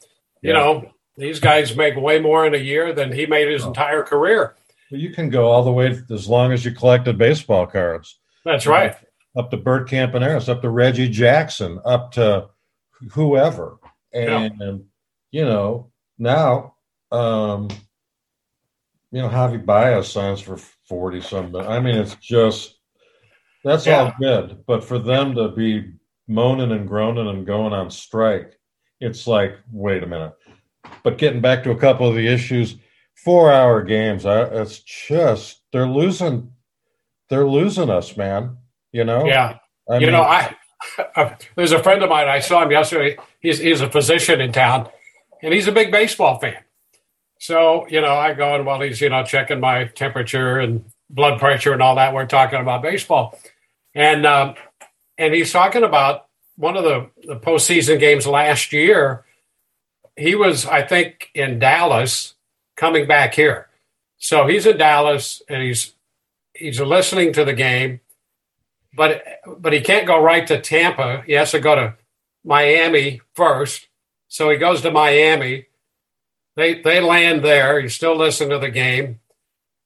you 0.43 0.51
yeah. 0.51 0.59
know 0.59 0.91
these 1.17 1.41
guys 1.41 1.77
make 1.77 1.97
way 1.97 2.19
more 2.19 2.47
in 2.47 2.55
a 2.55 2.59
year 2.59 2.93
than 2.93 3.13
he 3.13 3.27
made 3.27 3.49
his 3.49 3.65
oh. 3.65 3.69
entire 3.69 4.03
career. 4.03 4.57
You 4.91 5.11
can 5.11 5.31
go 5.31 5.49
all 5.49 5.65
the 5.65 5.73
way 5.73 5.99
as 6.11 6.29
long 6.29 6.53
as 6.53 6.65
you 6.65 6.71
collected 6.71 7.19
baseball 7.19 7.67
cards. 7.67 8.19
That's 8.47 8.65
right. 8.65 8.95
Up 9.37 9.51
to 9.51 9.57
Bert 9.57 9.91
Campaneris, 9.91 10.49
up 10.49 10.63
to 10.63 10.71
Reggie 10.71 11.11
Jackson, 11.11 11.81
up 11.85 12.13
to 12.13 12.49
whoever. 13.11 13.79
And 14.15 14.55
yeah. 14.61 14.73
you 15.33 15.45
know, 15.45 15.91
now 16.17 16.77
um 17.11 17.69
you 19.11 19.21
know, 19.21 19.29
Javi 19.29 19.65
Baez 19.65 20.09
signs 20.09 20.41
for 20.41 20.57
forty 20.57 21.21
something. 21.21 21.61
I 21.61 21.81
mean, 21.81 21.97
it's 21.97 22.15
just 22.15 22.77
that's 23.65 23.85
yeah. 23.85 23.99
all 23.99 24.15
good. 24.21 24.65
But 24.65 24.85
for 24.85 25.01
them 25.01 25.35
to 25.35 25.49
be 25.49 25.93
moaning 26.29 26.71
and 26.71 26.87
groaning 26.87 27.27
and 27.27 27.45
going 27.45 27.73
on 27.73 27.91
strike, 27.91 28.59
it's 29.01 29.27
like, 29.27 29.57
wait 29.73 30.05
a 30.05 30.07
minute. 30.07 30.35
But 31.03 31.19
getting 31.19 31.41
back 31.41 31.65
to 31.65 31.73
a 31.73 31.79
couple 31.79 32.09
of 32.09 32.15
the 32.15 32.29
issues, 32.29 32.77
four 33.17 33.53
hour 33.53 33.83
games, 33.83 34.25
I, 34.25 34.43
it's 34.45 34.79
just 34.79 35.63
they're 35.73 35.89
losing 35.89 36.53
they're 37.29 37.47
losing 37.47 37.91
us, 37.91 38.17
man. 38.17 38.57
You 38.93 39.05
know? 39.05 39.27
Yeah. 39.27 39.59
I 39.89 39.95
you 39.95 40.07
mean, 40.07 40.13
know, 40.13 40.23
I 40.23 40.57
there's 41.57 41.73
a 41.73 41.83
friend 41.83 42.03
of 42.03 42.11
mine. 42.11 42.29
I 42.29 42.41
saw 42.41 42.63
him 42.63 42.71
yesterday. 42.71 43.17
He's 43.41 43.59
he's 43.59 43.81
a 43.81 43.91
physician 43.91 44.41
in 44.41 44.53
town, 44.53 44.89
and 45.43 45.53
he's 45.53 45.69
a 45.69 45.73
big 45.73 45.91
baseball 45.91 46.39
fan. 46.39 46.63
So 47.39 47.87
you 47.89 48.01
know, 48.01 48.15
I 48.15 48.35
go 48.35 48.55
and 48.55 48.67
while 48.67 48.81
he's 48.81 49.01
you 49.01 49.09
know 49.09 49.23
checking 49.25 49.61
my 49.61 49.85
temperature 49.85 50.59
and 50.59 50.85
blood 51.11 51.39
pressure 51.39 51.73
and 51.73 51.83
all 51.83 51.97
that, 51.97 52.15
we're 52.15 52.27
talking 52.27 52.61
about 52.61 52.83
baseball, 52.83 53.39
and 53.95 54.27
um, 54.27 54.55
and 55.19 55.35
he's 55.35 55.53
talking 55.53 55.83
about 55.83 56.27
one 56.57 56.77
of 56.77 56.85
the 56.85 57.11
the 57.25 57.37
postseason 57.37 58.01
games 58.01 58.27
last 58.27 58.73
year. 58.73 59.25
He 60.19 60.35
was, 60.35 60.65
I 60.65 60.81
think, 60.81 61.29
in 61.35 61.59
Dallas, 61.59 62.35
coming 62.75 63.07
back 63.07 63.35
here. 63.35 63.69
So 64.17 64.47
he's 64.47 64.65
in 64.65 64.79
Dallas 64.79 65.43
and 65.47 65.63
he's 65.63 65.93
he's 66.59 66.81
listening 66.81 67.33
to 67.33 67.45
the 67.45 67.53
game 67.53 68.01
but 68.97 69.23
but 69.59 69.73
he 69.73 69.81
can't 69.81 70.07
go 70.07 70.21
right 70.21 70.47
to 70.47 70.61
Tampa. 70.61 71.23
He 71.27 71.35
has 71.35 71.51
to 71.51 71.61
go 71.61 71.75
to 71.75 71.95
Miami 72.45 73.21
first. 73.35 73.89
So 74.29 74.51
he 74.51 74.57
goes 74.57 74.81
to 74.83 74.91
Miami. 74.91 75.67
They 76.57 76.81
they 76.81 77.01
land 77.01 77.45
there. 77.45 77.81
He's 77.81 77.95
still 77.95 78.17
listening 78.17 78.51
to 78.51 78.59
the 78.59 78.71
game. 78.71 79.21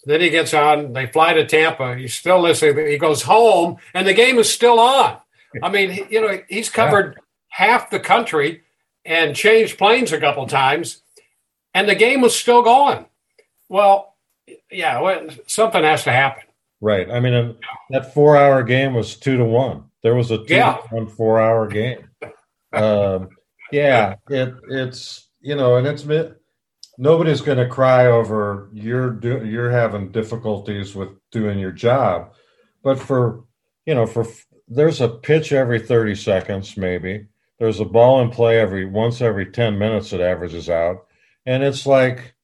Then 0.05 0.21
he 0.21 0.31
gets 0.31 0.55
on. 0.55 0.93
They 0.93 1.07
fly 1.07 1.35
to 1.35 1.45
Tampa. 1.45 1.97
He's 1.97 2.15
still 2.15 2.41
listening. 2.41 2.87
He 2.87 2.97
goes 2.97 3.23
home, 3.23 3.77
and 3.93 4.07
the 4.07 4.15
game 4.15 4.39
is 4.39 4.51
still 4.51 4.79
on. 4.79 5.19
I 5.63 5.69
mean, 5.69 6.07
you 6.09 6.21
know, 6.21 6.41
he's 6.49 6.71
covered 6.71 7.17
yeah. 7.17 7.23
half 7.49 7.91
the 7.91 8.01
country 8.01 8.63
and 9.05 9.35
changed 9.35 9.77
planes 9.77 10.13
a 10.13 10.21
couple 10.21 10.47
times, 10.47 11.03
and 11.75 11.89
the 11.89 11.97
game 11.97 12.21
was 12.21 12.39
still 12.39 12.63
going. 12.63 13.05
Well, 13.69 14.15
yeah, 14.71 15.01
well, 15.01 15.29
something 15.47 15.83
has 15.83 16.05
to 16.05 16.13
happen. 16.13 16.45
Right. 16.81 17.11
I 17.11 17.21
mean, 17.21 17.57
that 17.91 18.15
four 18.15 18.37
hour 18.37 18.63
game 18.63 18.95
was 18.95 19.17
two 19.17 19.37
to 19.37 19.45
one. 19.45 19.85
There 20.03 20.15
was 20.15 20.31
a 20.31 20.39
two 20.39 20.55
yeah. 20.55 20.75
to 20.77 20.95
one 20.95 21.07
four 21.07 21.41
hour 21.41 21.67
game. 21.67 22.09
Um, 22.73 23.29
yeah, 23.71 24.15
it, 24.29 24.55
it's, 24.69 25.29
you 25.41 25.57
know, 25.57 25.77
and 25.77 25.87
it's, 25.87 26.07
nobody's 26.99 27.41
going 27.41 27.59
to 27.59 27.69
cry 27.69 28.07
over 28.07 28.69
you're 28.73 29.11
do, 29.11 29.45
you're 29.45 29.71
having 29.71 30.13
difficulties 30.13 30.95
with 30.95 31.11
doing 31.31 31.59
your 31.59 31.73
job. 31.73 32.33
But 32.83 32.99
for, 32.99 33.45
you 33.87 33.95
know, 33.95 34.07
for, 34.07 34.27
there's 34.69 35.01
a 35.01 35.09
pitch 35.09 35.53
every 35.53 35.81
30 35.81 36.15
seconds, 36.15 36.77
maybe. 36.77 37.27
There's 37.59 37.81
a 37.81 37.85
ball 37.85 38.23
in 38.23 38.31
play 38.31 38.59
every 38.59 38.87
once 38.87 39.21
every 39.21 39.47
10 39.51 39.79
minutes 39.79 40.13
it 40.13 40.21
averages 40.21 40.71
out. 40.71 41.07
And 41.45 41.63
it's 41.63 41.87
like, 41.87 42.35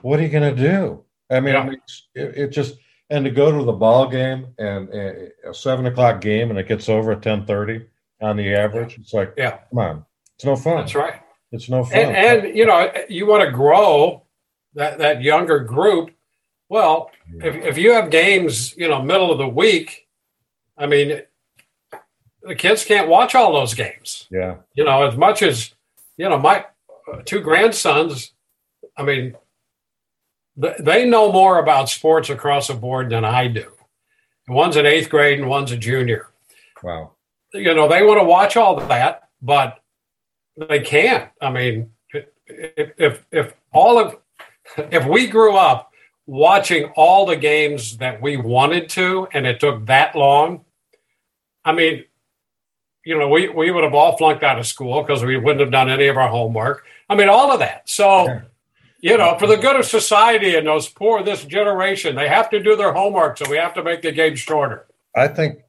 what 0.00 0.18
are 0.18 0.22
you 0.22 0.28
going 0.28 0.56
to 0.56 0.62
do? 0.62 1.04
I 1.30 1.40
mean, 1.40 1.54
yeah. 1.54 2.22
it, 2.22 2.38
it 2.38 2.48
just, 2.48 2.76
and 3.10 3.24
to 3.24 3.30
go 3.30 3.56
to 3.56 3.64
the 3.64 3.72
ball 3.72 4.08
game 4.08 4.48
and, 4.58 4.88
a 4.92 5.54
seven 5.54 5.86
o'clock 5.86 6.20
game 6.20 6.50
and 6.50 6.58
it 6.58 6.68
gets 6.68 6.88
over 6.88 7.12
at 7.12 7.22
ten 7.22 7.46
thirty 7.46 7.86
on 8.20 8.36
the 8.36 8.54
average, 8.54 8.98
it's 8.98 9.12
like, 9.12 9.34
yeah, 9.36 9.58
come 9.70 9.78
on, 9.78 10.04
it's 10.34 10.44
no 10.44 10.56
fun. 10.56 10.78
That's 10.78 10.94
right. 10.94 11.20
It's 11.52 11.68
no 11.68 11.84
fun. 11.84 11.98
And, 11.98 12.16
and 12.16 12.56
you 12.56 12.66
know, 12.66 12.90
you 13.08 13.26
want 13.26 13.44
to 13.44 13.50
grow 13.50 14.22
that 14.74 14.98
that 14.98 15.22
younger 15.22 15.60
group. 15.60 16.10
Well, 16.68 17.10
if 17.40 17.54
if 17.54 17.78
you 17.78 17.92
have 17.92 18.10
games, 18.10 18.76
you 18.76 18.88
know, 18.88 19.00
middle 19.00 19.30
of 19.30 19.38
the 19.38 19.48
week, 19.48 20.08
I 20.76 20.86
mean, 20.86 21.22
the 22.42 22.54
kids 22.54 22.84
can't 22.84 23.08
watch 23.08 23.34
all 23.34 23.52
those 23.52 23.74
games. 23.74 24.26
Yeah. 24.30 24.56
You 24.74 24.84
know, 24.84 25.06
as 25.06 25.16
much 25.16 25.42
as 25.42 25.72
you 26.16 26.28
know, 26.28 26.38
my 26.38 26.64
two 27.24 27.40
grandsons. 27.40 28.32
I 28.96 29.02
mean, 29.02 29.36
they 30.56 31.04
know 31.04 31.30
more 31.30 31.58
about 31.58 31.88
sports 31.88 32.30
across 32.30 32.68
the 32.68 32.74
board 32.74 33.10
than 33.10 33.24
I 33.24 33.48
do. 33.48 33.72
One's 34.48 34.76
in 34.76 34.86
eighth 34.86 35.10
grade 35.10 35.38
and 35.38 35.48
one's 35.48 35.72
a 35.72 35.76
junior. 35.76 36.28
Wow. 36.82 37.12
You 37.52 37.74
know, 37.74 37.88
they 37.88 38.02
want 38.02 38.20
to 38.20 38.24
watch 38.24 38.56
all 38.56 38.76
that, 38.76 39.28
but 39.42 39.80
they 40.56 40.80
can't. 40.80 41.30
I 41.40 41.50
mean, 41.50 41.90
if, 42.46 42.92
if, 42.96 43.26
if 43.30 43.54
all 43.72 43.98
of, 43.98 44.16
if 44.76 45.04
we 45.06 45.26
grew 45.26 45.56
up 45.56 45.90
watching 46.26 46.84
all 46.96 47.26
the 47.26 47.36
games 47.36 47.98
that 47.98 48.22
we 48.22 48.36
wanted 48.36 48.88
to 48.90 49.28
and 49.32 49.46
it 49.46 49.60
took 49.60 49.86
that 49.86 50.14
long, 50.14 50.64
I 51.64 51.72
mean, 51.72 52.04
you 53.04 53.18
know, 53.18 53.28
we, 53.28 53.48
we 53.48 53.70
would 53.70 53.84
have 53.84 53.94
all 53.94 54.16
flunked 54.16 54.42
out 54.42 54.58
of 54.58 54.66
school 54.66 55.02
because 55.02 55.24
we 55.24 55.36
wouldn't 55.36 55.60
have 55.60 55.70
done 55.70 55.90
any 55.90 56.06
of 56.06 56.16
our 56.16 56.28
homework. 56.28 56.84
I 57.08 57.14
mean, 57.14 57.28
all 57.28 57.52
of 57.52 57.60
that. 57.60 57.88
So, 57.88 58.42
you 59.00 59.16
know, 59.16 59.36
for 59.38 59.46
the 59.46 59.56
good 59.56 59.76
of 59.76 59.84
society 59.84 60.56
and 60.56 60.66
those 60.66 60.88
poor 60.88 61.22
this 61.22 61.44
generation, 61.44 62.16
they 62.16 62.28
have 62.28 62.50
to 62.50 62.62
do 62.62 62.76
their 62.76 62.92
homework, 62.92 63.38
so 63.38 63.48
we 63.50 63.56
have 63.56 63.74
to 63.74 63.82
make 63.82 64.02
the 64.02 64.12
game 64.12 64.34
shorter. 64.34 64.86
I 65.14 65.28
think 65.28 65.60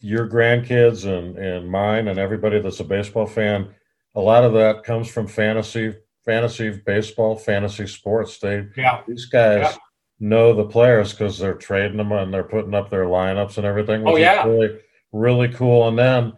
your 0.00 0.28
grandkids 0.28 1.06
and, 1.06 1.36
and 1.36 1.70
mine 1.70 2.08
and 2.08 2.18
everybody 2.18 2.60
that's 2.60 2.80
a 2.80 2.84
baseball 2.84 3.26
fan, 3.26 3.74
a 4.14 4.20
lot 4.20 4.44
of 4.44 4.52
that 4.54 4.84
comes 4.84 5.08
from 5.08 5.26
fantasy, 5.26 5.94
fantasy 6.24 6.70
baseball, 6.70 7.36
fantasy 7.36 7.86
sports. 7.86 8.38
They 8.38 8.66
yeah. 8.76 9.02
these 9.06 9.26
guys 9.26 9.60
yeah. 9.62 9.76
know 10.18 10.54
the 10.54 10.64
players 10.64 11.12
because 11.12 11.38
they're 11.38 11.54
trading 11.54 11.98
them 11.98 12.12
and 12.12 12.32
they're 12.32 12.44
putting 12.44 12.74
up 12.74 12.90
their 12.90 13.06
lineups 13.06 13.58
and 13.58 13.66
everything. 13.66 14.06
oh 14.06 14.16
yeah, 14.16 14.44
really 14.44 14.78
really 15.12 15.48
cool. 15.48 15.88
And 15.88 15.98
then 15.98 16.32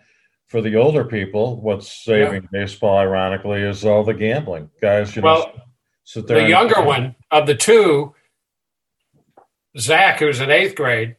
for 0.48 0.60
the 0.60 0.76
older 0.76 1.04
people, 1.04 1.60
what's 1.60 2.04
saving 2.04 2.42
yeah. 2.42 2.60
baseball, 2.60 2.98
ironically, 2.98 3.62
is 3.62 3.84
all 3.84 4.04
the 4.04 4.14
gambling 4.14 4.70
guys. 4.80 5.14
You 5.16 5.22
know, 5.22 5.26
well, 5.28 5.42
sit 5.42 5.62
there. 6.14 6.42
The 6.42 6.48
younger 6.48 6.82
one 6.82 7.14
of 7.30 7.46
the 7.46 7.54
two, 7.54 8.14
Zach, 9.78 10.18
who's 10.18 10.40
in 10.40 10.50
eighth 10.50 10.74
grade, 10.74 11.16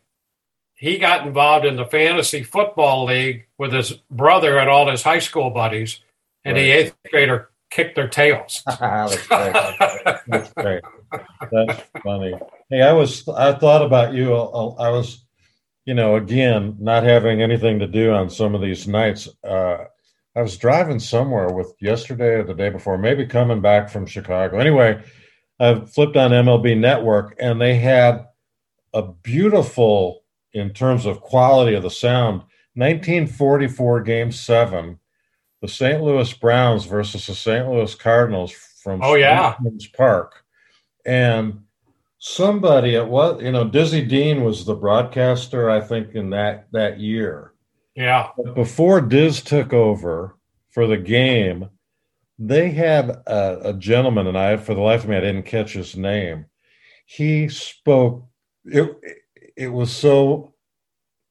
he 0.75 0.97
got 0.97 1.25
involved 1.25 1.65
in 1.65 1.77
the 1.77 1.85
fantasy 1.85 2.43
football 2.43 3.05
league 3.05 3.47
with 3.57 3.71
his 3.71 3.93
brother 4.11 4.57
and 4.57 4.69
all 4.69 4.89
his 4.89 5.03
high 5.03 5.19
school 5.19 5.49
buddies, 5.49 6.01
and 6.43 6.55
right. 6.55 6.61
the 6.61 6.71
eighth 6.71 6.95
grader 7.09 7.49
kicked 7.69 7.95
their 7.95 8.07
tails. 8.07 8.63
That's 8.79 9.27
great. 9.27 9.53
That's 10.27 10.53
great. 10.57 10.83
That's 11.51 11.81
funny. 12.03 12.33
Hey, 12.69 12.81
I 12.81 12.93
was 12.93 13.27
I 13.29 13.53
thought 13.53 13.81
about 13.81 14.13
you. 14.13 14.33
I 14.35 14.89
was, 14.89 15.23
you 15.85 15.93
know, 15.93 16.15
again, 16.15 16.75
not 16.79 17.03
having 17.03 17.41
anything 17.41 17.79
to 17.79 17.87
do 17.87 18.11
on 18.11 18.29
some 18.29 18.53
of 18.53 18.61
these 18.61 18.87
nights. 18.87 19.29
Uh, 19.43 19.85
I 20.35 20.41
was 20.41 20.57
driving 20.57 20.99
somewhere 20.99 21.51
with 21.51 21.73
yesterday 21.79 22.35
or 22.35 22.43
the 22.43 22.55
day 22.55 22.69
before, 22.69 22.97
maybe 22.97 23.25
coming 23.25 23.61
back 23.61 23.89
from 23.89 24.05
Chicago. 24.05 24.57
Anyway, 24.57 25.01
I 25.59 25.81
flipped 25.81 26.17
on 26.17 26.31
MLB 26.31 26.77
Network 26.77 27.35
and 27.39 27.61
they 27.61 27.75
had 27.75 28.25
a 28.93 29.03
beautiful, 29.03 30.23
in 30.53 30.71
terms 30.71 31.05
of 31.05 31.21
quality 31.21 31.75
of 31.75 31.83
the 31.83 31.89
sound, 31.89 32.41
1944 32.75 34.01
Game 34.01 34.31
Seven, 34.31 34.99
the 35.61 35.67
St. 35.67 36.01
Louis 36.01 36.33
Browns 36.33 36.85
versus 36.85 37.27
the 37.27 37.35
St. 37.35 37.67
Louis 37.67 37.93
Cardinals 37.95 38.51
from 38.51 39.01
oh 39.01 39.13
yeah 39.13 39.55
Park, 39.95 40.43
and 41.05 41.61
somebody 42.17 42.97
at 42.97 43.07
what 43.07 43.41
you 43.41 43.51
know 43.51 43.63
Dizzy 43.63 44.03
Dean 44.03 44.43
was 44.43 44.65
the 44.65 44.75
broadcaster 44.75 45.69
I 45.69 45.79
think 45.79 46.15
in 46.15 46.31
that 46.31 46.67
that 46.71 46.99
year 46.99 47.52
yeah. 47.95 48.29
But 48.37 48.55
before 48.55 49.01
Diz 49.01 49.41
took 49.41 49.73
over 49.73 50.37
for 50.69 50.87
the 50.87 50.97
game, 50.97 51.69
they 52.39 52.71
had 52.71 53.09
a, 53.09 53.69
a, 53.69 53.73
gentleman, 53.73 54.27
and 54.27 54.37
I, 54.37 54.57
for 54.57 54.73
the 54.73 54.81
life 54.81 55.03
of 55.03 55.09
me, 55.09 55.17
I 55.17 55.21
didn't 55.21 55.43
catch 55.43 55.73
his 55.73 55.95
name. 55.95 56.45
He 57.05 57.47
spoke. 57.49 58.25
It 58.65 58.95
it 59.55 59.67
was 59.67 59.91
so 59.91 60.53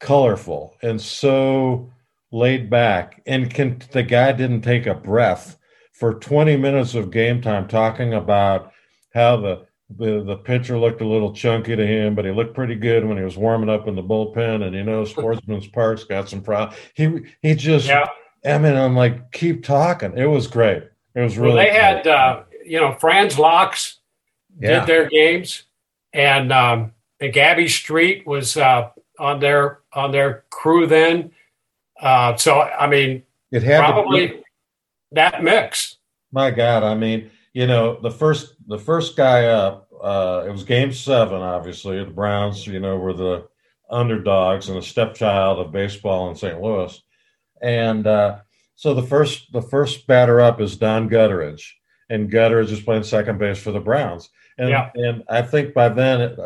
colorful 0.01 0.77
and 0.83 1.01
so 1.01 1.91
laid 2.31 2.71
back, 2.71 3.23
and 3.27 3.53
can, 3.53 3.83
the 3.93 4.03
guy 4.03 4.33
didn't 4.33 4.63
take 4.63 4.87
a 4.87 4.95
breath 4.95 5.59
for 5.93 6.15
20 6.15 6.57
minutes 6.57 6.95
of 6.95 7.11
game 7.11 7.41
time 7.41 7.69
talking 7.69 8.15
about 8.15 8.73
how 9.15 9.37
the 9.37 9.67
the 9.99 10.22
the 10.24 10.36
pitcher 10.36 10.78
looked 10.78 11.01
a 11.01 11.07
little 11.07 11.32
chunky 11.32 11.76
to 11.76 11.86
him, 11.86 12.14
but 12.14 12.24
he 12.24 12.30
looked 12.30 12.55
pretty 12.55 12.74
good 12.74 13.05
when 13.05 13.16
he 13.16 13.24
was 13.24 13.36
warming 13.36 13.68
up 13.68 13.88
in 13.88 13.95
the 13.95 14.03
bullpen. 14.03 14.64
And 14.64 14.74
you 14.74 14.84
know, 14.84 15.05
Sportsman's 15.07 15.66
Park's 15.66 16.05
got 16.05 16.28
some 16.28 16.43
problems. 16.43 16.80
He 16.95 17.20
he 17.40 17.55
just, 17.55 17.86
yeah. 17.86 18.07
I 18.45 18.59
mean, 18.59 18.76
I'm 18.76 18.97
like, 18.97 19.32
keep 19.32 19.64
talking. 19.64 20.16
It 20.16 20.26
was 20.26 20.47
great. 20.47 20.84
It 21.14 21.20
was 21.20 21.38
really. 21.38 21.55
Well, 21.55 21.64
they 21.64 21.72
had, 21.72 22.07
uh, 22.07 22.43
you 22.64 22.80
know, 22.80 22.95
France 22.95 23.36
Laux 23.36 23.97
yeah. 24.59 24.80
did 24.80 24.88
their 24.88 25.09
games, 25.09 25.64
and 26.12 26.53
um, 26.53 26.93
and 27.20 27.32
Gabby 27.32 27.68
Street 27.68 28.26
was 28.26 28.57
uh, 28.57 28.90
on 29.18 29.40
their 29.40 29.80
on 29.93 30.12
their 30.12 30.45
crew 30.51 30.86
then. 30.86 31.32
Uh, 32.01 32.36
so 32.36 32.61
I 32.61 32.86
mean, 32.86 33.22
it 33.51 33.62
had 33.62 33.78
probably 33.78 34.43
that 35.12 35.43
mix. 35.43 35.99
My 36.32 36.51
God, 36.51 36.82
I 36.82 36.95
mean 36.95 37.30
you 37.53 37.66
know, 37.66 37.99
the 38.01 38.11
first 38.11 38.52
the 38.67 38.79
first 38.79 39.17
guy 39.17 39.47
up, 39.47 39.89
uh, 40.03 40.45
it 40.47 40.51
was 40.51 40.65
Game 40.65 40.93
Seven. 40.93 41.41
Obviously, 41.41 41.99
the 41.99 42.11
Browns, 42.11 42.67
you 42.67 42.81
know, 42.81 42.97
were 42.97 43.13
the 43.13 43.49
underdogs 43.91 44.69
and 44.69 44.79
the 44.79 44.83
stepchild 44.83 45.59
of 45.59 45.73
baseball 45.73 46.31
in 46.31 46.37
St. 46.37 46.61
Louis, 46.61 47.01
and 47.61 48.07
uh, 48.07 48.39
so 48.75 48.95
the 48.95 49.03
first 49.03 49.53
the 49.53 49.63
first 49.63 50.07
batter 50.07 50.41
up 50.41 50.61
is 50.61 50.77
Don 50.77 51.09
Gutteridge, 51.09 51.63
and 52.11 52.31
Gutteridge 52.31 52.71
is 52.71 52.81
playing 52.81 53.05
second 53.05 53.39
base 53.39 53.59
for 53.59 53.73
the 53.73 53.81
Browns. 53.81 54.31
And 54.59 54.71
yeah. 54.71 54.91
and 54.95 55.23
I 55.29 55.43
think 55.43 55.75
by 55.75 55.89
then, 55.89 56.21
it, 56.21 56.39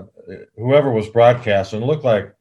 whoever 0.57 0.91
was 0.91 1.09
broadcasting 1.09 1.81
looked 1.81 2.05
like 2.05 2.33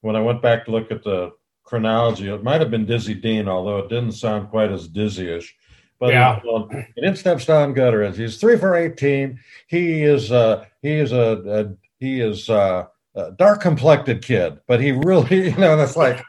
when 0.00 0.16
I 0.16 0.20
went 0.20 0.42
back 0.42 0.64
to 0.64 0.70
look 0.70 0.90
at 0.90 1.02
the 1.02 1.32
chronology, 1.64 2.28
it 2.28 2.44
might 2.44 2.60
have 2.60 2.70
been 2.70 2.86
Dizzy 2.86 3.14
Dean, 3.14 3.48
although 3.48 3.78
it 3.78 3.88
didn't 3.88 4.12
sound 4.12 4.50
quite 4.50 4.70
as 4.70 4.88
dizzy-ish. 4.88 5.54
But 5.98 6.12
yeah. 6.12 6.40
and 6.44 6.86
in 6.96 7.16
steps 7.16 7.46
Don 7.46 7.74
Gutteridge. 7.74 8.16
He's 8.16 8.36
three 8.38 8.58
for 8.58 8.74
eighteen. 8.74 9.40
He 9.66 10.02
is 10.02 10.30
uh 10.30 10.66
he 10.82 10.92
is 10.92 11.12
a, 11.12 11.42
a 11.46 11.76
he 11.98 12.20
is 12.20 12.50
uh 12.50 12.86
a 13.16 13.32
dark 13.32 13.60
complected 13.60 14.22
kid, 14.22 14.60
but 14.66 14.80
he 14.80 14.92
really, 14.92 15.46
you 15.50 15.56
know, 15.56 15.76
that's 15.76 15.96
like, 15.96 16.22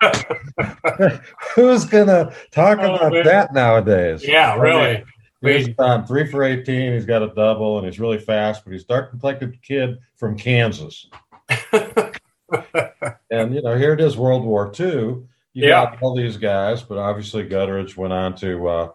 who's 1.56 1.86
gonna 1.86 2.34
talk 2.52 2.80
oh, 2.80 2.96
about 2.96 3.12
man. 3.12 3.26
that 3.26 3.54
nowadays? 3.54 4.26
Yeah, 4.26 4.56
really. 4.56 5.04
He's 5.42 5.70
on 5.78 6.06
three 6.08 6.30
for 6.30 6.44
18. 6.44 6.94
He's 6.94 7.06
got 7.06 7.22
a 7.22 7.28
double 7.28 7.78
and 7.78 7.86
he's 7.86 8.00
really 8.00 8.18
fast, 8.18 8.64
but 8.64 8.74
he's 8.74 8.86
dark 8.86 9.12
complected 9.12 9.62
kid 9.62 10.00
from 10.16 10.36
Kansas. 10.36 11.08
and, 11.72 13.54
you 13.54 13.62
know, 13.62 13.78
here 13.78 13.94
it 13.94 14.02
is, 14.02 14.18
World 14.18 14.44
War 14.44 14.72
II. 14.78 14.88
You 14.88 15.28
yeah. 15.54 15.70
got 15.70 16.02
all 16.02 16.16
these 16.16 16.38
guys, 16.38 16.82
but 16.82 16.98
obviously 16.98 17.48
Gutteridge 17.48 17.96
went 17.96 18.14
on 18.14 18.36
to 18.38 18.68
uh, 18.68 18.90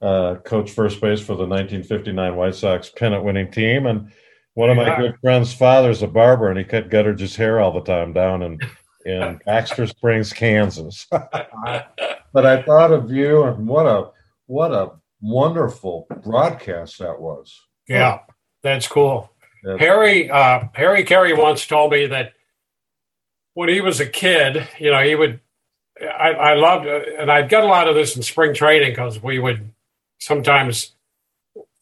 uh, 0.00 0.36
coach 0.44 0.70
first 0.70 1.00
base 1.00 1.20
for 1.20 1.34
the 1.34 1.46
1959 1.46 2.36
White 2.36 2.54
Sox 2.54 2.90
pennant 2.90 3.24
winning 3.24 3.50
team. 3.50 3.86
And 3.86 4.12
one 4.54 4.70
of 4.70 4.76
my 4.76 4.96
good 4.96 5.16
friends' 5.20 5.52
father's 5.52 6.02
a 6.02 6.06
barber, 6.06 6.48
and 6.48 6.58
he 6.58 6.64
cut 6.64 6.90
Gutteridge's 6.90 7.36
hair 7.36 7.60
all 7.60 7.72
the 7.72 7.80
time 7.80 8.12
down 8.12 8.42
in, 8.42 8.58
in 9.04 9.40
Baxter 9.46 9.86
Springs, 9.86 10.32
Kansas. 10.32 11.06
but 11.10 12.46
I 12.46 12.62
thought 12.62 12.92
of 12.92 13.10
you, 13.10 13.44
and 13.44 13.66
what 13.66 13.86
a 13.86 14.10
what 14.46 14.72
a 14.72 14.92
wonderful 15.20 16.06
broadcast 16.22 16.98
that 16.98 17.20
was. 17.20 17.60
Yeah, 17.88 18.20
that's 18.62 18.88
cool. 18.88 19.30
Harry 19.78 20.30
uh, 20.30 20.64
Harry 20.72 21.04
Caray 21.04 21.34
once 21.34 21.66
told 21.66 21.92
me 21.92 22.06
that 22.06 22.32
when 23.54 23.68
he 23.68 23.80
was 23.80 24.00
a 24.00 24.06
kid, 24.06 24.66
you 24.78 24.90
know, 24.90 25.02
he 25.02 25.14
would. 25.14 25.40
I, 26.00 26.30
I 26.30 26.54
loved, 26.54 26.86
and 26.86 27.30
I'd 27.30 27.50
get 27.50 27.62
a 27.62 27.66
lot 27.66 27.86
of 27.86 27.94
this 27.94 28.16
in 28.16 28.22
spring 28.22 28.54
training 28.54 28.92
because 28.92 29.22
we 29.22 29.38
would 29.38 29.70
sometimes 30.20 30.92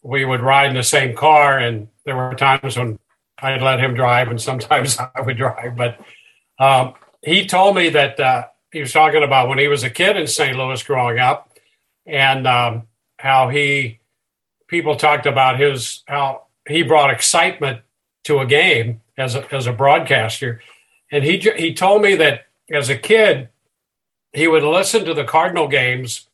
we 0.02 0.24
would 0.24 0.40
ride 0.40 0.70
in 0.70 0.76
the 0.76 0.82
same 0.82 1.14
car, 1.14 1.58
and 1.58 1.88
there 2.04 2.16
were 2.16 2.34
times 2.34 2.76
when 2.76 2.98
I'd 3.40 3.62
let 3.62 3.80
him 3.80 3.94
drive, 3.94 4.28
and 4.28 4.40
sometimes 4.40 4.98
I 5.14 5.20
would 5.20 5.36
drive. 5.36 5.76
But 5.76 6.00
um, 6.58 6.94
he 7.22 7.46
told 7.46 7.76
me 7.76 7.90
that 7.90 8.18
uh, 8.18 8.46
he 8.72 8.80
was 8.80 8.92
talking 8.92 9.22
about 9.22 9.48
when 9.48 9.58
he 9.58 9.68
was 9.68 9.82
a 9.82 9.90
kid 9.90 10.16
in 10.16 10.26
St. 10.26 10.56
Louis 10.56 10.82
growing 10.82 11.18
up, 11.18 11.52
and 12.06 12.46
um, 12.46 12.86
how 13.18 13.48
he 13.48 14.00
people 14.66 14.96
talked 14.96 15.26
about 15.26 15.58
his 15.58 16.02
how 16.06 16.44
he 16.68 16.82
brought 16.82 17.10
excitement 17.10 17.80
to 18.24 18.38
a 18.38 18.46
game 18.46 19.00
as 19.16 19.34
a, 19.34 19.54
as 19.54 19.66
a 19.66 19.72
broadcaster, 19.72 20.60
and 21.10 21.24
he 21.24 21.38
he 21.56 21.74
told 21.74 22.02
me 22.02 22.14
that 22.16 22.46
as 22.70 22.88
a 22.88 22.96
kid 22.96 23.48
he 24.32 24.46
would 24.46 24.62
listen 24.62 25.04
to 25.04 25.14
the 25.14 25.24
Cardinal 25.24 25.68
games, 25.68 26.28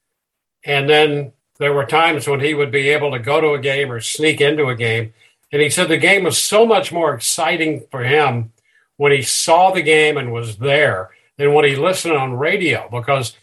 and 0.65 0.89
then 0.89 1.33
there 1.59 1.73
were 1.73 1.87
times 1.87 2.27
when 2.27 2.41
he 2.41 2.55
would 2.55 2.71
be 2.71 2.89
able 2.89 3.13
to 3.13 3.19
go 3.19 3.41
to 3.41 3.53
a 3.53 3.61
game 3.61 3.91
or 3.91 4.01
sneak 4.01 4.41
into 4.41 4.69
a 4.69 4.75
game. 4.75 5.13
And 5.53 5.63
he 5.63 5.71
said 5.71 5.89
the 5.89 5.97
game 5.97 6.25
was 6.25 6.43
so 6.43 6.67
much 6.67 6.93
more 6.93 7.15
exciting 7.15 7.87
for 7.91 8.03
him 8.03 8.53
when 8.97 9.13
he 9.13 9.23
saw 9.23 9.71
the 9.71 9.83
game 9.83 10.17
and 10.17 10.33
was 10.33 10.59
there 10.59 11.11
than 11.37 11.53
when 11.53 11.65
he 11.65 11.77
listened 11.77 12.15
on 12.15 12.35
radio 12.35 12.89
because 12.91 13.37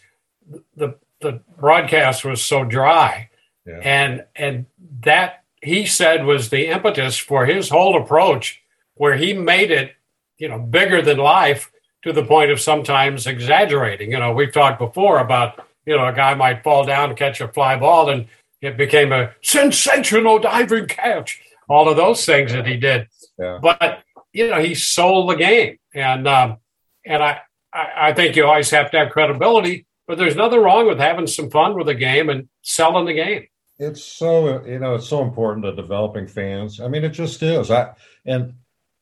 the 0.76 0.94
the 1.20 1.40
broadcast 1.56 2.24
was 2.24 2.44
so 2.44 2.64
dry. 2.64 3.30
Yeah. 3.66 3.80
And 3.82 4.24
and 4.36 4.66
that 5.02 5.44
he 5.62 5.86
said 5.86 6.24
was 6.24 6.50
the 6.50 6.66
impetus 6.66 7.16
for 7.16 7.46
his 7.46 7.68
whole 7.68 8.00
approach 8.00 8.60
where 8.94 9.16
he 9.16 9.32
made 9.32 9.70
it, 9.70 9.94
you 10.38 10.48
know, 10.48 10.58
bigger 10.58 11.00
than 11.00 11.18
life 11.18 11.70
to 12.02 12.12
the 12.12 12.24
point 12.24 12.50
of 12.50 12.60
sometimes 12.60 13.26
exaggerating. 13.26 14.10
You 14.10 14.18
know, 14.18 14.32
we've 14.32 14.52
talked 14.52 14.78
before 14.78 15.18
about 15.18 15.64
you 15.86 15.96
know, 15.96 16.06
a 16.06 16.12
guy 16.12 16.34
might 16.34 16.62
fall 16.62 16.84
down 16.84 17.10
and 17.10 17.18
catch 17.18 17.40
a 17.40 17.48
fly 17.48 17.76
ball, 17.76 18.10
and 18.10 18.26
it 18.60 18.76
became 18.76 19.12
a 19.12 19.32
sensational 19.42 20.38
diving 20.38 20.86
catch. 20.86 21.40
All 21.68 21.88
of 21.88 21.96
those 21.96 22.24
things 22.24 22.52
that 22.52 22.66
he 22.66 22.76
did, 22.76 23.08
yeah. 23.38 23.58
but 23.60 24.02
you 24.32 24.48
know, 24.50 24.60
he 24.60 24.74
sold 24.74 25.30
the 25.30 25.36
game, 25.36 25.78
and 25.94 26.26
um, 26.28 26.58
and 27.06 27.22
I, 27.22 27.40
I 27.72 28.12
think 28.12 28.36
you 28.36 28.46
always 28.46 28.70
have 28.70 28.90
to 28.90 28.98
have 28.98 29.12
credibility, 29.12 29.86
but 30.06 30.18
there's 30.18 30.36
nothing 30.36 30.60
wrong 30.60 30.86
with 30.86 30.98
having 30.98 31.26
some 31.26 31.50
fun 31.50 31.76
with 31.76 31.86
the 31.86 31.94
game 31.94 32.28
and 32.28 32.48
selling 32.62 33.06
the 33.06 33.14
game. 33.14 33.46
It's 33.78 34.04
so 34.04 34.64
you 34.64 34.78
know, 34.78 34.94
it's 34.96 35.08
so 35.08 35.22
important 35.22 35.64
to 35.64 35.74
developing 35.74 36.26
fans. 36.26 36.80
I 36.80 36.88
mean, 36.88 37.04
it 37.04 37.10
just 37.10 37.42
is. 37.42 37.70
I 37.70 37.94
and 38.26 38.54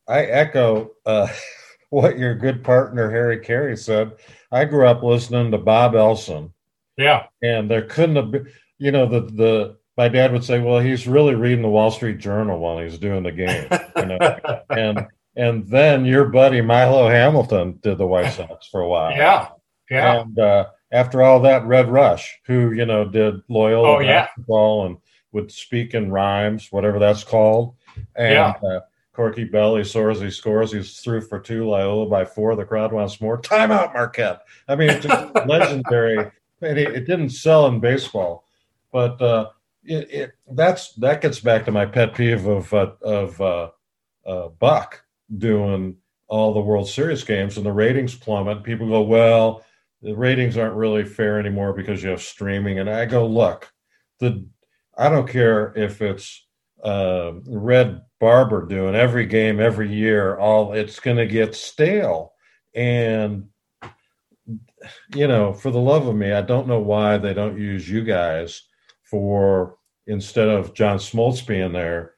I 0.07 0.24
echo 0.24 0.93
uh, 1.07 1.28
what 1.91 2.18
your 2.18 2.35
good 2.35 2.62
partner 2.62 3.11
Harry 3.11 3.41
Caray 3.41 3.76
said. 3.76 4.12
I 4.53 4.64
grew 4.64 4.87
up 4.87 5.03
listening 5.03 5.51
to 5.51 5.59
Bob 5.59 5.95
Elson 5.95 6.53
yeah. 7.01 7.26
And 7.42 7.70
there 7.70 7.82
couldn't 7.82 8.16
have 8.16 8.30
been, 8.30 8.53
you 8.78 8.92
know, 8.92 9.07
the, 9.07 9.20
the, 9.20 9.76
my 9.96 10.09
dad 10.09 10.32
would 10.32 10.44
say, 10.44 10.61
well, 10.61 10.80
he's 10.80 11.07
really 11.07 11.34
reading 11.34 11.62
the 11.62 11.68
Wall 11.68 11.90
Street 11.90 12.18
Journal 12.18 12.59
while 12.59 12.78
he's 12.78 12.98
doing 12.98 13.22
the 13.22 13.32
game. 13.32 13.66
You 13.96 14.07
know? 14.07 14.61
and, 14.70 15.07
and 15.36 15.66
then 15.68 16.05
your 16.05 16.26
buddy 16.26 16.61
Milo 16.61 17.09
Hamilton 17.09 17.78
did 17.82 17.98
the 17.98 18.07
White 18.07 18.32
Sox 18.32 18.68
for 18.68 18.80
a 18.80 18.88
while. 18.88 19.11
Yeah. 19.11 19.48
Yeah. 19.90 20.20
And, 20.20 20.38
uh, 20.38 20.66
after 20.92 21.22
all 21.22 21.40
that, 21.40 21.66
Red 21.66 21.90
Rush, 21.90 22.38
who, 22.46 22.72
you 22.72 22.84
know, 22.84 23.05
did 23.05 23.42
Loyola 23.48 23.96
oh, 23.96 24.01
yeah. 24.01 24.26
basketball 24.26 24.86
and 24.86 24.96
would 25.32 25.53
speak 25.53 25.94
in 25.94 26.11
rhymes, 26.11 26.68
whatever 26.70 26.98
that's 26.98 27.22
called. 27.22 27.76
And 28.16 28.32
yeah. 28.32 28.55
uh, 28.68 28.80
Corky 29.12 29.44
Belly 29.44 29.84
soars, 29.84 30.20
he 30.20 30.30
scores, 30.30 30.72
he's 30.72 30.98
through 30.98 31.22
for 31.22 31.38
two, 31.38 31.68
Loyola 31.68 32.07
by 32.07 32.24
four. 32.24 32.57
The 32.57 32.64
crowd 32.64 32.92
wants 32.92 33.20
more. 33.20 33.40
Timeout, 33.40 33.92
Marquette. 33.92 34.42
I 34.66 34.74
mean, 34.76 34.90
it's 34.90 35.07
just 35.07 35.34
legendary. 35.46 36.30
It, 36.61 36.78
it, 36.78 37.06
didn't 37.06 37.30
sell 37.30 37.66
in 37.66 37.80
baseball, 37.80 38.44
but 38.92 39.20
uh, 39.22 39.50
it, 39.84 40.11
it, 40.11 40.32
that's 40.52 40.92
that 40.94 41.22
gets 41.22 41.40
back 41.40 41.64
to 41.64 41.72
my 41.72 41.86
pet 41.86 42.14
peeve 42.14 42.46
of 42.46 42.72
uh, 42.74 42.92
of 43.02 43.40
uh, 43.40 43.70
uh, 44.26 44.48
Buck 44.48 45.02
doing 45.38 45.96
all 46.28 46.52
the 46.52 46.61
World 46.61 46.88
Series 46.88 47.24
games 47.24 47.56
and 47.56 47.66
the 47.66 47.72
ratings 47.72 48.14
plummet. 48.14 48.62
People 48.62 48.88
go, 48.88 49.02
well, 49.02 49.64
the 50.02 50.14
ratings 50.14 50.56
aren't 50.56 50.76
really 50.76 51.04
fair 51.04 51.38
anymore 51.38 51.72
because 51.72 52.02
you 52.02 52.11
have 52.11 52.22
streaming. 52.22 52.78
And 52.78 52.88
I 52.88 53.04
go, 53.04 53.26
look, 53.26 53.72
the 54.18 54.46
I 54.96 55.08
don't 55.08 55.28
care 55.28 55.72
if 55.76 56.02
it's 56.02 56.46
uh, 56.84 57.32
Red 57.46 58.02
Barber 58.20 58.66
doing 58.66 58.94
every 58.94 59.26
game 59.26 59.61
every 59.61 59.92
year. 59.92 60.36
All 60.36 60.72
it's 60.72 61.00
going 61.00 61.16
to 61.16 61.26
get 61.26 61.54
stale, 61.54 62.32
and 62.74 63.48
you 65.14 65.26
know, 65.26 65.53
for 65.53 65.70
the 65.70 65.78
love 65.78 66.07
of 66.07 66.16
me, 66.16 66.32
I 66.32 66.42
don't 66.42 66.68
know 66.68 66.80
why 66.80 67.18
they 67.18 67.34
don't 67.34 67.59
use 67.59 67.88
you 67.88 68.05
guys 68.05 68.62
for 69.05 69.76
instead 70.07 70.48
of 70.48 70.74
John 70.74 70.98
Smoltz 70.98 71.46
being 71.46 71.72
there, 71.72 72.14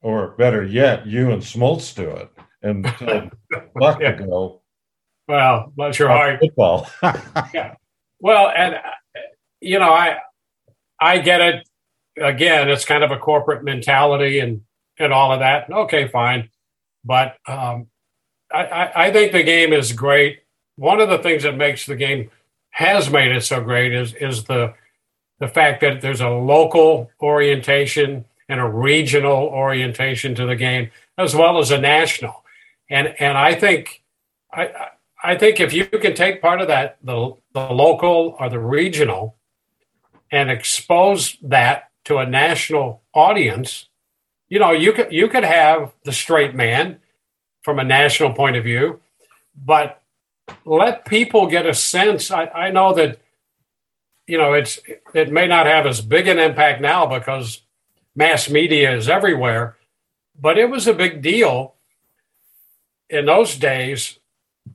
or 0.00 0.36
better 0.36 0.64
yet, 0.64 1.06
you 1.06 1.30
and 1.30 1.42
Smoltz 1.42 1.94
do 1.94 2.10
it 2.10 2.30
and 2.62 2.84
tell 2.98 3.30
Buck 3.74 4.00
yeah. 4.00 4.12
to 4.12 4.24
go. 4.24 4.62
Well, 5.26 5.72
bless 5.76 5.98
your 5.98 6.08
heart. 6.08 6.40
Football. 6.40 6.88
yeah. 7.54 7.74
Well, 8.20 8.50
and 8.54 8.76
you 9.60 9.78
know, 9.78 9.92
I 9.92 10.18
I 11.00 11.18
get 11.18 11.40
it. 11.40 11.68
Again, 12.16 12.68
it's 12.68 12.84
kind 12.84 13.04
of 13.04 13.10
a 13.10 13.18
corporate 13.18 13.62
mentality 13.62 14.40
and 14.40 14.62
and 14.98 15.12
all 15.12 15.32
of 15.32 15.40
that. 15.40 15.70
Okay, 15.70 16.08
fine, 16.08 16.48
but 17.04 17.36
um, 17.46 17.86
I, 18.52 18.64
I, 18.64 19.06
I 19.06 19.12
think 19.12 19.32
the 19.32 19.42
game 19.42 19.72
is 19.72 19.92
great. 19.92 20.40
One 20.78 21.00
of 21.00 21.08
the 21.08 21.18
things 21.18 21.42
that 21.42 21.56
makes 21.56 21.86
the 21.86 21.96
game 21.96 22.30
has 22.70 23.10
made 23.10 23.32
it 23.32 23.42
so 23.42 23.60
great 23.60 23.92
is 23.92 24.14
is 24.14 24.44
the 24.44 24.74
the 25.40 25.48
fact 25.48 25.80
that 25.80 26.00
there's 26.00 26.20
a 26.20 26.28
local 26.28 27.10
orientation 27.20 28.24
and 28.48 28.60
a 28.60 28.68
regional 28.68 29.48
orientation 29.48 30.36
to 30.36 30.46
the 30.46 30.54
game 30.54 30.90
as 31.16 31.34
well 31.34 31.58
as 31.58 31.72
a 31.72 31.80
national. 31.80 32.44
And 32.88 33.14
and 33.18 33.36
I 33.36 33.54
think 33.54 34.04
I 34.52 34.70
I 35.20 35.34
think 35.34 35.58
if 35.58 35.72
you 35.72 35.84
can 35.84 36.14
take 36.14 36.40
part 36.40 36.60
of 36.60 36.68
that 36.68 36.98
the 37.02 37.34
the 37.54 37.68
local 37.70 38.36
or 38.38 38.48
the 38.48 38.60
regional 38.60 39.34
and 40.30 40.48
expose 40.48 41.36
that 41.42 41.90
to 42.04 42.18
a 42.18 42.26
national 42.26 43.02
audience, 43.14 43.88
you 44.48 44.60
know, 44.60 44.70
you 44.70 44.92
could 44.92 45.12
you 45.12 45.26
could 45.26 45.44
have 45.44 45.92
the 46.04 46.12
straight 46.12 46.54
man 46.54 47.00
from 47.62 47.80
a 47.80 47.84
national 47.84 48.32
point 48.32 48.56
of 48.56 48.62
view, 48.62 49.00
but 49.56 50.02
let 50.64 51.04
people 51.04 51.46
get 51.46 51.66
a 51.66 51.74
sense. 51.74 52.30
I, 52.30 52.46
I 52.46 52.70
know 52.70 52.94
that 52.94 53.20
you 54.26 54.38
know 54.38 54.52
it's 54.54 54.78
it 55.14 55.32
may 55.32 55.46
not 55.46 55.66
have 55.66 55.86
as 55.86 56.00
big 56.00 56.28
an 56.28 56.38
impact 56.38 56.80
now 56.80 57.06
because 57.06 57.62
mass 58.14 58.50
media 58.50 58.94
is 58.94 59.08
everywhere, 59.08 59.76
but 60.40 60.58
it 60.58 60.70
was 60.70 60.86
a 60.86 60.94
big 60.94 61.22
deal 61.22 61.74
in 63.10 63.26
those 63.26 63.56
days, 63.56 64.18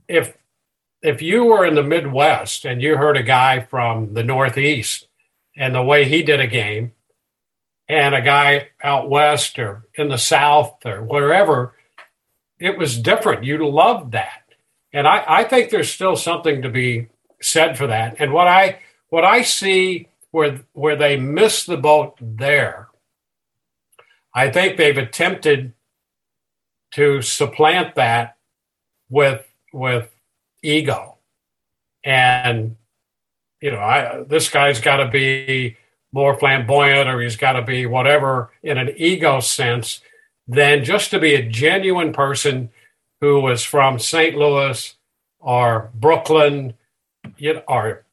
if 0.08 0.38
if 1.02 1.22
you 1.22 1.44
were 1.44 1.66
in 1.66 1.76
the 1.76 1.84
Midwest 1.84 2.66
and 2.66 2.82
you 2.82 2.96
heard 2.96 3.18
a 3.18 3.24
guy 3.24 3.60
from 3.60 4.14
the 4.14 4.24
Northeast 4.24 5.08
and 5.56 5.76
the 5.76 5.84
way 5.84 6.06
he 6.06 6.24
did 6.24 6.40
a 6.40 6.48
game, 6.48 6.94
and 7.90 8.16
a 8.16 8.22
guy 8.22 8.70
out 8.82 9.10
west 9.10 9.60
or 9.60 9.88
in 9.96 10.08
the 10.08 10.18
South 10.18 10.86
or 10.86 11.04
wherever, 11.04 11.76
it 12.58 12.78
was 12.78 12.98
different. 12.98 13.44
You 13.44 13.68
loved 13.70 14.14
that, 14.14 14.43
and 14.94 15.08
I, 15.08 15.24
I 15.28 15.44
think 15.44 15.70
there's 15.72 15.92
still 15.92 16.16
something 16.16 16.62
to 16.62 16.70
be 16.70 17.08
said 17.42 17.78
for 17.78 17.88
that. 17.88 18.16
And 18.20 18.32
what 18.32 18.48
I 18.48 18.80
what 19.10 19.26
I 19.26 19.42
see 19.42 20.08
where 20.32 20.62
where 20.74 20.96
they 20.96 21.18
miss 21.18 21.66
the 21.66 21.78
boat 21.78 22.16
there, 22.22 22.90
I 24.34 24.50
think 24.50 24.78
they've 24.78 24.98
attempted 24.98 25.74
to 26.92 27.22
supplant 27.24 27.96
that 27.96 28.38
with 29.10 29.46
with 29.74 30.10
ego 30.62 31.18
and 32.04 32.76
you 33.60 33.70
know 33.72 33.80
i 33.80 34.24
this 34.28 34.50
guy's 34.50 34.80
got 34.80 34.98
to 34.98 35.10
be 35.10 35.76
more 36.12 36.38
flamboyant 36.38 37.10
or 37.10 37.20
he's 37.20 37.36
got 37.36 37.54
to 37.54 37.62
be 37.62 37.86
whatever 37.86 38.52
in 38.62 38.78
an 38.78 38.94
ego 38.96 39.40
sense 39.40 40.02
than 40.48 40.84
just 40.84 41.12
to 41.12 41.20
be 41.20 41.34
a 41.34 41.48
genuine 41.48 42.14
person 42.14 42.70
who 43.24 43.40
was 43.40 43.64
from 43.64 43.98
st 43.98 44.36
louis 44.36 44.96
or 45.40 45.90
brooklyn 45.96 46.74
you 47.38 47.54
know, 47.54 47.64
or 47.68 48.06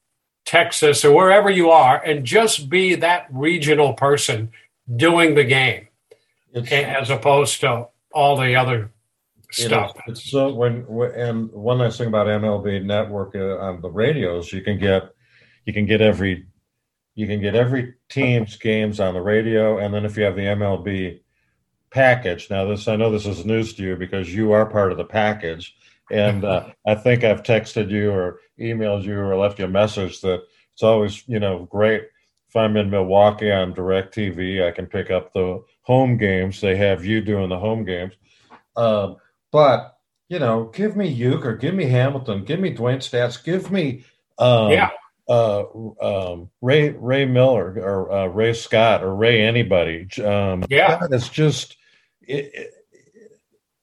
texas 0.44 1.04
or 1.04 1.14
wherever 1.14 1.50
you 1.50 1.70
are 1.70 2.02
and 2.04 2.24
just 2.24 2.68
be 2.70 2.94
that 2.94 3.26
regional 3.30 3.92
person 3.94 4.50
doing 4.96 5.34
the 5.34 5.44
game 5.44 5.88
it's, 6.52 6.70
as 6.70 7.10
opposed 7.10 7.60
to 7.60 7.88
all 8.12 8.36
the 8.36 8.54
other 8.54 8.90
stuff. 9.50 9.92
It 10.06 10.12
is, 10.12 10.30
so 10.30 10.52
when, 10.54 10.86
and 11.14 11.50
one 11.52 11.78
nice 11.78 11.98
thing 11.98 12.08
about 12.08 12.26
MLB 12.26 12.84
Network 12.84 13.34
uh, 13.34 13.58
on 13.58 13.80
the 13.80 13.90
radios, 13.90 14.52
you 14.52 14.62
can 14.62 14.78
get 14.78 15.10
you 15.66 15.72
can 15.72 15.86
get 15.86 16.00
every 16.00 16.46
you 17.14 17.26
can 17.26 17.40
get 17.40 17.54
every 17.54 17.94
team's 18.08 18.56
games 18.56 19.00
on 19.00 19.14
the 19.14 19.20
radio, 19.20 19.78
and 19.78 19.92
then 19.92 20.04
if 20.04 20.16
you 20.16 20.24
have 20.24 20.36
the 20.36 20.42
MLB 20.42 21.20
package, 21.90 22.50
now 22.50 22.66
this 22.66 22.88
I 22.88 22.96
know 22.96 23.10
this 23.10 23.26
is 23.26 23.44
news 23.44 23.74
to 23.74 23.82
you 23.82 23.96
because 23.96 24.34
you 24.34 24.52
are 24.52 24.66
part 24.66 24.92
of 24.92 24.98
the 24.98 25.04
package, 25.04 25.76
and 26.10 26.44
uh, 26.44 26.70
I 26.86 26.94
think 26.94 27.24
I've 27.24 27.42
texted 27.42 27.90
you 27.90 28.10
or 28.10 28.40
emailed 28.58 29.04
you 29.04 29.18
or 29.18 29.36
left 29.36 29.58
you 29.58 29.64
a 29.64 29.68
message 29.68 30.20
that 30.20 30.42
it's 30.72 30.82
always 30.82 31.26
you 31.26 31.40
know 31.40 31.66
great. 31.70 32.04
If 32.48 32.56
I'm 32.56 32.76
in 32.76 32.90
Milwaukee 32.90 33.52
on 33.52 33.74
DirecTV, 33.74 34.66
I 34.66 34.72
can 34.72 34.86
pick 34.86 35.10
up 35.10 35.32
the 35.32 35.62
home 35.82 36.16
games. 36.16 36.60
They 36.60 36.76
have 36.76 37.04
you 37.04 37.20
doing 37.20 37.48
the 37.48 37.58
home 37.58 37.84
games. 37.84 38.14
Um, 38.76 39.16
but 39.52 39.98
you 40.28 40.38
know, 40.38 40.64
give 40.72 40.96
me 40.96 41.16
Uecker, 41.16 41.60
give 41.60 41.74
me 41.74 41.86
Hamilton, 41.86 42.44
give 42.44 42.60
me 42.60 42.74
Dewayne 42.74 42.98
Staats, 42.98 43.42
give 43.42 43.70
me 43.70 44.04
um, 44.38 44.70
yeah. 44.70 44.90
Uh, 45.28 45.64
um, 46.00 46.50
Ray 46.60 46.90
Ray 46.90 47.24
Miller 47.24 47.78
or 47.78 48.10
uh, 48.10 48.26
Ray 48.26 48.52
Scott 48.52 49.04
or 49.04 49.14
Ray 49.14 49.42
anybody. 49.42 50.08
Um, 50.24 50.64
yeah, 50.68 50.98
God, 50.98 51.12
it's 51.12 51.28
just 51.28 51.76
it, 52.22 52.50
it, 52.54 52.74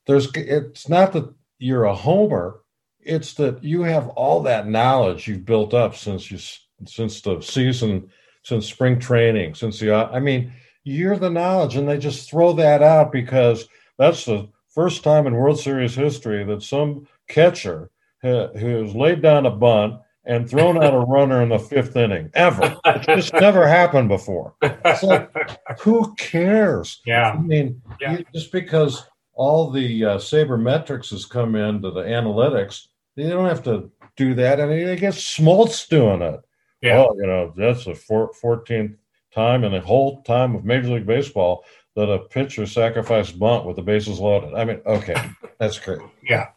there's. 0.05 0.29
It's 0.35 0.89
not 0.89 1.13
that 1.13 1.33
you're 1.59 1.85
a 1.85 1.95
homer; 1.95 2.61
it's 2.99 3.33
that 3.35 3.63
you 3.63 3.83
have 3.83 4.09
all 4.09 4.43
that 4.43 4.67
knowledge 4.67 5.27
you've 5.27 5.45
built 5.45 5.73
up 5.73 5.95
since 5.95 6.31
you 6.31 6.39
since 6.85 7.21
the 7.21 7.41
season, 7.41 8.09
since 8.43 8.67
spring 8.67 8.99
training, 8.99 9.55
since 9.55 9.79
the. 9.79 9.93
I 9.93 10.19
mean, 10.19 10.53
you're 10.83 11.17
the 11.17 11.29
knowledge, 11.29 11.75
and 11.75 11.87
they 11.87 11.97
just 11.97 12.29
throw 12.29 12.53
that 12.53 12.81
out 12.81 13.11
because 13.11 13.67
that's 13.97 14.25
the 14.25 14.49
first 14.69 15.03
time 15.03 15.27
in 15.27 15.35
World 15.35 15.59
Series 15.59 15.95
history 15.95 16.43
that 16.45 16.63
some 16.63 17.07
catcher 17.27 17.89
ha- 18.23 18.53
has 18.53 18.95
laid 18.95 19.21
down 19.21 19.45
a 19.45 19.51
bunt 19.51 19.99
and 20.27 20.49
thrown 20.49 20.83
out 20.83 20.93
a 20.93 20.99
runner 20.99 21.41
in 21.41 21.49
the 21.49 21.57
fifth 21.57 21.95
inning 21.95 22.29
ever. 22.33 22.77
It's 22.85 23.05
just 23.05 23.33
never 23.41 23.67
happened 23.67 24.09
before. 24.09 24.53
Like, 24.61 25.31
who 25.79 26.13
cares? 26.15 27.01
Yeah. 27.05 27.31
I 27.31 27.39
mean, 27.39 27.81
yeah. 27.99 28.19
Just 28.33 28.51
because 28.51 29.07
all 29.33 29.71
the 29.71 30.05
uh, 30.05 30.17
sabermetrics 30.17 31.11
has 31.11 31.25
come 31.25 31.55
into 31.55 31.91
the 31.91 32.01
analytics, 32.01 32.87
they 33.15 33.29
don't 33.29 33.47
have 33.47 33.63
to 33.63 33.89
do 34.17 34.35
that. 34.35 34.59
I 34.59 34.65
mean, 34.65 34.85
they 34.85 34.97
get 34.97 35.13
Smoltz 35.13 35.87
doing 35.87 36.21
it. 36.21 36.41
Yeah. 36.81 37.05
Oh, 37.07 37.15
you 37.17 37.25
know, 37.25 37.53
that's 37.55 37.85
the 37.85 37.91
14th 37.91 38.95
time 39.33 39.63
in 39.63 39.71
the 39.71 39.79
whole 39.79 40.21
time 40.23 40.55
of 40.55 40.65
Major 40.65 40.89
League 40.89 41.05
Baseball 41.05 41.63
that 41.95 42.11
a 42.11 42.19
pitcher 42.19 42.65
sacrificed 42.65 43.39
bunt 43.39 43.65
with 43.65 43.75
the 43.75 43.81
bases 43.81 44.19
loaded. 44.19 44.53
I 44.53 44.65
mean, 44.65 44.81
okay, 44.85 45.15
that's 45.57 45.79
great. 45.79 45.99
yeah, 46.23 46.49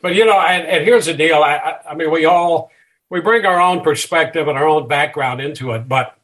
but 0.00 0.14
you 0.14 0.24
know, 0.24 0.38
and, 0.40 0.66
and 0.66 0.84
here's 0.84 1.06
the 1.06 1.14
deal. 1.14 1.42
I, 1.42 1.78
I 1.88 1.94
mean, 1.94 2.10
we 2.10 2.24
all 2.24 2.70
we 3.10 3.20
bring 3.20 3.44
our 3.46 3.60
own 3.60 3.80
perspective 3.82 4.48
and 4.48 4.58
our 4.58 4.66
own 4.66 4.88
background 4.88 5.40
into 5.40 5.72
it, 5.72 5.88
but 5.88 6.16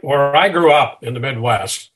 where 0.00 0.34
I 0.34 0.48
grew 0.48 0.72
up 0.72 1.02
in 1.02 1.14
the 1.14 1.20
Midwest, 1.20 1.90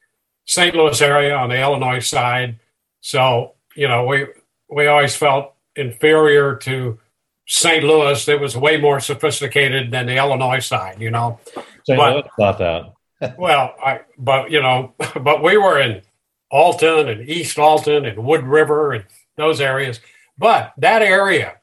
St. 0.45 0.75
Louis 0.75 1.01
area 1.01 1.35
on 1.35 1.49
the 1.49 1.61
Illinois 1.61 2.01
side, 2.01 2.59
so 3.01 3.55
you 3.75 3.89
know, 3.89 4.07
we 4.07 4.27
we 4.69 4.87
always 4.87 5.15
felt 5.15 5.55
inferior 5.77 6.57
to 6.57 6.99
St. 7.47 7.85
Louis. 7.85 8.29
It 8.29 8.41
was 8.41 8.57
way 8.57 8.77
more 8.79 9.01
sophisticated 9.01 9.91
than 9.91 10.07
the 10.07 10.17
Illinois 10.17 10.61
side, 10.61 11.01
you 11.01 11.11
know. 11.11 11.41
St. 11.85 11.99
Louis 11.99 12.23
thought 12.37 12.59
that 12.59 12.93
well, 13.39 13.75
I 13.85 14.01
but 14.19 14.51
you 14.51 14.61
know, 14.61 14.95
but 15.21 15.43
we 15.43 15.57
were 15.57 15.81
in 15.81 16.03
Alton 16.51 17.09
and 17.09 17.29
East 17.29 17.59
Alton 17.59 18.05
and 18.05 18.25
Wood 18.25 18.45
River 18.45 18.93
and 18.93 19.05
those 19.37 19.61
areas. 19.61 20.01
But 20.39 20.73
that 20.79 21.03
area, 21.03 21.57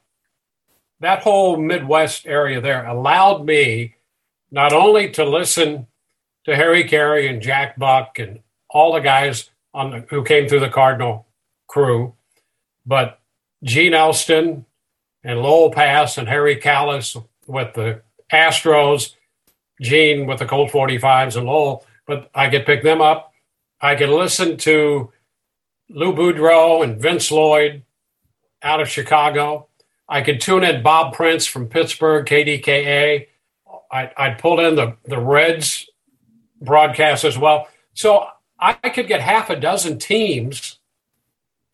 that 1.00 1.24
whole 1.24 1.58
Midwest 1.58 2.26
area 2.26 2.60
there 2.62 2.86
allowed 2.86 3.46
me 3.46 3.96
not 4.52 4.74
only 4.74 5.10
to 5.12 5.24
listen 5.24 5.88
to 6.46 6.56
Harry 6.56 6.84
Caray 6.84 7.28
and 7.28 7.42
Jack 7.42 7.78
Buck 7.78 8.20
and 8.20 8.40
all 8.70 8.94
the 8.94 9.00
guys 9.00 9.50
on 9.74 9.92
the, 9.92 10.00
who 10.10 10.24
came 10.24 10.48
through 10.48 10.60
the 10.60 10.70
Cardinal 10.70 11.28
crew, 11.68 12.14
but 12.86 13.20
Gene 13.64 13.94
Elston 13.94 14.66
and 15.24 15.40
Loel 15.40 15.72
Passe 15.72 16.18
and 16.18 16.28
Harry 16.28 16.58
Kalas 16.58 17.22
with 17.46 17.74
the 17.74 18.02
Astros, 18.32 19.16
Gene 19.82 20.26
with 20.26 20.40
the 20.40 20.46
Colt 20.46 20.72
45s 20.72 21.36
and 21.38 21.46
Loel, 21.46 21.86
but 22.06 22.30
I 22.34 22.50
could 22.50 22.66
pick 22.66 22.84
them 22.84 23.02
up. 23.02 23.34
I 23.82 23.96
could 23.96 24.10
listen 24.10 24.58
to 24.58 25.12
Lou 25.90 26.14
Boudreau 26.14 26.84
and 26.84 27.02
Vince 27.02 27.32
Lloyd 27.32 27.84
out 28.62 28.82
of 28.82 28.90
Chicago. 28.90 29.69
I 30.10 30.22
could 30.22 30.42
tune 30.42 30.64
in 30.64 30.82
Bob 30.82 31.14
Prince 31.14 31.46
from 31.46 31.68
Pittsburgh, 31.68 32.26
KDKA. 32.26 33.28
I, 33.92 34.12
I'd 34.18 34.40
pull 34.40 34.60
in 34.60 34.76
the, 34.76 34.98
the 35.06 35.20
Reds 35.20 35.90
broadcast 36.62 37.24
as 37.24 37.38
well. 37.38 37.68
So 37.94 38.28
I 38.60 38.74
could 38.74 39.08
get 39.08 39.22
half 39.22 39.50
a 39.50 39.56
dozen 39.56 40.00
teams. 40.00 40.80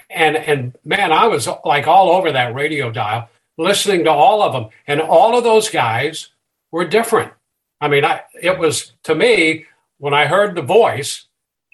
And, 0.09 0.35
and 0.35 0.77
man, 0.83 1.11
I 1.11 1.27
was 1.27 1.47
like 1.63 1.87
all 1.87 2.11
over 2.11 2.31
that 2.31 2.53
radio 2.53 2.91
dial 2.91 3.29
listening 3.57 4.03
to 4.03 4.11
all 4.11 4.43
of 4.43 4.53
them. 4.53 4.69
And 4.85 5.01
all 5.01 5.37
of 5.37 5.43
those 5.43 5.69
guys 5.69 6.29
were 6.71 6.85
different. 6.85 7.31
I 7.79 7.87
mean, 7.87 8.05
I, 8.05 8.21
it 8.41 8.59
was 8.59 8.93
to 9.03 9.15
me, 9.15 9.65
when 9.97 10.13
I 10.13 10.25
heard 10.25 10.55
the 10.55 10.61
voice, 10.61 11.25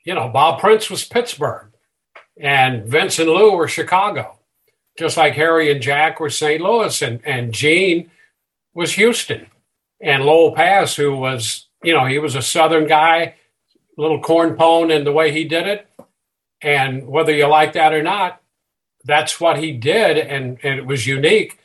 you 0.03 0.13
know, 0.13 0.29
Bob 0.29 0.59
Prince 0.59 0.89
was 0.89 1.03
Pittsburgh 1.03 1.71
and 2.39 2.85
Vince 2.85 3.19
and 3.19 3.29
Lou 3.29 3.53
were 3.53 3.67
Chicago, 3.67 4.37
just 4.97 5.17
like 5.17 5.33
Harry 5.33 5.71
and 5.71 5.81
Jack 5.81 6.19
were 6.19 6.29
St. 6.29 6.61
Louis 6.61 7.01
and, 7.01 7.25
and 7.25 7.53
Gene 7.53 8.11
was 8.73 8.93
Houston 8.93 9.47
and 10.01 10.23
Loel 10.23 10.53
Passe, 10.53 11.01
who 11.01 11.15
was, 11.15 11.67
you 11.83 11.93
know, 11.93 12.05
he 12.05 12.19
was 12.19 12.35
a 12.35 12.41
Southern 12.41 12.87
guy, 12.87 13.35
little 13.97 14.21
corn 14.21 14.55
pone 14.55 14.91
in 14.91 15.03
the 15.03 15.11
way 15.11 15.31
he 15.31 15.43
did 15.43 15.67
it. 15.67 15.87
And 16.61 17.07
whether 17.07 17.33
you 17.33 17.47
like 17.47 17.73
that 17.73 17.93
or 17.93 18.03
not, 18.03 18.41
that's 19.03 19.39
what 19.39 19.57
he 19.57 19.71
did. 19.71 20.17
And, 20.17 20.59
and 20.63 20.79
it 20.79 20.85
was 20.85 21.07
unique 21.07 21.57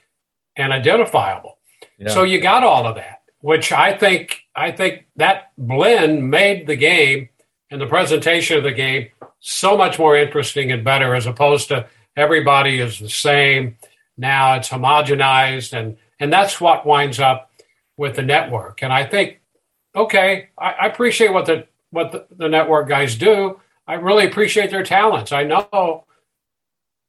and 0.56 0.72
identifiable. 0.72 1.58
Yeah. 1.98 2.08
So 2.08 2.22
you 2.22 2.40
got 2.40 2.64
all 2.64 2.86
of 2.86 2.96
that, 2.96 3.22
which 3.40 3.72
I 3.72 3.96
think 3.96 4.42
I 4.54 4.70
think 4.70 5.06
that 5.16 5.52
blend 5.58 6.30
made 6.30 6.66
the 6.66 6.76
game 6.76 7.28
and 7.70 7.80
the 7.80 7.86
presentation 7.86 8.56
of 8.56 8.64
the 8.64 8.72
game 8.72 9.08
so 9.40 9.76
much 9.76 9.98
more 9.98 10.16
interesting 10.16 10.72
and 10.72 10.82
better 10.82 11.14
as 11.14 11.26
opposed 11.26 11.68
to 11.68 11.86
everybody 12.16 12.80
is 12.80 12.98
the 12.98 13.08
same. 13.08 13.76
Now 14.16 14.54
it's 14.54 14.68
homogenized 14.68 15.72
and 15.72 15.96
and 16.18 16.32
that's 16.32 16.60
what 16.60 16.86
winds 16.86 17.20
up 17.20 17.50
with 17.96 18.16
the 18.16 18.22
network. 18.22 18.82
And 18.82 18.92
I 18.92 19.04
think, 19.04 19.40
okay, 19.94 20.48
I, 20.58 20.72
I 20.72 20.86
appreciate 20.86 21.32
what 21.32 21.46
the 21.46 21.66
what 21.90 22.12
the, 22.12 22.26
the 22.34 22.48
network 22.48 22.88
guys 22.88 23.14
do. 23.16 23.60
I 23.86 23.94
really 23.94 24.26
appreciate 24.26 24.70
their 24.70 24.82
talents. 24.82 25.32
I 25.32 25.44
know 25.44 26.04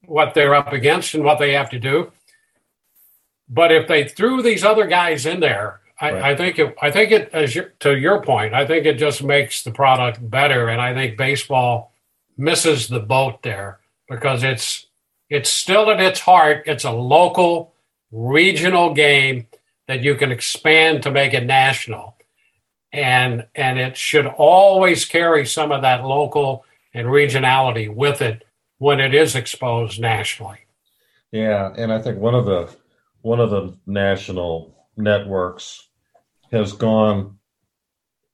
what 0.05 0.33
they're 0.33 0.55
up 0.55 0.73
against 0.73 1.13
and 1.13 1.23
what 1.23 1.39
they 1.39 1.53
have 1.53 1.69
to 1.71 1.79
do. 1.79 2.11
But 3.49 3.71
if 3.71 3.87
they 3.87 4.07
threw 4.07 4.41
these 4.41 4.63
other 4.63 4.85
guys 4.85 5.25
in 5.25 5.39
there, 5.39 5.79
I, 5.99 6.11
right. 6.11 6.23
I 6.23 6.35
think 6.35 6.59
it. 6.59 6.75
I 6.81 6.91
think 6.91 7.11
it. 7.11 7.29
As 7.33 7.55
your, 7.55 7.65
to 7.79 7.97
your 7.97 8.21
point, 8.21 8.53
I 8.53 8.65
think 8.67 8.85
it 8.85 8.95
just 8.95 9.23
makes 9.23 9.63
the 9.63 9.71
product 9.71 10.29
better, 10.29 10.67
and 10.67 10.81
I 10.81 10.93
think 10.93 11.17
baseball 11.17 11.93
misses 12.37 12.87
the 12.87 12.99
boat 12.99 13.41
there 13.41 13.79
because 14.07 14.43
it's 14.43 14.86
it's 15.29 15.49
still 15.49 15.89
at 15.91 15.99
its 15.99 16.19
heart. 16.19 16.63
It's 16.65 16.83
a 16.83 16.91
local, 16.91 17.73
regional 18.11 18.93
game 18.93 19.47
that 19.87 20.01
you 20.01 20.15
can 20.15 20.31
expand 20.31 21.03
to 21.03 21.11
make 21.11 21.33
it 21.33 21.45
national, 21.45 22.17
and 22.91 23.45
and 23.55 23.79
it 23.79 23.97
should 23.97 24.25
always 24.25 25.05
carry 25.05 25.45
some 25.45 25.71
of 25.71 25.81
that 25.81 26.05
local 26.05 26.65
and 26.93 27.07
regionality 27.07 27.93
with 27.93 28.21
it 28.21 28.43
when 28.77 28.99
it 28.99 29.13
is 29.13 29.35
exposed 29.35 29.99
nationally. 29.99 30.59
Yeah, 31.31 31.73
and 31.77 31.91
I 31.91 32.01
think 32.01 32.19
one 32.19 32.35
of 32.35 32.45
the 32.45 32.75
one 33.21 33.39
of 33.39 33.49
the 33.49 33.77
national 33.85 34.75
networks 34.95 35.87
has 36.51 36.73
gone 36.73 37.37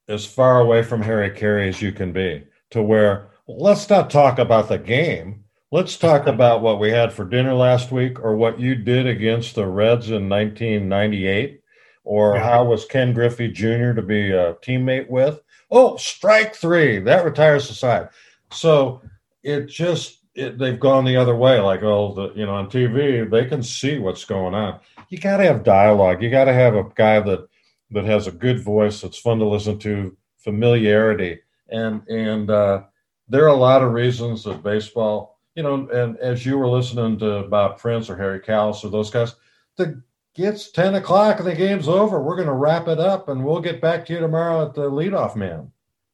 as 0.08 0.24
far 0.24 0.60
away 0.60 0.82
from 0.82 1.02
Harry 1.02 1.30
Caray 1.30 1.68
as 1.68 1.82
you 1.82 1.92
can 1.92 2.12
be 2.12 2.44
to 2.70 2.82
where 2.82 3.30
let's 3.48 3.88
not 3.88 4.10
talk 4.10 4.38
about 4.38 4.68
the 4.68 4.78
game. 4.78 5.43
Let's 5.74 5.96
talk 5.96 6.28
about 6.28 6.62
what 6.62 6.78
we 6.78 6.90
had 6.90 7.12
for 7.12 7.24
dinner 7.24 7.52
last 7.52 7.90
week 7.90 8.20
or 8.20 8.36
what 8.36 8.60
you 8.60 8.76
did 8.76 9.08
against 9.08 9.56
the 9.56 9.66
Reds 9.66 10.08
in 10.08 10.28
1998 10.28 11.62
or 12.04 12.36
yeah. 12.36 12.44
how 12.44 12.64
was 12.64 12.84
Ken 12.84 13.12
Griffey 13.12 13.48
Jr. 13.48 13.92
to 13.92 14.00
be 14.00 14.30
a 14.30 14.54
teammate 14.54 15.10
with. 15.10 15.40
Oh, 15.72 15.96
strike 15.96 16.54
three. 16.54 17.00
That 17.00 17.24
retires 17.24 17.66
the 17.66 17.74
side. 17.74 18.10
So 18.52 19.02
it 19.42 19.66
just 19.66 20.20
it, 20.36 20.58
they've 20.58 20.78
gone 20.78 21.04
the 21.04 21.16
other 21.16 21.34
way. 21.34 21.58
Like, 21.58 21.82
oh, 21.82 22.14
the, 22.14 22.32
you 22.38 22.46
know, 22.46 22.54
on 22.54 22.70
TV, 22.70 23.28
they 23.28 23.44
can 23.46 23.64
see 23.64 23.98
what's 23.98 24.24
going 24.24 24.54
on. 24.54 24.78
You 25.08 25.18
got 25.18 25.38
to 25.38 25.44
have 25.44 25.64
dialogue. 25.64 26.22
You 26.22 26.30
got 26.30 26.44
to 26.44 26.52
have 26.52 26.76
a 26.76 26.84
guy 26.94 27.18
that 27.18 27.48
that 27.90 28.04
has 28.04 28.28
a 28.28 28.30
good 28.30 28.60
voice 28.60 29.00
that's 29.00 29.18
fun 29.18 29.40
to 29.40 29.44
listen 29.44 29.80
to, 29.80 30.16
familiarity, 30.38 31.40
and 31.68 32.06
and 32.06 32.48
uh, 32.48 32.84
there 33.28 33.42
are 33.42 33.48
a 33.48 33.56
lot 33.56 33.82
of 33.82 33.92
reasons 33.92 34.44
that 34.44 34.62
baseball, 34.62 35.33
you 35.54 35.62
know, 35.62 35.88
and 35.88 36.16
as 36.18 36.44
you 36.44 36.58
were 36.58 36.68
listening 36.68 37.18
to 37.18 37.44
Bob 37.44 37.78
Prince 37.78 38.10
or 38.10 38.16
Harry 38.16 38.40
Kalas 38.40 38.84
or 38.84 38.90
those 38.90 39.10
guys, 39.10 39.34
the 39.76 40.02
gets 40.34 40.70
10 40.72 40.96
o'clock 40.96 41.38
and 41.38 41.46
the 41.46 41.54
game's 41.54 41.88
over. 41.88 42.20
We're 42.20 42.36
going 42.36 42.48
to 42.48 42.54
wrap 42.54 42.88
it 42.88 42.98
up 42.98 43.28
and 43.28 43.44
we'll 43.44 43.60
get 43.60 43.80
back 43.80 44.04
to 44.06 44.14
you 44.14 44.18
tomorrow 44.18 44.66
at 44.66 44.74
the 44.74 44.90
leadoff 44.90 45.36
man. 45.36 45.70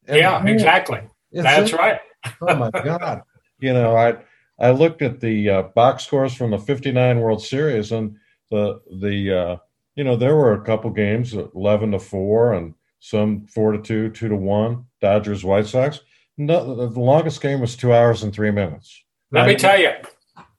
And 0.06 0.18
yeah, 0.18 0.44
exactly. 0.44 1.00
That's 1.32 1.72
it. 1.72 1.76
right. 1.76 2.00
oh 2.42 2.54
my 2.54 2.70
God 2.70 3.22
you 3.60 3.72
know, 3.72 3.96
I 3.96 4.16
I 4.58 4.70
looked 4.72 5.02
at 5.02 5.20
the 5.20 5.48
uh, 5.48 5.62
box 5.62 6.04
scores 6.04 6.34
from 6.34 6.50
the 6.50 6.58
'59 6.58 7.20
World 7.20 7.42
Series, 7.42 7.92
and 7.92 8.16
the 8.50 8.80
the 9.00 9.32
uh, 9.32 9.56
you 9.94 10.04
know 10.04 10.16
there 10.16 10.36
were 10.36 10.54
a 10.54 10.64
couple 10.64 10.90
games, 10.90 11.34
eleven 11.34 11.92
to 11.92 11.98
four, 11.98 12.54
and 12.54 12.74
some 12.98 13.46
four 13.46 13.72
to 13.72 13.78
two, 13.78 14.10
two 14.10 14.28
to 14.28 14.36
one. 14.36 14.86
Dodgers, 15.00 15.44
White 15.44 15.66
Sox. 15.66 16.00
No, 16.36 16.88
the 16.88 17.00
longest 17.00 17.40
game 17.40 17.60
was 17.60 17.76
two 17.76 17.92
hours 17.92 18.22
and 18.22 18.32
three 18.32 18.50
minutes. 18.50 19.04
Let 19.32 19.46
me 19.46 19.54
tell 19.54 19.78
you, 19.78 19.92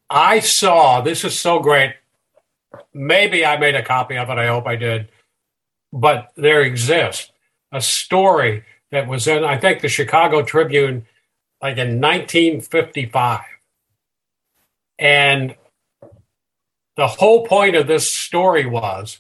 I 0.10 0.40
saw 0.40 1.02
this 1.02 1.26
is 1.26 1.38
so 1.38 1.60
great. 1.60 1.96
Maybe 2.94 3.46
I 3.46 3.58
made 3.58 3.76
a 3.76 3.84
copy 3.84 4.18
of 4.18 4.30
it. 4.30 4.38
I 4.38 4.48
hope 4.48 4.66
I 4.66 4.76
did. 4.76 5.10
But 5.92 6.32
there 6.36 6.62
exists 6.62 7.32
a 7.72 7.82
story 7.82 8.64
that 8.92 9.08
was 9.08 9.28
in, 9.28 9.44
I 9.44 9.58
think, 9.58 9.82
the 9.82 9.90
Chicago 9.90 10.42
Tribune 10.42 11.06
like 11.62 11.78
in 11.78 12.02
1955. 12.02 13.42
And 14.98 15.56
the 16.96 17.08
whole 17.08 17.46
point 17.46 17.76
of 17.76 17.88
this 17.88 18.10
story 18.10 18.66
was 18.66 19.20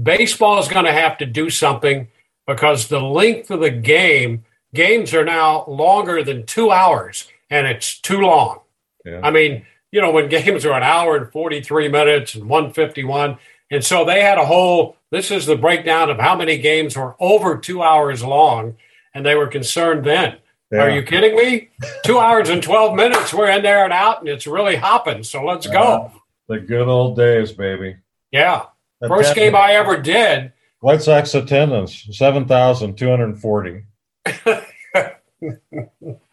baseball 0.00 0.58
is 0.58 0.68
going 0.68 0.84
to 0.84 0.92
have 0.92 1.18
to 1.18 1.26
do 1.26 1.50
something 1.50 2.08
because 2.46 2.88
the 2.88 3.00
length 3.00 3.50
of 3.50 3.60
the 3.60 3.70
game, 3.70 4.44
games 4.74 5.14
are 5.14 5.24
now 5.24 5.64
longer 5.66 6.22
than 6.22 6.46
two 6.46 6.70
hours 6.70 7.28
and 7.50 7.66
it's 7.66 7.98
too 8.00 8.20
long. 8.20 8.60
Yeah. 9.06 9.20
I 9.22 9.30
mean, 9.30 9.64
you 9.92 10.00
know, 10.00 10.10
when 10.10 10.28
games 10.28 10.66
are 10.66 10.72
an 10.72 10.82
hour 10.82 11.16
and 11.16 11.32
43 11.32 11.88
minutes 11.88 12.34
and 12.34 12.48
151. 12.48 13.38
And 13.70 13.84
so 13.84 14.04
they 14.04 14.20
had 14.20 14.38
a 14.38 14.46
whole, 14.46 14.96
this 15.10 15.30
is 15.30 15.46
the 15.46 15.56
breakdown 15.56 16.10
of 16.10 16.18
how 16.18 16.36
many 16.36 16.58
games 16.58 16.96
were 16.96 17.16
over 17.18 17.56
two 17.56 17.82
hours 17.82 18.22
long. 18.22 18.76
And 19.14 19.24
they 19.24 19.34
were 19.34 19.46
concerned 19.46 20.04
then 20.04 20.38
yeah. 20.70 20.80
Are 20.80 20.90
you 20.90 21.02
kidding 21.02 21.36
me? 21.36 21.68
Two 22.04 22.18
hours 22.18 22.48
and 22.48 22.62
12 22.62 22.94
minutes. 22.96 23.32
We're 23.32 23.50
in 23.50 23.62
there 23.62 23.84
and 23.84 23.92
out, 23.92 24.20
and 24.20 24.28
it's 24.28 24.46
really 24.46 24.76
hopping. 24.76 25.22
So 25.22 25.44
let's 25.44 25.66
go. 25.66 25.80
Uh, 25.80 26.10
the 26.48 26.60
good 26.60 26.88
old 26.88 27.16
days, 27.16 27.52
baby. 27.52 27.96
Yeah. 28.32 28.66
First 29.06 29.34
game 29.34 29.54
I 29.54 29.72
ever 29.72 30.00
did. 30.00 30.52
White 30.80 31.02
Sox 31.02 31.34
attendance, 31.34 32.06
7,240. 32.10 33.84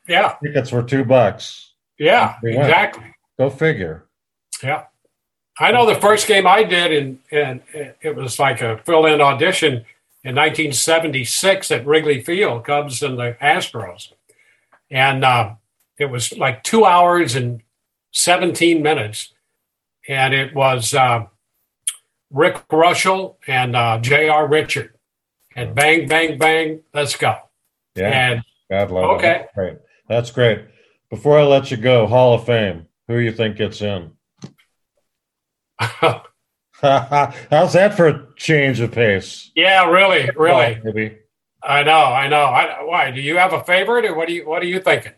yeah. 0.07 0.35
Tickets 0.43 0.71
were 0.71 0.83
two 0.83 1.05
bucks. 1.05 1.72
Yeah, 1.97 2.35
exactly. 2.43 3.15
Go 3.37 3.49
figure. 3.49 4.05
Yeah. 4.61 4.85
I 5.59 5.71
know 5.71 5.85
the 5.85 5.99
first 5.99 6.27
game 6.27 6.47
I 6.47 6.63
did, 6.63 6.91
and, 6.91 7.19
and 7.31 7.61
it 8.01 8.15
was 8.15 8.39
like 8.39 8.61
a 8.61 8.79
fill 8.79 9.05
in 9.05 9.21
audition 9.21 9.85
in 10.23 10.35
1976 10.35 11.69
at 11.69 11.85
Wrigley 11.85 12.21
Field, 12.21 12.65
Cubs 12.65 13.03
and 13.03 13.19
the 13.19 13.37
Astros 13.41 14.13
and 14.93 15.25
uh, 15.25 15.55
it 15.97 16.05
was 16.05 16.37
like 16.37 16.63
two 16.63 16.85
hours 16.85 17.35
and 17.35 17.61
17 18.11 18.81
minutes. 18.81 19.33
And 20.07 20.33
it 20.33 20.53
was 20.53 20.93
uh, 20.93 21.25
Rick 22.29 22.67
Reuschel 22.69 23.35
and 23.47 23.75
uh, 23.75 23.97
J.R. 23.99 24.47
Richard. 24.47 24.93
And 25.55 25.73
bang, 25.73 26.07
bang, 26.07 26.37
bang, 26.37 26.81
let's 26.93 27.15
go. 27.15 27.35
Yeah. 27.95 28.09
And, 28.09 28.43
God 28.69 28.91
love 28.91 29.09
okay. 29.17 29.41
it. 29.41 29.49
Great. 29.55 29.77
That's 30.07 30.31
great. 30.31 30.61
Before 31.13 31.37
I 31.37 31.43
let 31.43 31.69
you 31.69 31.77
go, 31.77 32.07
Hall 32.07 32.33
of 32.33 32.43
Fame, 32.43 32.87
who 33.07 33.19
you 33.19 33.31
think 33.31 33.55
gets 33.55 33.83
in? 33.83 34.13
How's 35.79 36.23
that 36.81 37.93
for 37.95 38.07
a 38.07 38.27
change 38.35 38.79
of 38.79 38.93
pace? 38.93 39.51
Yeah, 39.53 39.91
really, 39.91 40.27
really. 40.35 40.75
Oh, 40.75 40.81
maybe. 40.83 41.19
I 41.61 41.83
know, 41.83 42.05
I 42.05 42.27
know. 42.27 42.45
I, 42.45 42.83
why? 42.83 43.11
Do 43.11 43.21
you 43.21 43.37
have 43.37 43.53
a 43.53 43.63
favorite, 43.63 44.05
or 44.05 44.15
what 44.15 44.27
do 44.27 44.33
you 44.33 44.49
what 44.49 44.63
are 44.63 44.65
you 44.65 44.79
thinking? 44.79 45.11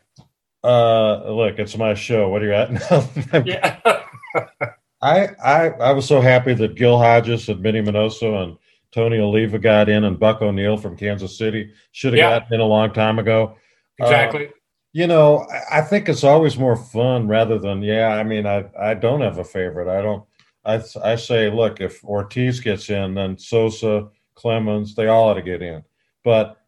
Uh, 0.62 1.32
look, 1.32 1.60
it's 1.60 1.78
my 1.78 1.94
show. 1.94 2.28
What 2.28 2.44
are 2.44 2.48
you 2.48 2.54
at 2.54 2.74
now? 2.74 3.44
yeah. 3.46 4.02
I, 5.02 5.30
I 5.42 5.70
I 5.70 5.92
was 5.94 6.06
so 6.06 6.20
happy 6.20 6.54
that 6.56 6.76
Gil 6.76 6.98
Hodges 6.98 7.48
and 7.48 7.62
Minnie 7.62 7.82
Minoso 7.82 8.44
and 8.44 8.58
Tony 8.92 9.20
Oliva 9.20 9.60
got 9.60 9.88
in, 9.88 10.04
and 10.04 10.20
Buck 10.20 10.42
O'Neil 10.42 10.76
from 10.76 10.98
Kansas 10.98 11.38
City 11.38 11.72
should 11.94 12.12
have 12.12 12.18
yeah. 12.18 12.40
gotten 12.40 12.56
in 12.56 12.60
a 12.60 12.66
long 12.66 12.92
time 12.92 13.18
ago. 13.18 13.56
Exactly. 13.98 14.48
Uh, 14.48 14.52
you 14.96 15.08
know, 15.08 15.46
I 15.70 15.82
think 15.82 16.08
it's 16.08 16.24
always 16.24 16.58
more 16.58 16.78
fun 16.78 17.28
rather 17.28 17.60
than 17.60 17.82
yeah. 17.82 18.16
I 18.16 18.24
mean, 18.24 18.46
I 18.46 18.64
I 18.80 18.94
don't 18.94 19.20
have 19.20 19.40
a 19.40 19.44
favorite. 19.44 19.90
I 19.90 20.02
don't. 20.02 20.24
I 20.64 20.82
I 21.04 21.18
say, 21.18 21.52
look, 21.52 21.82
if 21.82 22.02
Ortiz 22.06 22.62
gets 22.62 22.90
in, 22.90 23.14
then 23.14 23.38
Sosa, 23.38 24.08
Clemens, 24.36 24.96
they 24.96 25.08
all 25.08 25.28
ought 25.28 25.34
to 25.34 25.42
get 25.42 25.62
in. 25.62 25.84
But 26.24 26.62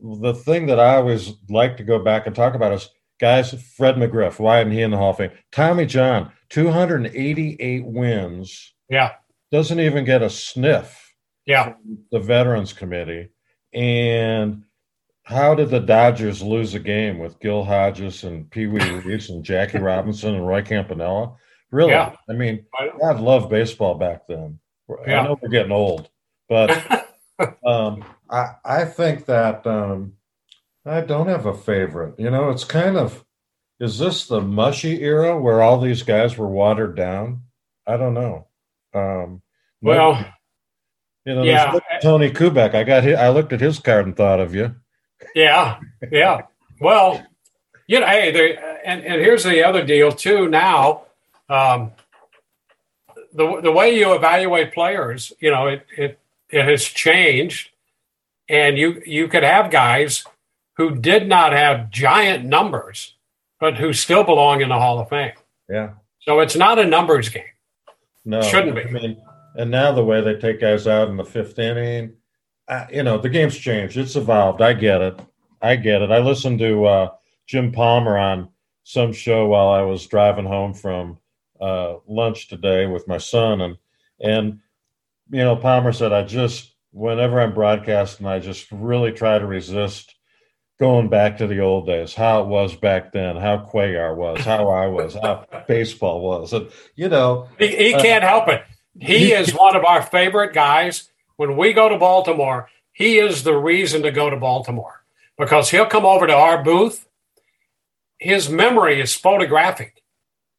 the 0.00 0.32
thing 0.32 0.66
that 0.66 0.78
I 0.78 0.94
always 0.94 1.32
like 1.50 1.76
to 1.78 1.82
go 1.82 1.98
back 1.98 2.28
and 2.28 2.36
talk 2.36 2.54
about 2.54 2.72
is 2.72 2.90
guys. 3.18 3.52
Fred 3.76 3.96
McGriff, 3.96 4.38
why 4.38 4.60
isn't 4.60 4.70
he 4.70 4.82
in 4.82 4.92
the 4.92 4.96
Hall 4.96 5.10
of 5.10 5.16
Fame? 5.16 5.32
Tommy 5.50 5.86
John, 5.86 6.30
288 6.50 7.84
wins. 7.84 8.74
Yeah, 8.88 9.10
doesn't 9.50 9.80
even 9.80 10.04
get 10.04 10.22
a 10.22 10.30
sniff. 10.30 11.12
Yeah, 11.46 11.74
the 12.12 12.20
Veterans 12.20 12.72
Committee, 12.72 13.30
and 13.72 14.62
how 15.24 15.54
did 15.54 15.70
the 15.70 15.80
Dodgers 15.80 16.42
lose 16.42 16.74
a 16.74 16.78
game 16.78 17.18
with 17.18 17.40
Gil 17.40 17.64
Hodges 17.64 18.24
and 18.24 18.48
Pee 18.50 18.66
Wee 18.66 18.90
Reese 19.04 19.30
and 19.30 19.44
Jackie 19.44 19.78
Robinson 19.78 20.34
and 20.34 20.46
Roy 20.46 20.62
Campanella? 20.62 21.34
Really? 21.70 21.90
Yeah. 21.90 22.14
I 22.28 22.34
mean, 22.34 22.66
God 23.00 23.20
loved 23.20 23.50
baseball 23.50 23.94
back 23.94 24.26
then. 24.28 24.60
Yeah. 25.06 25.20
I 25.20 25.24
know 25.24 25.38
we're 25.40 25.48
getting 25.48 25.72
old, 25.72 26.10
but 26.48 26.70
um, 27.66 28.04
I 28.30 28.52
I 28.64 28.84
think 28.84 29.24
that 29.26 29.66
um, 29.66 30.12
I 30.84 31.00
don't 31.00 31.28
have 31.28 31.46
a 31.46 31.54
favorite. 31.54 32.14
You 32.18 32.30
know, 32.30 32.50
it's 32.50 32.64
kind 32.64 32.98
of 32.98 33.24
is 33.80 33.98
this 33.98 34.26
the 34.26 34.42
mushy 34.42 35.02
era 35.02 35.40
where 35.40 35.62
all 35.62 35.80
these 35.80 36.02
guys 36.02 36.36
were 36.36 36.46
watered 36.46 36.96
down? 36.96 37.44
I 37.86 37.96
don't 37.96 38.14
know. 38.14 38.46
Um, 38.92 39.42
well, 39.80 40.24
you 41.24 41.34
know, 41.34 41.42
yeah. 41.42 41.78
Tony 42.02 42.30
Kubek. 42.30 42.74
I 42.74 42.84
got 42.84 43.04
his, 43.04 43.16
I 43.16 43.30
looked 43.30 43.54
at 43.54 43.60
his 43.60 43.78
card 43.78 44.06
and 44.06 44.16
thought 44.16 44.38
of 44.38 44.54
you. 44.54 44.74
Yeah, 45.34 45.80
yeah. 46.10 46.42
Well, 46.80 47.24
you 47.86 48.00
know, 48.00 48.06
hey, 48.06 48.56
and 48.84 49.04
and 49.04 49.20
here's 49.20 49.44
the 49.44 49.64
other 49.64 49.84
deal 49.84 50.12
too. 50.12 50.48
Now, 50.48 51.02
um, 51.48 51.92
the 53.32 53.60
the 53.60 53.72
way 53.72 53.98
you 53.98 54.14
evaluate 54.14 54.72
players, 54.72 55.32
you 55.40 55.50
know, 55.50 55.66
it 55.66 55.86
it 55.96 56.18
it 56.50 56.64
has 56.64 56.84
changed, 56.84 57.70
and 58.48 58.78
you 58.78 59.02
you 59.04 59.28
could 59.28 59.42
have 59.42 59.70
guys 59.70 60.24
who 60.76 60.94
did 60.96 61.28
not 61.28 61.52
have 61.52 61.90
giant 61.90 62.44
numbers, 62.44 63.14
but 63.60 63.76
who 63.76 63.92
still 63.92 64.24
belong 64.24 64.60
in 64.60 64.68
the 64.68 64.78
Hall 64.78 64.98
of 64.98 65.08
Fame. 65.08 65.32
Yeah. 65.68 65.90
So 66.20 66.40
it's 66.40 66.56
not 66.56 66.78
a 66.78 66.84
numbers 66.84 67.28
game. 67.28 67.44
No, 68.24 68.38
it 68.38 68.44
shouldn't 68.44 68.74
be. 68.74 68.82
I 68.82 68.90
mean, 68.90 69.22
and 69.56 69.70
now 69.70 69.92
the 69.92 70.04
way 70.04 70.20
they 70.20 70.34
take 70.34 70.60
guys 70.60 70.86
out 70.86 71.08
in 71.08 71.16
the 71.16 71.24
fifth 71.24 71.58
inning, 71.58 72.14
uh, 72.68 72.86
you 72.92 73.02
know, 73.02 73.18
the 73.18 73.28
game's 73.28 73.56
changed. 73.58 73.96
It's 73.96 74.16
evolved. 74.16 74.62
I 74.62 74.72
get 74.72 75.00
it. 75.00 75.20
I 75.60 75.76
get 75.76 76.02
it. 76.02 76.10
I 76.10 76.18
listened 76.18 76.58
to 76.60 76.84
uh, 76.84 77.10
Jim 77.46 77.72
Palmer 77.72 78.16
on 78.16 78.48
some 78.84 79.12
show 79.12 79.46
while 79.46 79.68
I 79.68 79.82
was 79.82 80.06
driving 80.06 80.46
home 80.46 80.74
from 80.74 81.18
uh, 81.60 81.96
lunch 82.06 82.48
today 82.48 82.86
with 82.86 83.08
my 83.08 83.18
son, 83.18 83.60
and 83.60 83.76
and 84.20 84.60
you 85.30 85.38
know, 85.38 85.56
Palmer 85.56 85.92
said, 85.92 86.12
I 86.12 86.22
just 86.22 86.74
whenever 86.92 87.40
I'm 87.40 87.54
broadcasting, 87.54 88.26
I 88.26 88.38
just 88.38 88.70
really 88.70 89.12
try 89.12 89.38
to 89.38 89.46
resist 89.46 90.14
going 90.78 91.08
back 91.08 91.38
to 91.38 91.46
the 91.46 91.60
old 91.60 91.86
days, 91.86 92.14
how 92.14 92.42
it 92.42 92.46
was 92.48 92.74
back 92.74 93.12
then, 93.12 93.36
how 93.36 93.58
Cuellar 93.58 94.14
was, 94.14 94.40
how 94.40 94.68
I 94.68 94.86
was, 94.86 95.14
how 95.14 95.46
baseball 95.68 96.20
was, 96.20 96.52
and 96.52 96.68
you 96.94 97.08
know, 97.08 97.48
he, 97.58 97.68
he 97.68 97.92
can't 97.92 98.24
uh, 98.24 98.28
help 98.28 98.48
it. 98.48 98.64
He, 99.00 99.18
he 99.18 99.32
is 99.32 99.52
one 99.54 99.76
of 99.76 99.84
our 99.84 100.02
favorite 100.02 100.52
guys 100.52 101.08
when 101.36 101.56
we 101.56 101.72
go 101.72 101.88
to 101.88 101.98
Baltimore, 101.98 102.68
he 102.92 103.18
is 103.18 103.42
the 103.42 103.56
reason 103.56 104.02
to 104.02 104.10
go 104.10 104.30
to 104.30 104.36
Baltimore 104.36 105.04
because 105.38 105.70
he'll 105.70 105.86
come 105.86 106.04
over 106.04 106.26
to 106.26 106.34
our 106.34 106.62
booth. 106.62 107.06
His 108.18 108.48
memory 108.48 109.00
is 109.00 109.14
photographic. 109.14 110.02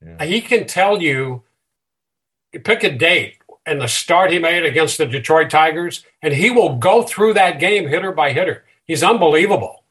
Yeah. 0.05 0.25
He 0.25 0.41
can 0.41 0.67
tell 0.67 1.01
you, 1.01 1.43
pick 2.63 2.83
a 2.83 2.91
date 2.91 3.37
and 3.65 3.81
the 3.81 3.87
start 3.87 4.31
he 4.31 4.39
made 4.39 4.65
against 4.65 4.97
the 4.97 5.05
Detroit 5.05 5.49
Tigers, 5.49 6.05
and 6.21 6.33
he 6.33 6.51
will 6.51 6.77
go 6.77 7.01
through 7.01 7.33
that 7.33 7.59
game 7.59 7.87
hitter 7.87 8.11
by 8.11 8.31
hitter. 8.31 8.63
He's 8.85 9.03
unbelievable. 9.03 9.83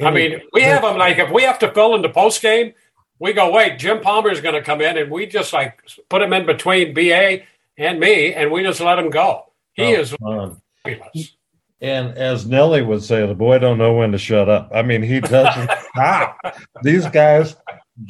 I 0.00 0.10
mean, 0.10 0.40
we 0.52 0.62
have 0.62 0.84
him 0.84 0.96
like 0.96 1.18
if 1.18 1.30
we 1.30 1.42
have 1.42 1.58
to 1.58 1.72
fill 1.72 1.94
in 1.96 2.02
the 2.02 2.08
post 2.08 2.40
game, 2.40 2.72
we 3.18 3.32
go, 3.32 3.50
wait, 3.50 3.80
Jim 3.80 4.00
Palmer 4.00 4.30
is 4.30 4.40
going 4.40 4.54
to 4.54 4.62
come 4.62 4.80
in, 4.80 4.96
and 4.96 5.10
we 5.10 5.26
just 5.26 5.52
like 5.52 5.82
put 6.08 6.22
him 6.22 6.32
in 6.32 6.46
between 6.46 6.94
BA 6.94 7.40
and 7.76 7.98
me, 7.98 8.32
and 8.32 8.50
we 8.50 8.62
just 8.62 8.80
let 8.80 8.98
him 8.98 9.10
go. 9.10 9.47
He 9.78 9.96
oh, 9.96 10.00
is 10.00 10.12
uh, 10.26 10.54
fabulous. 10.82 11.36
And 11.80 12.18
as 12.18 12.44
Nelly 12.44 12.82
would 12.82 13.04
say, 13.04 13.24
the 13.24 13.34
boy 13.34 13.60
don't 13.60 13.78
know 13.78 13.94
when 13.94 14.10
to 14.10 14.18
shut 14.18 14.48
up. 14.48 14.70
I 14.74 14.82
mean, 14.82 15.02
he 15.02 15.20
doesn't 15.20 15.70
stop. 15.94 16.36
These 16.82 17.06
guys, 17.06 17.54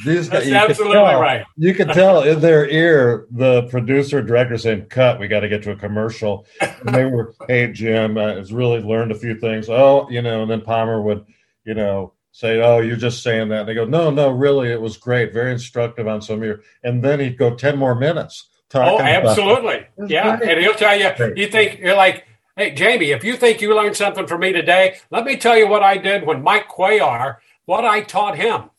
these 0.07 0.31
guys, 0.31 0.49
That's 0.49 0.71
absolutely 0.71 0.95
tell, 0.95 1.21
right. 1.21 1.45
You 1.59 1.75
can 1.75 1.89
tell 1.89 2.23
in 2.23 2.41
their 2.41 2.67
ear 2.71 3.27
the 3.31 3.65
producer 3.65 4.23
director 4.23 4.57
saying, 4.57 4.87
"Cut, 4.87 5.21
we 5.21 5.29
got 5.29 5.41
to 5.41 5.49
get 5.51 5.63
to 5.65 5.73
a 5.73 5.77
commercial." 5.77 6.47
And 6.63 6.95
they 6.95 7.05
were, 7.05 7.35
"Hey 7.47 7.71
Jim, 7.71 8.17
I 8.17 8.33
has 8.33 8.51
really 8.51 8.81
learned 8.81 9.13
a 9.13 9.19
few 9.19 9.39
things." 9.39 9.69
Oh, 9.69 10.09
you 10.09 10.23
know, 10.23 10.41
and 10.41 10.51
then 10.51 10.63
Palmer 10.63 11.03
would, 11.03 11.27
you 11.65 11.75
know, 11.75 12.15
say, 12.33 12.63
"Oh, 12.63 12.81
you're 12.81 12.97
just 12.97 13.23
saying 13.23 13.51
that." 13.51 13.61
And 13.61 13.69
they 13.69 13.75
go, 13.75 13.85
"No, 13.85 14.11
no, 14.11 14.31
really, 14.31 14.73
it 14.73 14.81
was 14.81 14.97
great, 14.97 15.35
very 15.35 15.53
instructive 15.53 16.09
on 16.09 16.23
some 16.23 16.39
of 16.39 16.45
your." 16.45 16.61
And 16.85 17.05
then 17.05 17.21
he'd 17.21 17.37
go 17.37 17.55
ten 17.55 17.77
more 17.77 17.95
minutes 17.95 18.49
Oh, 18.75 19.01
absolutely. 19.01 19.87
Yeah. 20.07 20.37
Great. 20.37 20.51
And 20.51 20.61
he'll 20.61 20.75
tell 20.75 20.99
you, 20.99 21.11
great. 21.17 21.37
you 21.39 21.49
think 21.49 21.81
you're 21.81 21.97
like, 21.97 22.27
hey, 22.57 22.73
Jamie, 22.73 23.11
if 23.13 23.25
you 23.25 23.37
think 23.37 23.61
you 23.61 23.75
learned 23.75 23.97
something 23.97 24.27
from 24.27 24.41
me 24.41 24.53
today, 24.53 24.97
let 25.11 25.25
me 25.25 25.37
tell 25.37 25.57
you 25.57 25.69
what 25.69 25.83
I 25.83 25.97
did 25.97 26.27
when 26.27 26.43
Mike 26.43 26.69
Cuellar, 26.69 27.37
what 27.65 27.85
I 27.85 28.03
taught 28.03 28.37
him. 28.37 28.71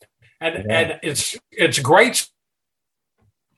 And 0.41 0.65
yeah. 0.67 0.79
and 0.79 0.99
it's 1.03 1.37
it's 1.51 1.79
great 1.79 2.29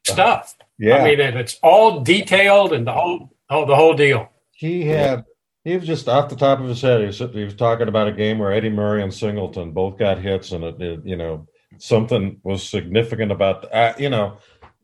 stuff. 0.05 0.55
Yeah. 0.79 0.97
I 0.97 1.03
mean, 1.03 1.19
and 1.19 1.37
it's 1.37 1.59
all 1.61 2.01
detailed 2.01 2.73
and 2.73 2.87
the 2.87 2.93
whole 2.93 3.29
oh, 3.49 3.65
the 3.65 3.75
whole 3.75 3.93
deal. 3.93 4.29
He 4.51 4.85
had 4.85 5.25
he 5.63 5.75
was 5.75 5.85
just 5.85 6.07
off 6.07 6.29
the 6.29 6.35
top 6.35 6.59
of 6.59 6.67
his 6.67 6.81
head. 6.81 7.01
He 7.01 7.07
was, 7.07 7.19
he 7.19 7.43
was 7.43 7.55
talking 7.55 7.87
about 7.87 8.07
a 8.07 8.13
game 8.13 8.39
where 8.39 8.51
Eddie 8.51 8.69
Murray 8.69 9.03
and 9.03 9.13
Singleton 9.13 9.71
both 9.73 9.97
got 9.97 10.17
hits, 10.17 10.51
and 10.53 10.63
it, 10.63 10.81
it 10.81 11.05
you 11.05 11.15
know 11.15 11.47
something 11.77 12.39
was 12.43 12.67
significant 12.67 13.31
about 13.31 13.71
uh, 13.73 13.93
you 13.97 14.09
know 14.09 14.37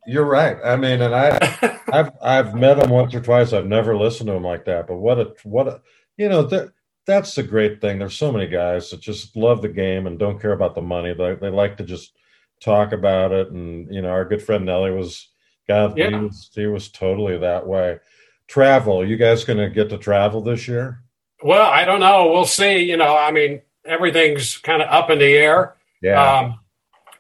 you're 0.08 0.26
right. 0.26 0.58
I 0.64 0.76
mean, 0.78 1.02
and 1.02 1.14
I, 1.14 1.80
I've 1.92 2.12
I've 2.22 2.56
met 2.56 2.80
him 2.80 2.90
once 2.90 3.14
or 3.14 3.22
twice. 3.22 3.54
I've 3.54 3.68
never 3.68 3.96
listened 3.96 4.28
to 4.28 4.34
him 4.34 4.44
like 4.44 4.66
that. 4.66 4.88
But 4.88 4.98
what 4.98 5.20
a 5.20 5.34
what 5.44 5.68
a 5.68 5.82
you 6.18 6.30
know 6.30 6.44
that 6.44 6.72
that's 7.06 7.36
the 7.36 7.44
great 7.44 7.82
thing. 7.82 8.00
There's 8.00 8.18
so 8.18 8.32
many 8.32 8.48
guys 8.48 8.90
that 8.90 9.02
just 9.02 9.36
love 9.36 9.62
the 9.62 9.70
game 9.70 10.08
and 10.08 10.18
don't 10.18 10.42
care 10.42 10.54
about 10.54 10.76
the 10.76 10.82
money. 10.82 11.14
They 11.14 11.36
they 11.36 11.50
like 11.50 11.78
to 11.78 11.84
just 11.84 12.14
talk 12.62 12.92
about 12.92 13.32
it. 13.32 13.52
And 13.52 13.94
you 13.94 14.02
know, 14.02 14.10
our 14.10 14.26
good 14.26 14.42
friend 14.42 14.66
Nelly 14.66 14.92
was 14.92 15.28
God. 15.68 15.98
Yeah. 15.98 16.10
He 16.10 16.16
was 16.16 16.50
he 16.54 16.68
was 16.68 16.90
totally 16.90 17.38
that 17.38 17.68
way. 17.68 18.00
Travel. 18.48 19.06
You 19.06 19.18
guys 19.18 19.44
going 19.44 19.60
to 19.60 19.70
get 19.70 19.90
to 19.90 19.98
travel 19.98 20.42
this 20.42 20.68
year? 20.68 21.04
Well, 21.44 21.70
I 21.70 21.84
don't 21.84 22.00
know. 22.00 22.32
We'll 22.32 22.46
see. 22.46 22.80
You 22.80 22.98
know, 22.98 23.16
I 23.18 23.32
mean, 23.32 23.62
everything's 23.86 24.58
kind 24.58 24.82
of 24.82 24.88
up 24.90 25.10
in 25.10 25.20
the 25.20 25.26
air. 25.26 25.76
Yeah. 26.02 26.40
Um, 26.40 26.60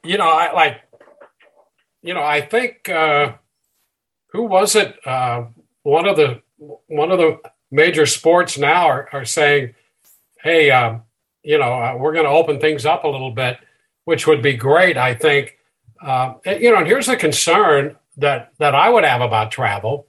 you 0.03 0.17
know, 0.17 0.29
I 0.29 0.53
like 0.53 0.81
you 2.01 2.13
know, 2.13 2.23
I 2.23 2.41
think 2.41 2.89
uh, 2.89 3.33
who 4.31 4.43
was 4.43 4.75
it? 4.75 4.95
Uh, 5.05 5.45
one 5.83 6.07
of 6.07 6.17
the 6.17 6.41
one 6.87 7.11
of 7.11 7.17
the 7.17 7.39
major 7.71 8.05
sports 8.05 8.57
now 8.57 8.87
are, 8.87 9.09
are 9.11 9.25
saying, 9.25 9.75
"Hey, 10.41 10.71
um, 10.71 11.03
you 11.43 11.57
know, 11.57 11.73
uh, 11.73 11.95
we're 11.97 12.13
going 12.13 12.25
to 12.25 12.31
open 12.31 12.59
things 12.59 12.85
up 12.85 13.03
a 13.03 13.07
little 13.07 13.31
bit," 13.31 13.57
which 14.05 14.27
would 14.27 14.41
be 14.41 14.53
great. 14.53 14.97
I 14.97 15.13
think. 15.13 15.57
Uh, 15.99 16.35
you 16.45 16.71
know, 16.71 16.77
and 16.77 16.87
here's 16.87 17.09
a 17.09 17.15
concern 17.15 17.95
that 18.17 18.51
that 18.59 18.75
I 18.75 18.89
would 18.89 19.03
have 19.03 19.21
about 19.21 19.51
travel. 19.51 20.07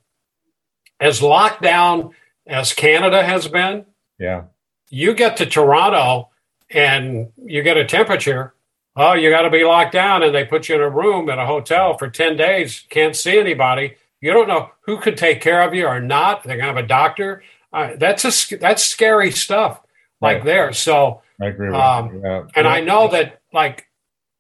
As 1.01 1.23
locked 1.23 1.63
down 1.63 2.15
as 2.47 2.73
Canada 2.73 3.23
has 3.23 3.49
been, 3.49 3.87
yeah, 4.19 4.45
you 4.91 5.15
get 5.15 5.37
to 5.39 5.47
Toronto 5.47 6.29
and 6.71 7.29
you 7.43 7.63
get 7.63 7.77
a 7.77 7.85
temperature 7.85 8.55
oh, 8.99 9.15
you 9.15 9.31
got 9.31 9.43
to 9.43 9.51
be 9.51 9.65
locked 9.65 9.93
down, 9.93 10.23
and 10.23 10.35
they 10.35 10.45
put 10.45 10.69
you 10.69 10.75
in 10.75 10.81
a 10.81 10.91
room 10.91 11.31
at 11.31 11.39
a 11.39 11.47
hotel 11.47 11.97
for 11.97 12.11
10 12.11 12.37
days, 12.37 12.85
can't 12.91 13.17
see 13.17 13.39
anybody. 13.39 13.97
You 14.21 14.33
don't 14.33 14.49
know 14.49 14.71
who 14.81 14.99
could 14.99 15.17
take 15.17 15.41
care 15.41 15.63
of 15.63 15.73
you 15.73 15.87
or 15.87 16.01
not. 16.01 16.43
They're 16.43 16.57
going 16.57 16.69
to 16.69 16.75
have 16.75 16.85
a 16.85 16.89
doctor. 16.89 17.43
Uh, 17.73 17.93
that's 17.97 18.25
a, 18.25 18.57
that's 18.57 18.85
scary 18.85 19.31
stuff 19.31 19.81
like 20.21 20.39
right. 20.39 20.45
there. 20.45 20.73
So, 20.73 21.23
I 21.41 21.47
agree. 21.47 21.73
Um, 21.73 22.21
yeah. 22.23 22.45
And 22.57 22.65
yeah. 22.65 22.73
I 22.73 22.81
know 22.81 23.09
that, 23.09 23.41
like, 23.53 23.87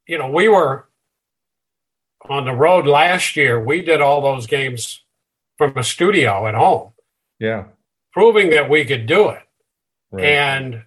you 0.06 0.18
know, 0.18 0.30
we 0.30 0.48
were 0.48 0.88
on 2.28 2.44
the 2.44 2.54
road 2.54 2.86
last 2.86 3.36
year. 3.36 3.62
We 3.62 3.82
did 3.82 4.00
all 4.00 4.20
those 4.20 4.46
games 4.46 5.04
from 5.56 5.76
a 5.76 5.84
studio 5.84 6.46
at 6.48 6.54
home. 6.54 6.92
Yeah. 7.38 7.64
Proving 8.12 8.50
that 8.50 8.68
we 8.68 8.84
could 8.84 9.06
do 9.06 9.28
it. 9.28 9.42
right. 10.10 10.24
and 10.24 10.82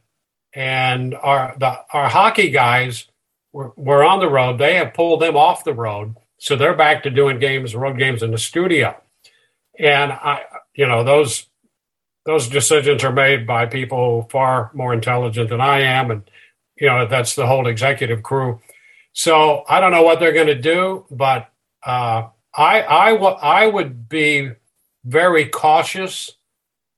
and 0.53 1.15
our 1.15 1.55
the 1.57 1.79
our 1.93 2.09
hockey 2.09 2.49
guys 2.49 3.05
were, 3.53 3.73
were 3.75 4.03
on 4.03 4.19
the 4.19 4.29
road. 4.29 4.57
They 4.57 4.75
have 4.75 4.93
pulled 4.93 5.21
them 5.21 5.35
off 5.35 5.63
the 5.63 5.73
road, 5.73 6.15
so 6.37 6.55
they're 6.55 6.75
back 6.75 7.03
to 7.03 7.09
doing 7.09 7.39
games, 7.39 7.75
road 7.75 7.97
games 7.97 8.23
in 8.23 8.31
the 8.31 8.37
studio. 8.37 8.95
And 9.79 10.11
I, 10.11 10.43
you 10.73 10.87
know, 10.87 11.03
those 11.03 11.47
those 12.25 12.47
decisions 12.47 13.03
are 13.03 13.11
made 13.11 13.47
by 13.47 13.65
people 13.65 14.27
far 14.31 14.71
more 14.73 14.93
intelligent 14.93 15.49
than 15.49 15.61
I 15.61 15.81
am, 15.81 16.11
and 16.11 16.29
you 16.75 16.87
know 16.87 17.07
that's 17.07 17.35
the 17.35 17.47
whole 17.47 17.67
executive 17.67 18.23
crew. 18.23 18.59
So 19.13 19.63
I 19.67 19.79
don't 19.79 19.91
know 19.91 20.03
what 20.03 20.19
they're 20.19 20.33
going 20.33 20.47
to 20.47 20.55
do, 20.55 21.05
but 21.11 21.49
uh, 21.85 22.27
I 22.55 22.83
I, 22.83 23.11
w- 23.11 23.17
I 23.17 23.17
would 23.17 23.37
I 23.41 23.67
would 23.67 24.09
be 24.09 24.51
very 25.03 25.45
cautious 25.47 26.31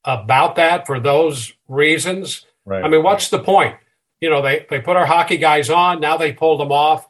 about 0.04 0.56
that 0.58 0.86
for 0.86 1.00
those 1.00 1.54
reasons. 1.68 2.46
Right. 2.66 2.84
I 2.84 2.88
mean, 2.88 3.04
what's 3.04 3.30
the 3.30 3.40
point? 3.40 3.76
You 4.24 4.30
know, 4.30 4.42
they 4.42 4.66
they 4.70 4.80
put 4.80 4.96
our 4.96 5.06
hockey 5.06 5.36
guys 5.36 5.70
on. 5.70 6.00
Now 6.00 6.16
they 6.16 6.32
pulled 6.32 6.62
them 6.62 6.72
off. 6.72 7.06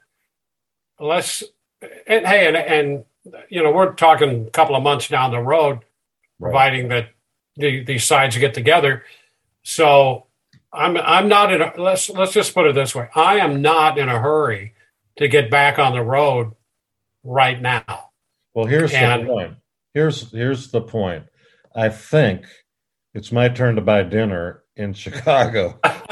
Let's 1.00 1.44
and 2.08 2.26
hey, 2.26 2.48
and 2.48 2.58
and 2.58 3.06
you 3.50 3.62
know, 3.62 3.72
we're 3.72 3.94
talking 3.94 4.48
a 4.48 4.50
couple 4.50 4.76
of 4.76 4.82
months 4.82 5.10
down 5.10 5.30
the 5.30 5.38
road, 5.38 5.82
right. 6.40 6.50
providing 6.50 6.88
that 6.88 7.10
the, 7.56 7.84
these 7.84 8.04
sides 8.04 8.36
get 8.40 8.56
together. 8.56 9.04
So 9.62 10.26
I'm 10.72 10.98
I'm 10.98 11.28
not 11.28 11.54
in 11.54 11.62
a 11.62 11.72
let's 11.78 12.10
let's 12.10 12.34
just 12.34 12.56
put 12.56 12.66
it 12.66 12.74
this 12.74 12.96
way. 12.96 13.10
I 13.14 13.38
am 13.38 13.62
not 13.62 14.00
in 14.00 14.10
a 14.10 14.18
hurry 14.18 14.74
to 15.18 15.28
get 15.28 15.52
back 15.52 15.78
on 15.78 15.94
the 15.94 16.02
road 16.02 16.54
right 17.24 17.62
now. 17.62 18.10
Well, 18.56 18.66
here's 18.66 18.92
and, 18.92 19.22
the 19.22 19.28
point. 19.28 19.54
Here's 19.94 20.32
here's 20.32 20.72
the 20.72 20.82
point. 20.82 21.26
I 21.76 21.90
think 21.90 22.48
it's 23.14 23.32
my 23.32 23.50
turn 23.50 23.76
to 23.76 23.82
buy 23.82 24.02
dinner 24.02 24.64
in 24.76 24.94
Chicago. 24.94 25.80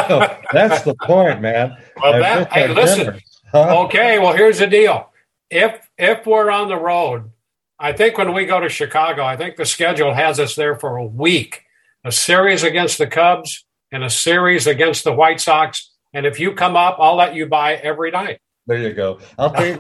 that's 0.52 0.84
the 0.84 0.96
point, 1.02 1.42
man. 1.42 1.78
Well, 2.02 2.20
that, 2.20 2.52
hey, 2.52 2.68
listen. 2.68 3.20
Huh? 3.52 3.86
Okay, 3.86 4.20
well, 4.20 4.34
here's 4.34 4.60
the 4.60 4.68
deal. 4.68 5.12
If 5.50 5.88
if 5.98 6.26
we're 6.26 6.50
on 6.50 6.70
the 6.70 6.78
road, 6.78 7.32
I 7.78 7.94
think 7.94 8.18
when 8.18 8.34
we 8.34 8.46
go 8.46 8.60
to 8.60 8.70
Chicago, 8.70 9.26
I 9.26 9.36
think 9.36 9.58
the 9.58 9.66
schedule 9.66 10.14
has 10.14 10.40
us 10.40 10.56
there 10.56 10.78
for 10.78 10.98
a 10.98 11.06
week. 11.06 11.64
A 12.04 12.12
series 12.12 12.64
against 12.64 12.98
the 12.98 13.08
Cubs 13.08 13.66
and 13.92 14.04
a 14.04 14.10
series 14.10 14.68
against 14.68 15.04
the 15.04 15.14
White 15.14 15.42
Sox. 15.42 15.92
And 16.14 16.26
if 16.26 16.40
you 16.40 16.54
come 16.54 16.76
up, 16.76 16.98
I'll 17.00 17.16
let 17.16 17.36
you 17.36 17.46
buy 17.46 17.76
every 17.76 18.12
night. 18.12 18.40
There 18.68 18.78
you 18.78 18.94
go. 18.94 19.20
I'll 19.38 19.52
take 19.52 19.80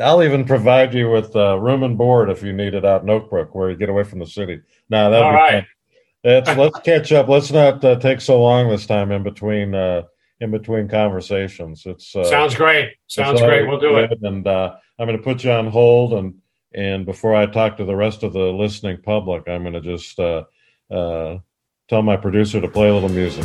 I'll 0.00 0.22
even 0.22 0.44
provide 0.44 0.92
you 0.92 1.10
with 1.10 1.34
uh, 1.36 1.58
room 1.58 1.82
and 1.82 1.96
board 1.96 2.28
if 2.30 2.42
you 2.42 2.52
need 2.52 2.74
it 2.74 2.84
out 2.84 3.02
in 3.02 3.08
Oakbrook, 3.08 3.50
where 3.52 3.70
you 3.70 3.76
get 3.76 3.88
away 3.88 4.02
from 4.04 4.18
the 4.18 4.26
city. 4.26 4.60
Now 4.90 5.08
that'd 5.08 5.24
All 5.24 5.30
be 5.30 5.36
right. 5.36 5.64
Let's 6.24 6.78
catch 6.80 7.12
up. 7.12 7.28
Let's 7.28 7.50
not 7.50 7.84
uh, 7.84 7.96
take 7.96 8.20
so 8.20 8.40
long 8.40 8.68
this 8.68 8.86
time 8.86 9.10
in 9.10 9.22
between 9.22 9.74
uh, 9.74 10.02
in 10.40 10.50
between 10.50 10.88
conversations. 10.88 11.84
It's 11.86 12.14
uh, 12.14 12.24
sounds 12.24 12.54
great. 12.54 12.94
Sounds 13.08 13.40
great. 13.40 13.66
We'll 13.66 13.80
do 13.80 13.96
it. 13.96 14.10
And 14.22 14.46
uh, 14.46 14.74
I'm 14.98 15.06
going 15.06 15.18
to 15.18 15.24
put 15.24 15.44
you 15.44 15.50
on 15.50 15.66
hold 15.66 16.14
and 16.14 16.34
and 16.74 17.04
before 17.04 17.34
I 17.34 17.46
talk 17.46 17.76
to 17.76 17.84
the 17.84 17.96
rest 17.96 18.22
of 18.22 18.32
the 18.32 18.50
listening 18.52 19.02
public, 19.02 19.48
I'm 19.48 19.62
going 19.62 19.74
to 19.74 19.80
just 19.80 20.18
uh, 20.18 20.44
uh, 20.90 21.38
tell 21.88 22.02
my 22.02 22.16
producer 22.16 22.60
to 22.60 22.68
play 22.68 22.88
a 22.88 22.94
little 22.94 23.10
music. 23.10 23.44